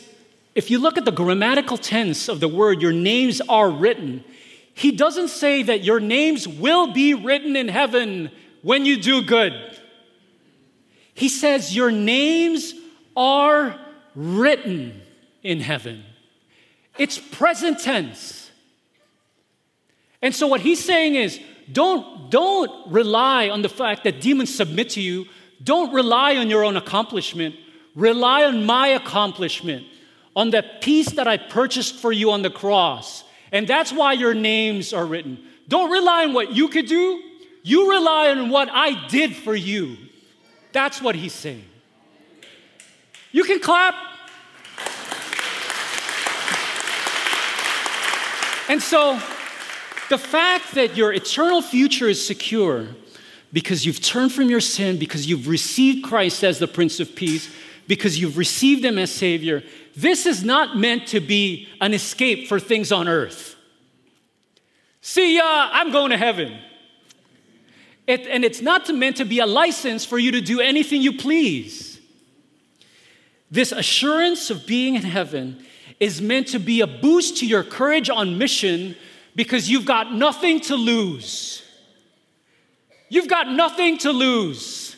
if 0.55 0.71
you 0.71 0.79
look 0.79 0.97
at 0.97 1.03
the 1.03 1.11
grammatical 1.11 1.77
tense 1.77 2.29
of 2.29 2.39
the 2.39 2.47
word, 2.47 2.81
your 2.81 2.93
names 2.93 3.41
are 3.49 3.69
written, 3.69 4.23
he 4.73 4.91
doesn't 4.91 5.27
say 5.27 5.63
that 5.63 5.83
your 5.83 5.99
names 5.99 6.47
will 6.47 6.93
be 6.93 7.13
written 7.13 7.57
in 7.57 7.67
heaven 7.67 8.31
when 8.61 8.85
you 8.85 9.01
do 9.01 9.21
good. 9.21 9.53
He 11.13 11.27
says 11.27 11.75
your 11.75 11.91
names 11.91 12.73
are 13.17 13.77
written 14.15 15.01
in 15.43 15.59
heaven. 15.59 16.05
It's 16.99 17.17
present 17.17 17.79
tense. 17.79 18.51
And 20.21 20.35
so 20.35 20.47
what 20.47 20.61
he's 20.61 20.83
saying 20.83 21.15
is 21.15 21.39
don't, 21.71 22.29
don't 22.29 22.91
rely 22.91 23.49
on 23.49 23.61
the 23.61 23.69
fact 23.69 24.03
that 24.03 24.21
demons 24.21 24.53
submit 24.53 24.91
to 24.91 25.01
you. 25.01 25.25
Don't 25.63 25.93
rely 25.93 26.35
on 26.35 26.49
your 26.49 26.63
own 26.63 26.77
accomplishment. 26.77 27.55
Rely 27.95 28.43
on 28.43 28.65
my 28.65 28.89
accomplishment 28.89 29.85
on 30.35 30.51
the 30.51 30.63
peace 30.81 31.11
that 31.13 31.27
I 31.27 31.37
purchased 31.37 31.95
for 31.95 32.11
you 32.11 32.31
on 32.31 32.43
the 32.43 32.49
cross 32.49 33.23
And 33.51 33.67
that's 33.67 33.91
why 33.91 34.13
your 34.13 34.33
names 34.33 34.93
are 34.93 35.05
written. 35.05 35.39
Don't 35.67 35.91
rely 35.91 36.25
on 36.25 36.33
what 36.33 36.55
you 36.55 36.67
could 36.67 36.85
do, 36.85 37.21
you 37.63 37.91
rely 37.91 38.29
on 38.29 38.49
what 38.49 38.69
I 38.71 39.07
did 39.07 39.35
for 39.35 39.55
you. 39.55 39.97
That's 40.71 41.01
what 41.01 41.15
he's 41.15 41.33
saying. 41.33 41.65
You 43.31 43.43
can 43.43 43.59
clap. 43.59 43.95
And 48.69 48.81
so, 48.81 49.19
the 50.09 50.17
fact 50.17 50.75
that 50.75 50.95
your 50.95 51.11
eternal 51.11 51.61
future 51.61 52.07
is 52.07 52.25
secure 52.25 52.87
because 53.51 53.83
you've 53.83 53.99
turned 53.99 54.31
from 54.31 54.49
your 54.49 54.61
sin, 54.61 54.97
because 54.97 55.27
you've 55.27 55.47
received 55.47 56.05
Christ 56.05 56.43
as 56.43 56.59
the 56.59 56.67
Prince 56.67 56.99
of 56.99 57.15
Peace, 57.15 57.51
because 57.87 58.19
you've 58.19 58.37
received 58.37 58.85
Him 58.85 58.99
as 58.99 59.11
Savior, 59.11 59.63
this 59.95 60.27
is 60.27 60.43
not 60.43 60.77
meant 60.77 61.07
to 61.07 61.19
be 61.19 61.67
an 61.81 61.95
escape 61.95 62.47
for 62.47 62.59
things 62.59 62.91
on 62.91 63.07
earth. 63.07 63.55
See 65.01 65.37
ya, 65.37 65.69
I'm 65.71 65.91
going 65.91 66.11
to 66.11 66.17
heaven. 66.17 66.59
It, 68.05 68.27
and 68.27 68.45
it's 68.45 68.61
not 68.61 68.87
meant 68.93 69.17
to 69.17 69.25
be 69.25 69.39
a 69.39 69.47
license 69.47 70.05
for 70.05 70.19
you 70.19 70.31
to 70.33 70.41
do 70.41 70.59
anything 70.59 71.01
you 71.01 71.17
please. 71.17 71.99
This 73.49 73.71
assurance 73.71 74.51
of 74.51 74.67
being 74.67 74.93
in 74.93 75.01
heaven 75.01 75.65
is 75.99 76.21
meant 76.21 76.47
to 76.49 76.59
be 76.59 76.81
a 76.81 76.87
boost 76.87 77.37
to 77.37 77.45
your 77.45 77.63
courage 77.63 78.09
on 78.09 78.37
mission 78.37 78.95
because 79.35 79.69
you've 79.69 79.85
got 79.85 80.13
nothing 80.13 80.59
to 80.61 80.75
lose. 80.75 81.63
You've 83.09 83.27
got 83.27 83.49
nothing 83.49 83.97
to 83.99 84.11
lose. 84.11 84.95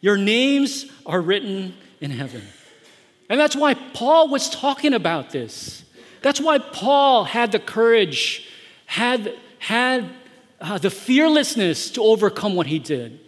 Your 0.00 0.16
names 0.16 0.86
are 1.04 1.20
written 1.20 1.74
in 2.00 2.10
heaven. 2.10 2.42
And 3.28 3.40
that's 3.40 3.56
why 3.56 3.74
Paul 3.74 4.28
was 4.28 4.50
talking 4.50 4.94
about 4.94 5.30
this. 5.30 5.84
That's 6.22 6.40
why 6.40 6.58
Paul 6.58 7.24
had 7.24 7.52
the 7.52 7.58
courage, 7.58 8.48
had, 8.86 9.34
had 9.58 10.08
uh, 10.60 10.78
the 10.78 10.90
fearlessness 10.90 11.90
to 11.90 12.02
overcome 12.02 12.54
what 12.54 12.66
he 12.66 12.78
did. 12.78 13.18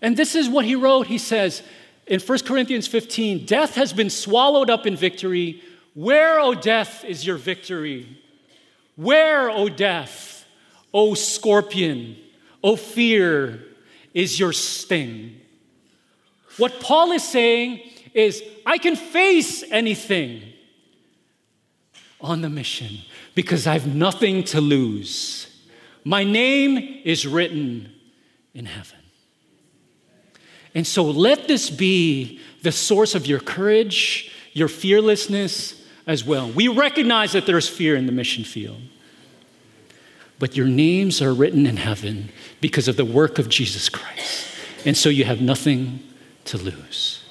And 0.00 0.16
this 0.16 0.34
is 0.34 0.48
what 0.48 0.64
he 0.64 0.74
wrote. 0.74 1.06
He 1.06 1.18
says 1.18 1.62
in 2.06 2.18
1 2.18 2.38
Corinthians 2.40 2.88
15 2.88 3.46
Death 3.46 3.76
has 3.76 3.92
been 3.92 4.10
swallowed 4.10 4.68
up 4.68 4.86
in 4.86 4.96
victory. 4.96 5.62
Where, 5.94 6.40
O 6.40 6.54
death, 6.54 7.04
is 7.04 7.26
your 7.26 7.36
victory? 7.36 8.18
Where, 8.96 9.50
O 9.50 9.68
death, 9.68 10.46
O 10.92 11.14
scorpion, 11.14 12.16
O 12.62 12.76
fear, 12.76 13.62
is 14.14 14.38
your 14.38 14.52
sting? 14.52 15.40
What 16.56 16.80
Paul 16.80 17.12
is 17.12 17.26
saying 17.26 17.80
is, 18.14 18.42
I 18.64 18.78
can 18.78 18.96
face 18.96 19.64
anything 19.70 20.42
on 22.20 22.42
the 22.42 22.50
mission 22.50 22.98
because 23.34 23.66
I 23.66 23.72
have 23.72 23.86
nothing 23.86 24.44
to 24.44 24.60
lose. 24.60 25.48
My 26.04 26.24
name 26.24 27.00
is 27.04 27.26
written 27.26 27.92
in 28.54 28.66
heaven. 28.66 28.98
And 30.74 30.86
so 30.86 31.04
let 31.04 31.48
this 31.48 31.68
be 31.68 32.40
the 32.62 32.72
source 32.72 33.14
of 33.14 33.26
your 33.26 33.40
courage, 33.40 34.30
your 34.52 34.68
fearlessness 34.68 35.81
as 36.06 36.24
well. 36.24 36.50
We 36.50 36.68
recognize 36.68 37.32
that 37.32 37.46
there's 37.46 37.68
fear 37.68 37.96
in 37.96 38.06
the 38.06 38.12
mission 38.12 38.44
field 38.44 38.80
but 40.42 40.56
your 40.56 40.66
names 40.66 41.22
are 41.22 41.32
written 41.32 41.66
in 41.66 41.76
heaven 41.76 42.28
because 42.60 42.88
of 42.88 42.96
the 42.96 43.04
work 43.04 43.38
of 43.38 43.48
Jesus 43.48 43.88
Christ. 43.88 44.48
And 44.84 44.96
so 44.96 45.08
you 45.08 45.22
have 45.24 45.40
nothing 45.40 46.02
to 46.46 46.58
lose. 46.58 47.24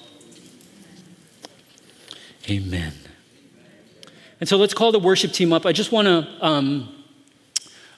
Amen. 2.49 2.93
And 4.39 4.47
so 4.47 4.55
let's 4.55 4.73
call 4.73 4.93
the 4.93 4.99
worship 4.99 5.33
team 5.33 5.51
up. 5.51 5.65
I 5.65 5.73
just 5.73 5.91
want 5.91 6.07
to 6.07 6.25
um, 6.39 7.03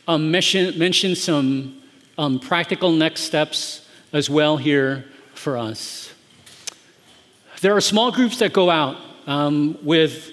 um, 0.07 0.31
mention, 0.31 0.79
mention 0.79 1.15
some 1.15 1.79
um, 2.17 2.39
practical 2.39 2.91
next 2.91 3.21
steps 3.21 3.87
as 4.13 4.31
well 4.31 4.57
here 4.57 5.05
for 5.35 5.59
us. 5.59 6.11
There 7.61 7.75
are 7.75 7.81
small 7.81 8.11
groups 8.11 8.39
that 8.39 8.51
go 8.51 8.71
out 8.71 8.97
um, 9.27 9.77
with 9.83 10.31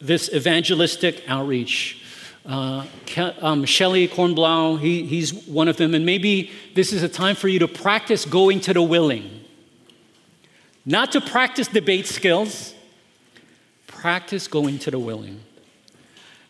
this 0.00 0.32
evangelistic 0.32 1.22
outreach. 1.28 2.02
Uh, 2.46 2.86
um, 3.40 3.64
Shelley 3.64 4.08
Kornblau, 4.08 4.80
he, 4.80 5.04
he's 5.04 5.32
one 5.32 5.68
of 5.68 5.76
them. 5.76 5.94
And 5.94 6.06
maybe 6.06 6.50
this 6.74 6.92
is 6.92 7.02
a 7.02 7.08
time 7.08 7.36
for 7.36 7.48
you 7.48 7.58
to 7.58 7.68
practice 7.68 8.24
going 8.24 8.60
to 8.60 8.72
the 8.72 8.82
willing. 8.82 9.44
Not 10.86 11.12
to 11.12 11.20
practice 11.20 11.68
debate 11.68 12.06
skills, 12.06 12.74
practice 13.86 14.48
going 14.48 14.78
to 14.80 14.90
the 14.90 14.98
willing. 14.98 15.40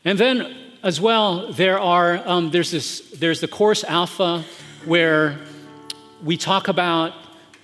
And 0.05 0.17
then, 0.19 0.57
as 0.83 1.01
well, 1.01 1.53
there 1.53 1.79
are, 1.79 2.23
um, 2.25 2.51
there's, 2.51 2.71
this, 2.71 3.01
there's 3.19 3.41
the 3.41 3.49
course 3.49 3.83
Alpha 3.85 4.45
where 4.85 5.39
we 6.23 6.37
talk 6.37 6.69
about 6.69 7.13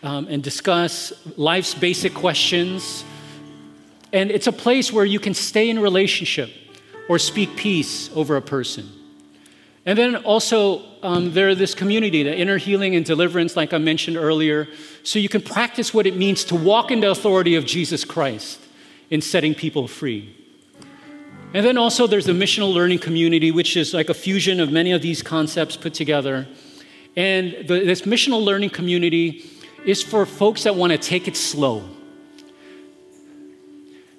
um, 0.03 0.27
and 0.29 0.43
discuss 0.43 1.13
life's 1.37 1.75
basic 1.75 2.13
questions. 2.13 3.05
And 4.17 4.31
it's 4.31 4.47
a 4.47 4.53
place 4.53 4.91
where 4.91 5.05
you 5.05 5.21
can 5.21 5.35
stay 5.35 5.69
in 5.69 5.79
relationship 5.79 6.51
or 7.07 7.19
speak 7.19 7.55
peace 7.55 8.09
over 8.15 8.37
a 8.37 8.41
person. 8.41 8.89
And 9.85 9.99
then 9.99 10.17
also, 10.17 10.83
um, 11.03 11.35
there 11.35 11.55
this 11.55 11.75
community, 11.75 12.23
the 12.23 12.35
inner 12.35 12.57
healing 12.57 12.97
and 12.97 13.05
deliverance, 13.05 13.57
like 13.57 13.75
I 13.75 13.79
mentioned 13.79 14.17
earlier, 14.17 14.69
so 15.03 15.19
you 15.19 15.29
can 15.29 15.43
practice 15.43 15.93
what 15.93 16.07
it 16.07 16.17
means 16.17 16.45
to 16.45 16.55
walk 16.55 16.91
in 16.91 17.01
the 17.01 17.11
authority 17.11 17.57
of 17.57 17.67
Jesus 17.67 18.07
Christ 18.07 18.59
in 19.11 19.21
setting 19.21 19.55
people 19.55 19.87
free. 19.87 20.35
And 21.53 21.67
then 21.67 21.77
also, 21.77 22.07
there's 22.07 22.25
the 22.25 22.33
missional 22.33 22.73
learning 22.73 23.01
community, 23.01 23.51
which 23.51 23.77
is 23.77 23.93
like 23.93 24.09
a 24.09 24.15
fusion 24.15 24.61
of 24.61 24.73
many 24.73 24.93
of 24.93 25.03
these 25.03 25.23
concepts 25.23 25.77
put 25.77 25.93
together. 25.93 26.49
And 27.17 27.69
the, 27.69 27.85
this 27.85 28.03
missional 28.03 28.43
learning 28.43 28.71
community 28.71 29.45
is 29.85 30.03
for 30.03 30.25
folks 30.25 30.63
that 30.63 30.75
want 30.75 30.93
to 30.93 30.99
take 30.99 31.29
it 31.29 31.37
slow. 31.37 31.96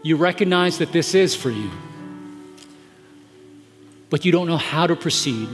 You 0.03 0.15
recognize 0.15 0.77
that 0.77 0.91
this 0.91 1.15
is 1.15 1.35
for 1.35 1.49
you 1.49 1.71
but 4.09 4.25
you 4.25 4.31
don't 4.31 4.47
know 4.47 4.57
how 4.57 4.87
to 4.87 4.95
proceed. 4.95 5.49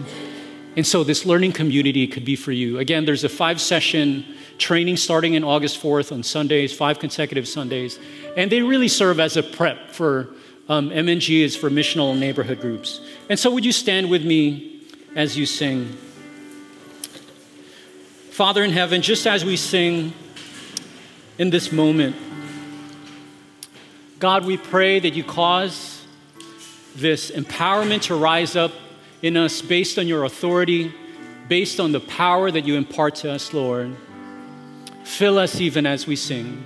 And 0.75 0.85
so, 0.85 1.03
this 1.03 1.25
learning 1.25 1.51
community 1.51 2.07
could 2.07 2.25
be 2.25 2.35
for 2.35 2.51
you. 2.51 2.79
Again, 2.79 3.05
there's 3.05 3.23
a 3.23 3.29
five 3.29 3.61
session 3.61 4.25
training 4.57 4.97
starting 4.97 5.33
in 5.33 5.43
August 5.43 5.81
4th 5.81 6.11
on 6.11 6.23
Sundays, 6.23 6.73
five 6.75 6.99
consecutive 6.99 7.47
Sundays. 7.47 7.99
And 8.37 8.51
they 8.51 8.61
really 8.61 8.87
serve 8.87 9.19
as 9.19 9.37
a 9.37 9.43
prep 9.43 9.89
for 9.89 10.29
um, 10.69 10.89
MNG, 10.89 11.41
is 11.43 11.55
for 11.55 11.69
missional 11.69 12.17
neighborhood 12.17 12.59
groups. 12.59 13.01
And 13.29 13.37
so, 13.37 13.51
would 13.51 13.65
you 13.65 13.71
stand 13.71 14.09
with 14.09 14.25
me 14.25 14.81
as 15.15 15.37
you 15.37 15.45
sing? 15.45 15.95
Father 18.31 18.63
in 18.63 18.71
heaven, 18.71 19.03
just 19.03 19.27
as 19.27 19.45
we 19.45 19.55
sing 19.57 20.11
in 21.37 21.51
this 21.51 21.71
moment, 21.71 22.15
God, 24.23 24.45
we 24.45 24.55
pray 24.55 24.99
that 24.99 25.15
you 25.15 25.23
cause 25.25 26.07
this 26.95 27.29
empowerment 27.29 28.03
to 28.03 28.15
rise 28.15 28.55
up 28.55 28.71
in 29.21 29.35
us 29.35 29.61
based 29.61 29.99
on 29.99 30.07
your 30.07 30.23
authority, 30.23 30.93
based 31.49 31.77
on 31.81 31.91
the 31.91 31.99
power 31.99 32.49
that 32.49 32.63
you 32.63 32.75
impart 32.75 33.15
to 33.15 33.29
us, 33.29 33.53
Lord. 33.53 33.93
Fill 35.03 35.37
us 35.37 35.59
even 35.59 35.85
as 35.85 36.07
we 36.07 36.15
sing. 36.15 36.63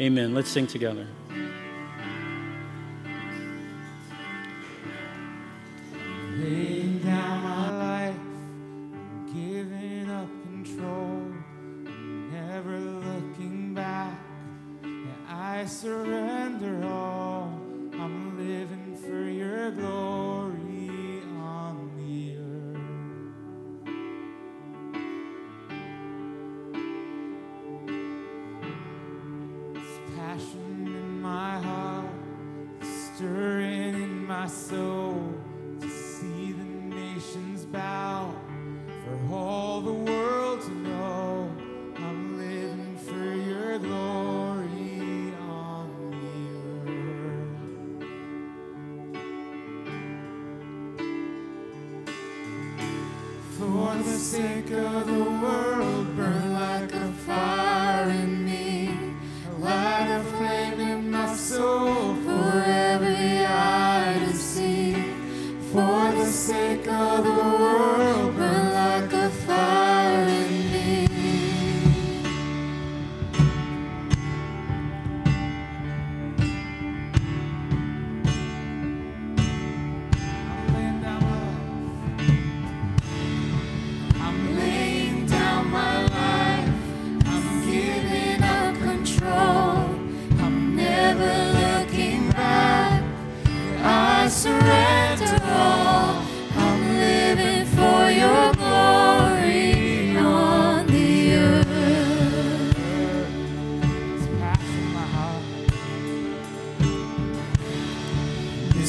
Amen. 0.00 0.32
Let's 0.32 0.48
sing 0.48 0.66
together. 0.66 1.06
Laying 6.38 6.99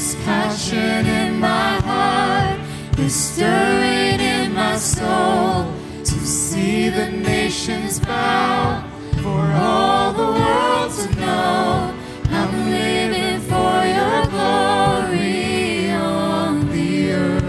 This 0.02 0.16
passion 0.26 1.06
in 1.06 1.40
my 1.40 1.80
heart 1.82 2.60
is 2.98 3.14
stirring 3.14 4.20
in 4.20 4.52
my 4.52 4.76
soul 4.76 5.72
to 6.04 6.18
see 6.26 6.90
the 6.90 7.12
nations 7.12 8.00
bow 8.00 8.84
for 9.22 9.44
all 9.54 10.12
the 10.14 10.26
world 10.40 10.92
to 10.92 11.20
know. 11.20 11.94
I'm 12.32 12.72
living 12.72 13.42
for 13.42 13.86
your 13.98 14.26
glory 14.34 15.92
on 15.92 16.68
the 16.72 17.12
earth. 17.12 17.44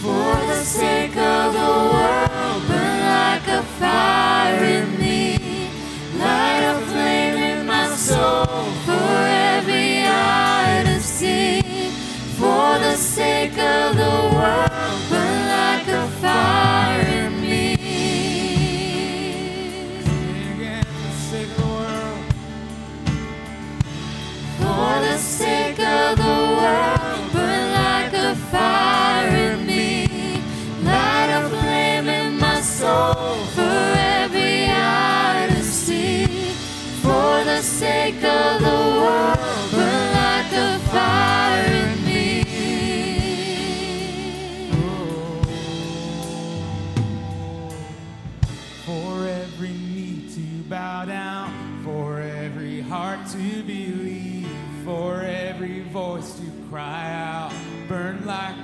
For 0.00 0.34
the 0.48 0.64
sake 0.64 1.14
of 1.18 1.52
the 1.52 1.72
world, 1.92 2.68
burn 2.68 3.00
like 3.00 3.46
a 3.48 3.62
fire. 3.78 4.43
Sake 37.64 38.24
of 38.24 38.60
the 38.60 38.66
world, 38.66 39.33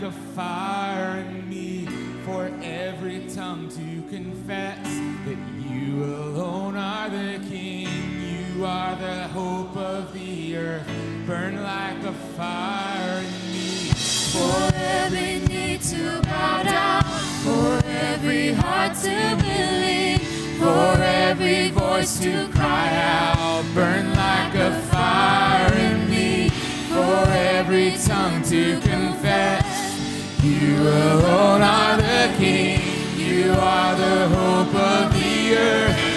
like 0.01 0.13
a 0.13 0.17
fire 0.35 1.19
in 1.19 1.49
me, 1.49 1.87
for 2.25 2.51
every 2.63 3.27
tongue 3.35 3.69
to 3.69 4.03
confess 4.09 4.83
that 5.27 5.37
you 5.59 6.05
alone 6.05 6.75
are 6.75 7.11
the 7.11 7.39
King, 7.51 7.89
you 8.23 8.65
are 8.65 8.97
the 8.97 9.29
hope 9.29 9.77
of 9.77 10.13
the 10.15 10.57
earth, 10.57 10.87
burn 11.27 11.63
like 11.63 12.03
a 12.05 12.13
fire 12.13 13.19
in 13.19 13.53
me. 13.53 13.91
For 14.33 14.71
every 14.75 15.41
need 15.49 15.83
to 15.83 16.23
bow 16.23 16.63
down, 16.63 17.05
for 17.45 17.87
every 17.87 18.55
heart 18.55 18.95
to 19.03 19.37
believe, 19.37 20.23
for 20.59 21.03
every 21.03 21.71
voice 21.71 22.19
to 22.21 22.49
cry 22.53 22.89
out, 22.95 23.65
burn 23.75 24.15
like 24.15 24.55
a 24.55 24.81
fire 24.83 25.75
in 25.75 26.09
me. 26.09 26.49
For 26.89 27.25
every 27.29 27.97
tongue 27.99 28.43
to 28.45 28.75
confess, 28.75 28.90
you 30.61 30.77
alone 30.77 31.63
are 31.63 31.97
the 31.97 32.35
King. 32.37 32.81
You 33.17 33.53
are 33.53 33.95
the 33.97 34.29
hope 34.29 34.75
of 34.75 35.13
the 35.15 35.57
earth. 35.57 36.10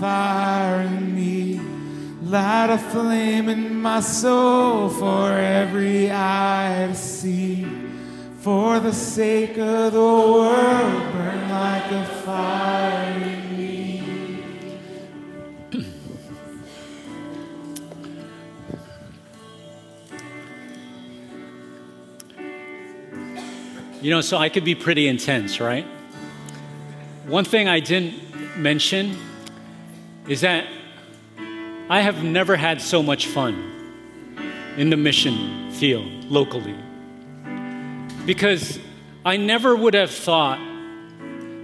Fire 0.00 0.80
in 0.80 1.14
me. 1.14 1.60
Light 2.22 2.70
a 2.70 2.78
flame 2.78 3.50
in 3.50 3.76
my 3.82 4.00
soul 4.00 4.88
for 4.88 5.30
every 5.32 6.10
eye 6.10 6.86
to 6.88 6.94
see. 6.94 7.66
For 8.40 8.80
the 8.80 8.92
sake 8.92 9.58
of 9.58 9.92
the 9.92 10.00
world, 10.00 11.12
burn 11.12 11.50
like 11.50 11.92
a 11.92 12.04
fire 12.24 13.12
in 13.12 13.58
me. 13.58 14.02
You 24.00 24.10
know, 24.10 24.22
so 24.22 24.38
I 24.38 24.48
could 24.48 24.64
be 24.64 24.74
pretty 24.74 25.08
intense, 25.08 25.60
right? 25.60 25.84
One 27.26 27.44
thing 27.44 27.68
I 27.68 27.80
didn't 27.80 28.56
mention 28.56 29.14
is 30.28 30.42
that 30.42 30.66
I 31.88 32.00
have 32.02 32.22
never 32.22 32.56
had 32.56 32.80
so 32.80 33.02
much 33.02 33.26
fun 33.26 33.70
in 34.76 34.90
the 34.90 34.96
mission 34.96 35.70
field 35.72 36.24
locally. 36.30 36.76
Because 38.26 38.78
I 39.24 39.36
never 39.36 39.74
would 39.74 39.94
have 39.94 40.10
thought, 40.10 40.60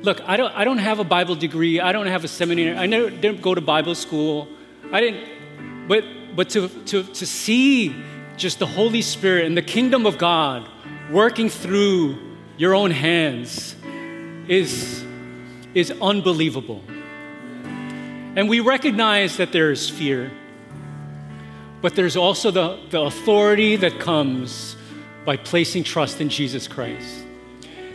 look, 0.02 0.20
I 0.26 0.36
don't, 0.36 0.52
I 0.54 0.64
don't 0.64 0.78
have 0.78 0.98
a 0.98 1.04
Bible 1.04 1.36
degree, 1.36 1.80
I 1.80 1.92
don't 1.92 2.06
have 2.06 2.24
a 2.24 2.28
seminary, 2.28 2.76
I 2.76 2.86
never 2.86 3.10
didn't 3.10 3.40
go 3.40 3.54
to 3.54 3.60
Bible 3.60 3.94
school, 3.94 4.48
I 4.92 5.00
didn't, 5.00 5.88
but, 5.88 6.04
but 6.34 6.50
to, 6.50 6.68
to, 6.68 7.02
to 7.04 7.26
see 7.26 7.94
just 8.36 8.58
the 8.58 8.66
Holy 8.66 9.02
Spirit 9.02 9.46
and 9.46 9.56
the 9.56 9.62
kingdom 9.62 10.06
of 10.06 10.18
God 10.18 10.68
working 11.10 11.48
through 11.48 12.18
your 12.56 12.74
own 12.74 12.90
hands 12.90 13.76
is, 14.48 15.04
is 15.74 15.92
unbelievable. 16.02 16.82
And 18.36 18.50
we 18.50 18.60
recognize 18.60 19.38
that 19.38 19.50
there 19.50 19.70
is 19.70 19.88
fear, 19.88 20.30
but 21.80 21.94
there's 21.94 22.16
also 22.16 22.50
the, 22.50 22.78
the 22.90 23.00
authority 23.00 23.76
that 23.76 23.98
comes 23.98 24.76
by 25.24 25.38
placing 25.38 25.84
trust 25.84 26.20
in 26.20 26.28
Jesus 26.28 26.68
Christ. 26.68 27.24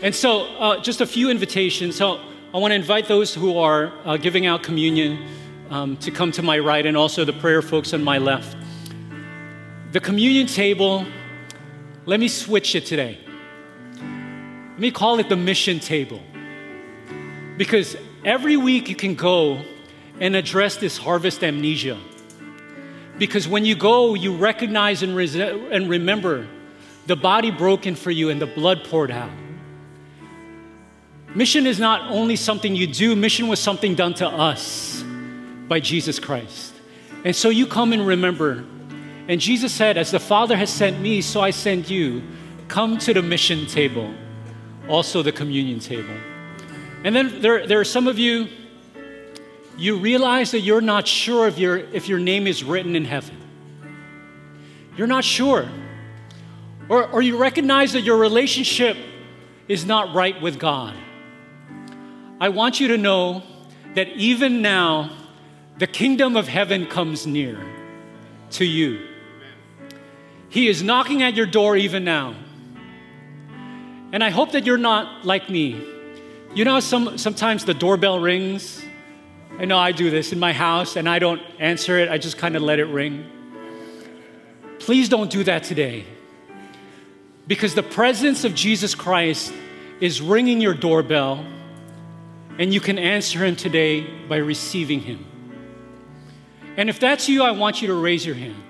And 0.01 0.15
so, 0.15 0.47
uh, 0.57 0.81
just 0.81 0.99
a 0.99 1.05
few 1.05 1.29
invitations. 1.29 1.95
So, 1.95 2.19
I 2.55 2.57
want 2.57 2.71
to 2.71 2.75
invite 2.75 3.07
those 3.07 3.35
who 3.35 3.59
are 3.59 3.93
uh, 4.03 4.17
giving 4.17 4.47
out 4.47 4.63
communion 4.63 5.25
um, 5.69 5.95
to 5.97 6.09
come 6.09 6.31
to 6.33 6.41
my 6.41 6.57
right, 6.57 6.87
and 6.87 6.97
also 6.97 7.23
the 7.23 7.33
prayer 7.33 7.61
folks 7.61 7.93
on 7.93 8.03
my 8.03 8.17
left. 8.17 8.57
The 9.91 9.99
communion 9.99 10.47
table, 10.47 11.05
let 12.07 12.19
me 12.19 12.27
switch 12.27 12.73
it 12.73 12.87
today. 12.87 13.19
Let 13.93 14.79
me 14.79 14.89
call 14.89 15.19
it 15.19 15.29
the 15.29 15.35
mission 15.35 15.79
table. 15.79 16.19
Because 17.57 17.95
every 18.25 18.57
week 18.57 18.89
you 18.89 18.95
can 18.95 19.13
go 19.13 19.63
and 20.21 20.35
address 20.35 20.77
this 20.77 20.97
harvest 20.97 21.43
amnesia. 21.43 21.99
Because 23.17 23.47
when 23.47 23.65
you 23.65 23.75
go, 23.75 24.13
you 24.13 24.35
recognize 24.35 25.03
and, 25.03 25.15
res- 25.15 25.35
and 25.35 25.89
remember 25.89 26.47
the 27.07 27.15
body 27.15 27.51
broken 27.51 27.95
for 27.95 28.11
you 28.11 28.29
and 28.29 28.39
the 28.39 28.45
blood 28.45 28.85
poured 28.85 29.11
out. 29.11 29.31
Mission 31.33 31.65
is 31.65 31.79
not 31.79 32.11
only 32.11 32.35
something 32.35 32.75
you 32.75 32.87
do, 32.87 33.15
mission 33.15 33.47
was 33.47 33.59
something 33.59 33.95
done 33.95 34.13
to 34.15 34.27
us 34.27 35.03
by 35.67 35.79
Jesus 35.79 36.19
Christ. 36.19 36.73
And 37.23 37.35
so 37.35 37.49
you 37.49 37.65
come 37.65 37.93
and 37.93 38.05
remember. 38.05 38.63
And 39.27 39.39
Jesus 39.39 39.73
said, 39.73 39.97
As 39.97 40.11
the 40.11 40.19
Father 40.19 40.55
has 40.57 40.69
sent 40.69 40.99
me, 40.99 41.21
so 41.21 41.41
I 41.41 41.51
send 41.51 41.89
you. 41.89 42.21
Come 42.67 42.97
to 42.99 43.13
the 43.13 43.21
mission 43.21 43.65
table, 43.65 44.13
also 44.87 45.21
the 45.21 45.31
communion 45.31 45.79
table. 45.79 46.15
And 47.03 47.15
then 47.15 47.41
there, 47.41 47.65
there 47.65 47.79
are 47.79 47.85
some 47.85 48.07
of 48.07 48.19
you, 48.19 48.47
you 49.81 49.97
realize 49.97 50.51
that 50.51 50.59
you're 50.59 50.79
not 50.79 51.07
sure 51.07 51.47
if, 51.47 51.57
your 51.57 51.77
if 51.77 52.07
your 52.07 52.19
name 52.19 52.45
is 52.45 52.63
written 52.63 52.95
in 52.95 53.03
heaven. 53.03 53.35
You're 54.95 55.07
not 55.07 55.23
sure. 55.23 55.67
Or, 56.87 57.07
or 57.07 57.21
you 57.21 57.37
recognize 57.37 57.93
that 57.93 58.01
your 58.01 58.17
relationship 58.17 58.95
is 59.67 59.83
not 59.85 60.13
right 60.13 60.39
with 60.39 60.59
God. 60.59 60.95
I 62.39 62.49
want 62.49 62.79
you 62.79 62.89
to 62.89 62.97
know 62.97 63.41
that 63.95 64.09
even 64.09 64.61
now, 64.61 65.09
the 65.79 65.87
kingdom 65.87 66.35
of 66.35 66.47
heaven 66.47 66.85
comes 66.85 67.25
near 67.25 67.59
to 68.51 68.65
you. 68.65 69.07
He 70.49 70.67
is 70.67 70.83
knocking 70.83 71.23
at 71.23 71.33
your 71.33 71.47
door 71.47 71.75
even 71.75 72.03
now. 72.03 72.35
And 74.11 74.23
I 74.23 74.29
hope 74.29 74.51
that 74.51 74.65
you're 74.65 74.77
not 74.77 75.25
like 75.25 75.49
me. 75.49 75.81
You 76.53 76.65
know, 76.65 76.79
some, 76.81 77.17
sometimes 77.17 77.65
the 77.65 77.73
doorbell 77.73 78.19
rings. 78.19 78.83
I 79.59 79.65
know 79.65 79.77
I 79.77 79.91
do 79.91 80.09
this 80.09 80.31
in 80.31 80.39
my 80.39 80.53
house 80.53 80.95
and 80.95 81.07
I 81.07 81.19
don't 81.19 81.41
answer 81.59 81.99
it, 81.99 82.09
I 82.09 82.17
just 82.17 82.37
kind 82.37 82.55
of 82.55 82.61
let 82.61 82.79
it 82.79 82.85
ring. 82.85 83.29
Please 84.79 85.09
don't 85.09 85.29
do 85.29 85.43
that 85.43 85.63
today. 85.63 86.05
Because 87.47 87.75
the 87.75 87.83
presence 87.83 88.43
of 88.43 88.55
Jesus 88.55 88.95
Christ 88.95 89.53
is 89.99 90.21
ringing 90.21 90.61
your 90.61 90.73
doorbell, 90.73 91.45
and 92.57 92.73
you 92.73 92.79
can 92.79 92.97
answer 92.97 93.45
him 93.45 93.55
today 93.55 94.01
by 94.27 94.37
receiving 94.37 94.99
him. 94.99 95.25
And 96.77 96.89
if 96.89 96.99
that's 96.99 97.29
you, 97.29 97.43
I 97.43 97.51
want 97.51 97.81
you 97.81 97.89
to 97.89 97.93
raise 97.93 98.25
your 98.25 98.35
hand. 98.35 98.61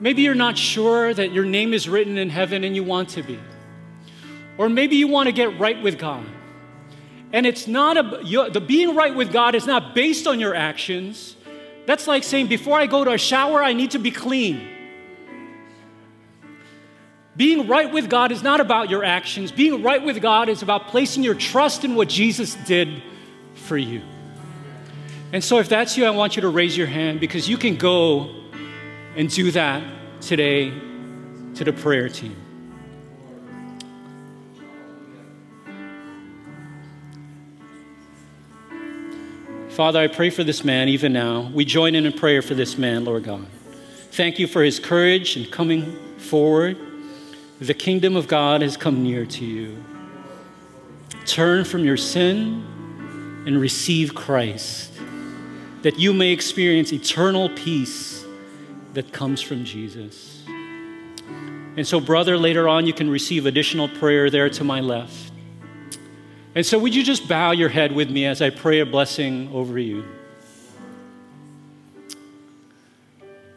Maybe 0.00 0.22
you're 0.22 0.34
not 0.34 0.56
sure 0.56 1.12
that 1.12 1.32
your 1.32 1.44
name 1.44 1.72
is 1.72 1.88
written 1.88 2.18
in 2.18 2.30
heaven 2.30 2.64
and 2.64 2.74
you 2.74 2.84
want 2.84 3.10
to 3.10 3.22
be. 3.22 3.38
Or 4.56 4.68
maybe 4.68 4.96
you 4.96 5.08
want 5.08 5.26
to 5.26 5.32
get 5.32 5.58
right 5.58 5.80
with 5.82 5.98
God. 5.98 6.26
And 7.32 7.46
it's 7.46 7.66
not 7.66 7.96
a, 7.96 8.50
the 8.50 8.60
being 8.60 8.94
right 8.94 9.14
with 9.14 9.32
God 9.32 9.54
is 9.54 9.66
not 9.66 9.94
based 9.94 10.26
on 10.26 10.40
your 10.40 10.54
actions. 10.54 11.36
That's 11.86 12.06
like 12.06 12.24
saying, 12.24 12.48
before 12.48 12.78
I 12.78 12.86
go 12.86 13.04
to 13.04 13.12
a 13.12 13.18
shower, 13.18 13.62
I 13.62 13.72
need 13.72 13.92
to 13.92 13.98
be 13.98 14.10
clean. 14.10 14.66
Being 17.36 17.68
right 17.68 17.92
with 17.92 18.10
God 18.10 18.32
is 18.32 18.42
not 18.42 18.60
about 18.60 18.90
your 18.90 19.04
actions. 19.04 19.52
Being 19.52 19.82
right 19.82 20.02
with 20.02 20.20
God 20.20 20.48
is 20.48 20.62
about 20.62 20.88
placing 20.88 21.22
your 21.22 21.34
trust 21.34 21.84
in 21.84 21.94
what 21.94 22.08
Jesus 22.08 22.56
did 22.66 23.02
for 23.54 23.78
you. 23.78 24.02
And 25.32 25.44
so, 25.44 25.58
if 25.58 25.68
that's 25.68 25.96
you, 25.96 26.06
I 26.06 26.10
want 26.10 26.36
you 26.36 26.42
to 26.42 26.48
raise 26.48 26.76
your 26.76 26.86
hand 26.86 27.20
because 27.20 27.48
you 27.48 27.58
can 27.58 27.76
go 27.76 28.34
and 29.14 29.30
do 29.30 29.50
that 29.52 29.82
today 30.20 30.70
to 31.54 31.64
the 31.64 31.72
prayer 31.72 32.08
team. 32.08 32.36
Father, 39.78 40.00
I 40.00 40.08
pray 40.08 40.30
for 40.30 40.42
this 40.42 40.64
man 40.64 40.88
even 40.88 41.12
now. 41.12 41.52
We 41.54 41.64
join 41.64 41.94
in 41.94 42.04
in 42.04 42.12
prayer 42.12 42.42
for 42.42 42.54
this 42.54 42.76
man, 42.76 43.04
Lord 43.04 43.22
God. 43.22 43.46
Thank 44.10 44.40
you 44.40 44.48
for 44.48 44.60
his 44.60 44.80
courage 44.80 45.36
in 45.36 45.48
coming 45.52 45.96
forward. 46.18 46.76
The 47.60 47.74
kingdom 47.74 48.16
of 48.16 48.26
God 48.26 48.62
has 48.62 48.76
come 48.76 49.04
near 49.04 49.24
to 49.24 49.44
you. 49.44 49.80
Turn 51.26 51.64
from 51.64 51.84
your 51.84 51.96
sin 51.96 53.44
and 53.46 53.60
receive 53.60 54.16
Christ, 54.16 54.94
that 55.82 55.96
you 55.96 56.12
may 56.12 56.32
experience 56.32 56.92
eternal 56.92 57.48
peace 57.48 58.24
that 58.94 59.12
comes 59.12 59.40
from 59.40 59.64
Jesus. 59.64 60.42
And 61.76 61.86
so, 61.86 62.00
brother, 62.00 62.36
later 62.36 62.68
on, 62.68 62.84
you 62.84 62.92
can 62.92 63.08
receive 63.08 63.46
additional 63.46 63.86
prayer 63.86 64.28
there 64.28 64.50
to 64.50 64.64
my 64.64 64.80
left. 64.80 65.27
And 66.54 66.64
so, 66.64 66.78
would 66.78 66.94
you 66.94 67.04
just 67.04 67.28
bow 67.28 67.52
your 67.52 67.68
head 67.68 67.92
with 67.92 68.10
me 68.10 68.24
as 68.24 68.40
I 68.40 68.50
pray 68.50 68.80
a 68.80 68.86
blessing 68.86 69.50
over 69.52 69.78
you? 69.78 70.04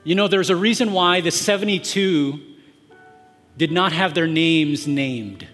You 0.04 0.16
know, 0.16 0.28
there's 0.28 0.50
a 0.50 0.56
reason 0.56 0.94
why 0.94 1.22
the 1.22 1.32
72 1.32 2.40
did 3.58 3.72
not 3.72 3.92
have 3.92 4.14
their 4.14 4.28
names 4.28 4.88
named. 4.88 5.48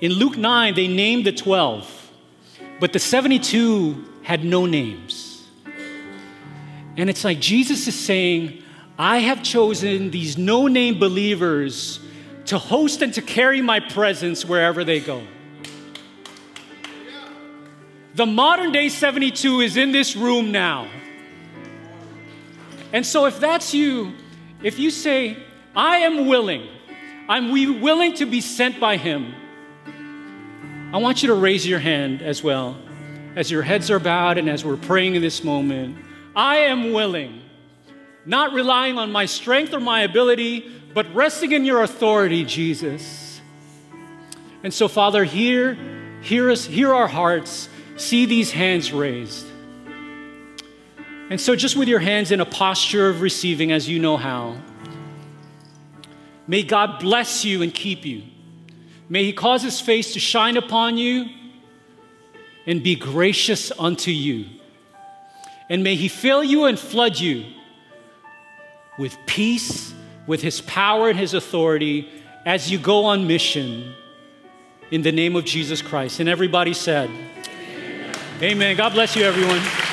In 0.00 0.12
Luke 0.12 0.36
9, 0.36 0.74
they 0.74 0.86
named 0.86 1.24
the 1.24 1.32
12, 1.32 2.12
but 2.78 2.92
the 2.92 2.98
72 2.98 4.04
had 4.22 4.44
no 4.44 4.66
names. 4.66 5.46
And 6.96 7.08
it's 7.08 7.24
like 7.24 7.40
Jesus 7.40 7.88
is 7.88 7.98
saying, 7.98 8.62
I 8.98 9.18
have 9.18 9.42
chosen 9.42 10.10
these 10.10 10.36
no 10.36 10.66
name 10.66 10.98
believers 10.98 12.00
to 12.46 12.58
host 12.58 13.02
and 13.02 13.14
to 13.14 13.22
carry 13.22 13.62
my 13.62 13.80
presence 13.80 14.44
wherever 14.44 14.84
they 14.84 15.00
go. 15.00 15.22
The 18.18 18.26
modern 18.26 18.72
day 18.72 18.88
72 18.88 19.60
is 19.60 19.76
in 19.76 19.92
this 19.92 20.16
room 20.16 20.50
now. 20.50 20.88
And 22.92 23.06
so, 23.06 23.26
if 23.26 23.38
that's 23.38 23.72
you, 23.72 24.12
if 24.60 24.80
you 24.80 24.90
say, 24.90 25.40
I 25.76 25.98
am 25.98 26.26
willing, 26.26 26.66
I'm 27.28 27.52
willing 27.52 28.14
to 28.14 28.26
be 28.26 28.40
sent 28.40 28.80
by 28.80 28.96
Him, 28.96 29.32
I 30.92 30.96
want 30.96 31.22
you 31.22 31.28
to 31.28 31.34
raise 31.34 31.64
your 31.64 31.78
hand 31.78 32.20
as 32.20 32.42
well 32.42 32.76
as 33.36 33.52
your 33.52 33.62
heads 33.62 33.88
are 33.88 34.00
bowed 34.00 34.36
and 34.36 34.50
as 34.50 34.64
we're 34.64 34.76
praying 34.76 35.14
in 35.14 35.22
this 35.22 35.44
moment. 35.44 35.96
I 36.34 36.56
am 36.56 36.92
willing, 36.92 37.40
not 38.26 38.52
relying 38.52 38.98
on 38.98 39.12
my 39.12 39.26
strength 39.26 39.72
or 39.72 39.78
my 39.78 40.00
ability, 40.00 40.68
but 40.92 41.06
resting 41.14 41.52
in 41.52 41.64
your 41.64 41.84
authority, 41.84 42.44
Jesus. 42.44 43.40
And 44.64 44.74
so, 44.74 44.88
Father, 44.88 45.22
hear, 45.22 45.78
hear 46.20 46.50
us, 46.50 46.64
hear 46.64 46.92
our 46.92 47.06
hearts 47.06 47.68
see 47.98 48.26
these 48.26 48.50
hands 48.50 48.92
raised. 48.92 49.46
And 51.30 51.40
so, 51.40 51.54
just 51.54 51.76
with 51.76 51.88
your 51.88 51.98
hands 51.98 52.32
in 52.32 52.40
a 52.40 52.46
posture 52.46 53.08
of 53.08 53.20
receiving 53.20 53.70
as 53.70 53.88
you 53.88 53.98
know 53.98 54.16
how, 54.16 54.56
may 56.46 56.62
God 56.62 57.00
bless 57.00 57.44
you 57.44 57.62
and 57.62 57.72
keep 57.72 58.06
you. 58.06 58.22
May 59.08 59.24
He 59.24 59.32
cause 59.32 59.62
His 59.62 59.80
face 59.80 60.14
to 60.14 60.20
shine 60.20 60.56
upon 60.56 60.96
you 60.96 61.26
and 62.66 62.82
be 62.82 62.96
gracious 62.96 63.72
unto 63.78 64.10
you. 64.10 64.46
And 65.68 65.84
may 65.84 65.96
He 65.96 66.08
fill 66.08 66.42
you 66.42 66.64
and 66.64 66.78
flood 66.78 67.18
you 67.18 67.44
with 68.98 69.16
peace, 69.26 69.92
with 70.26 70.40
His 70.40 70.62
power 70.62 71.10
and 71.10 71.18
His 71.18 71.34
authority 71.34 72.08
as 72.46 72.70
you 72.70 72.78
go 72.78 73.04
on 73.04 73.26
mission 73.26 73.94
in 74.90 75.02
the 75.02 75.12
name 75.12 75.36
of 75.36 75.44
Jesus 75.44 75.82
Christ. 75.82 76.20
And 76.20 76.28
everybody 76.28 76.72
said, 76.72 77.10
Amen. 78.40 78.76
God 78.76 78.92
bless 78.92 79.16
you, 79.16 79.24
everyone. 79.24 79.87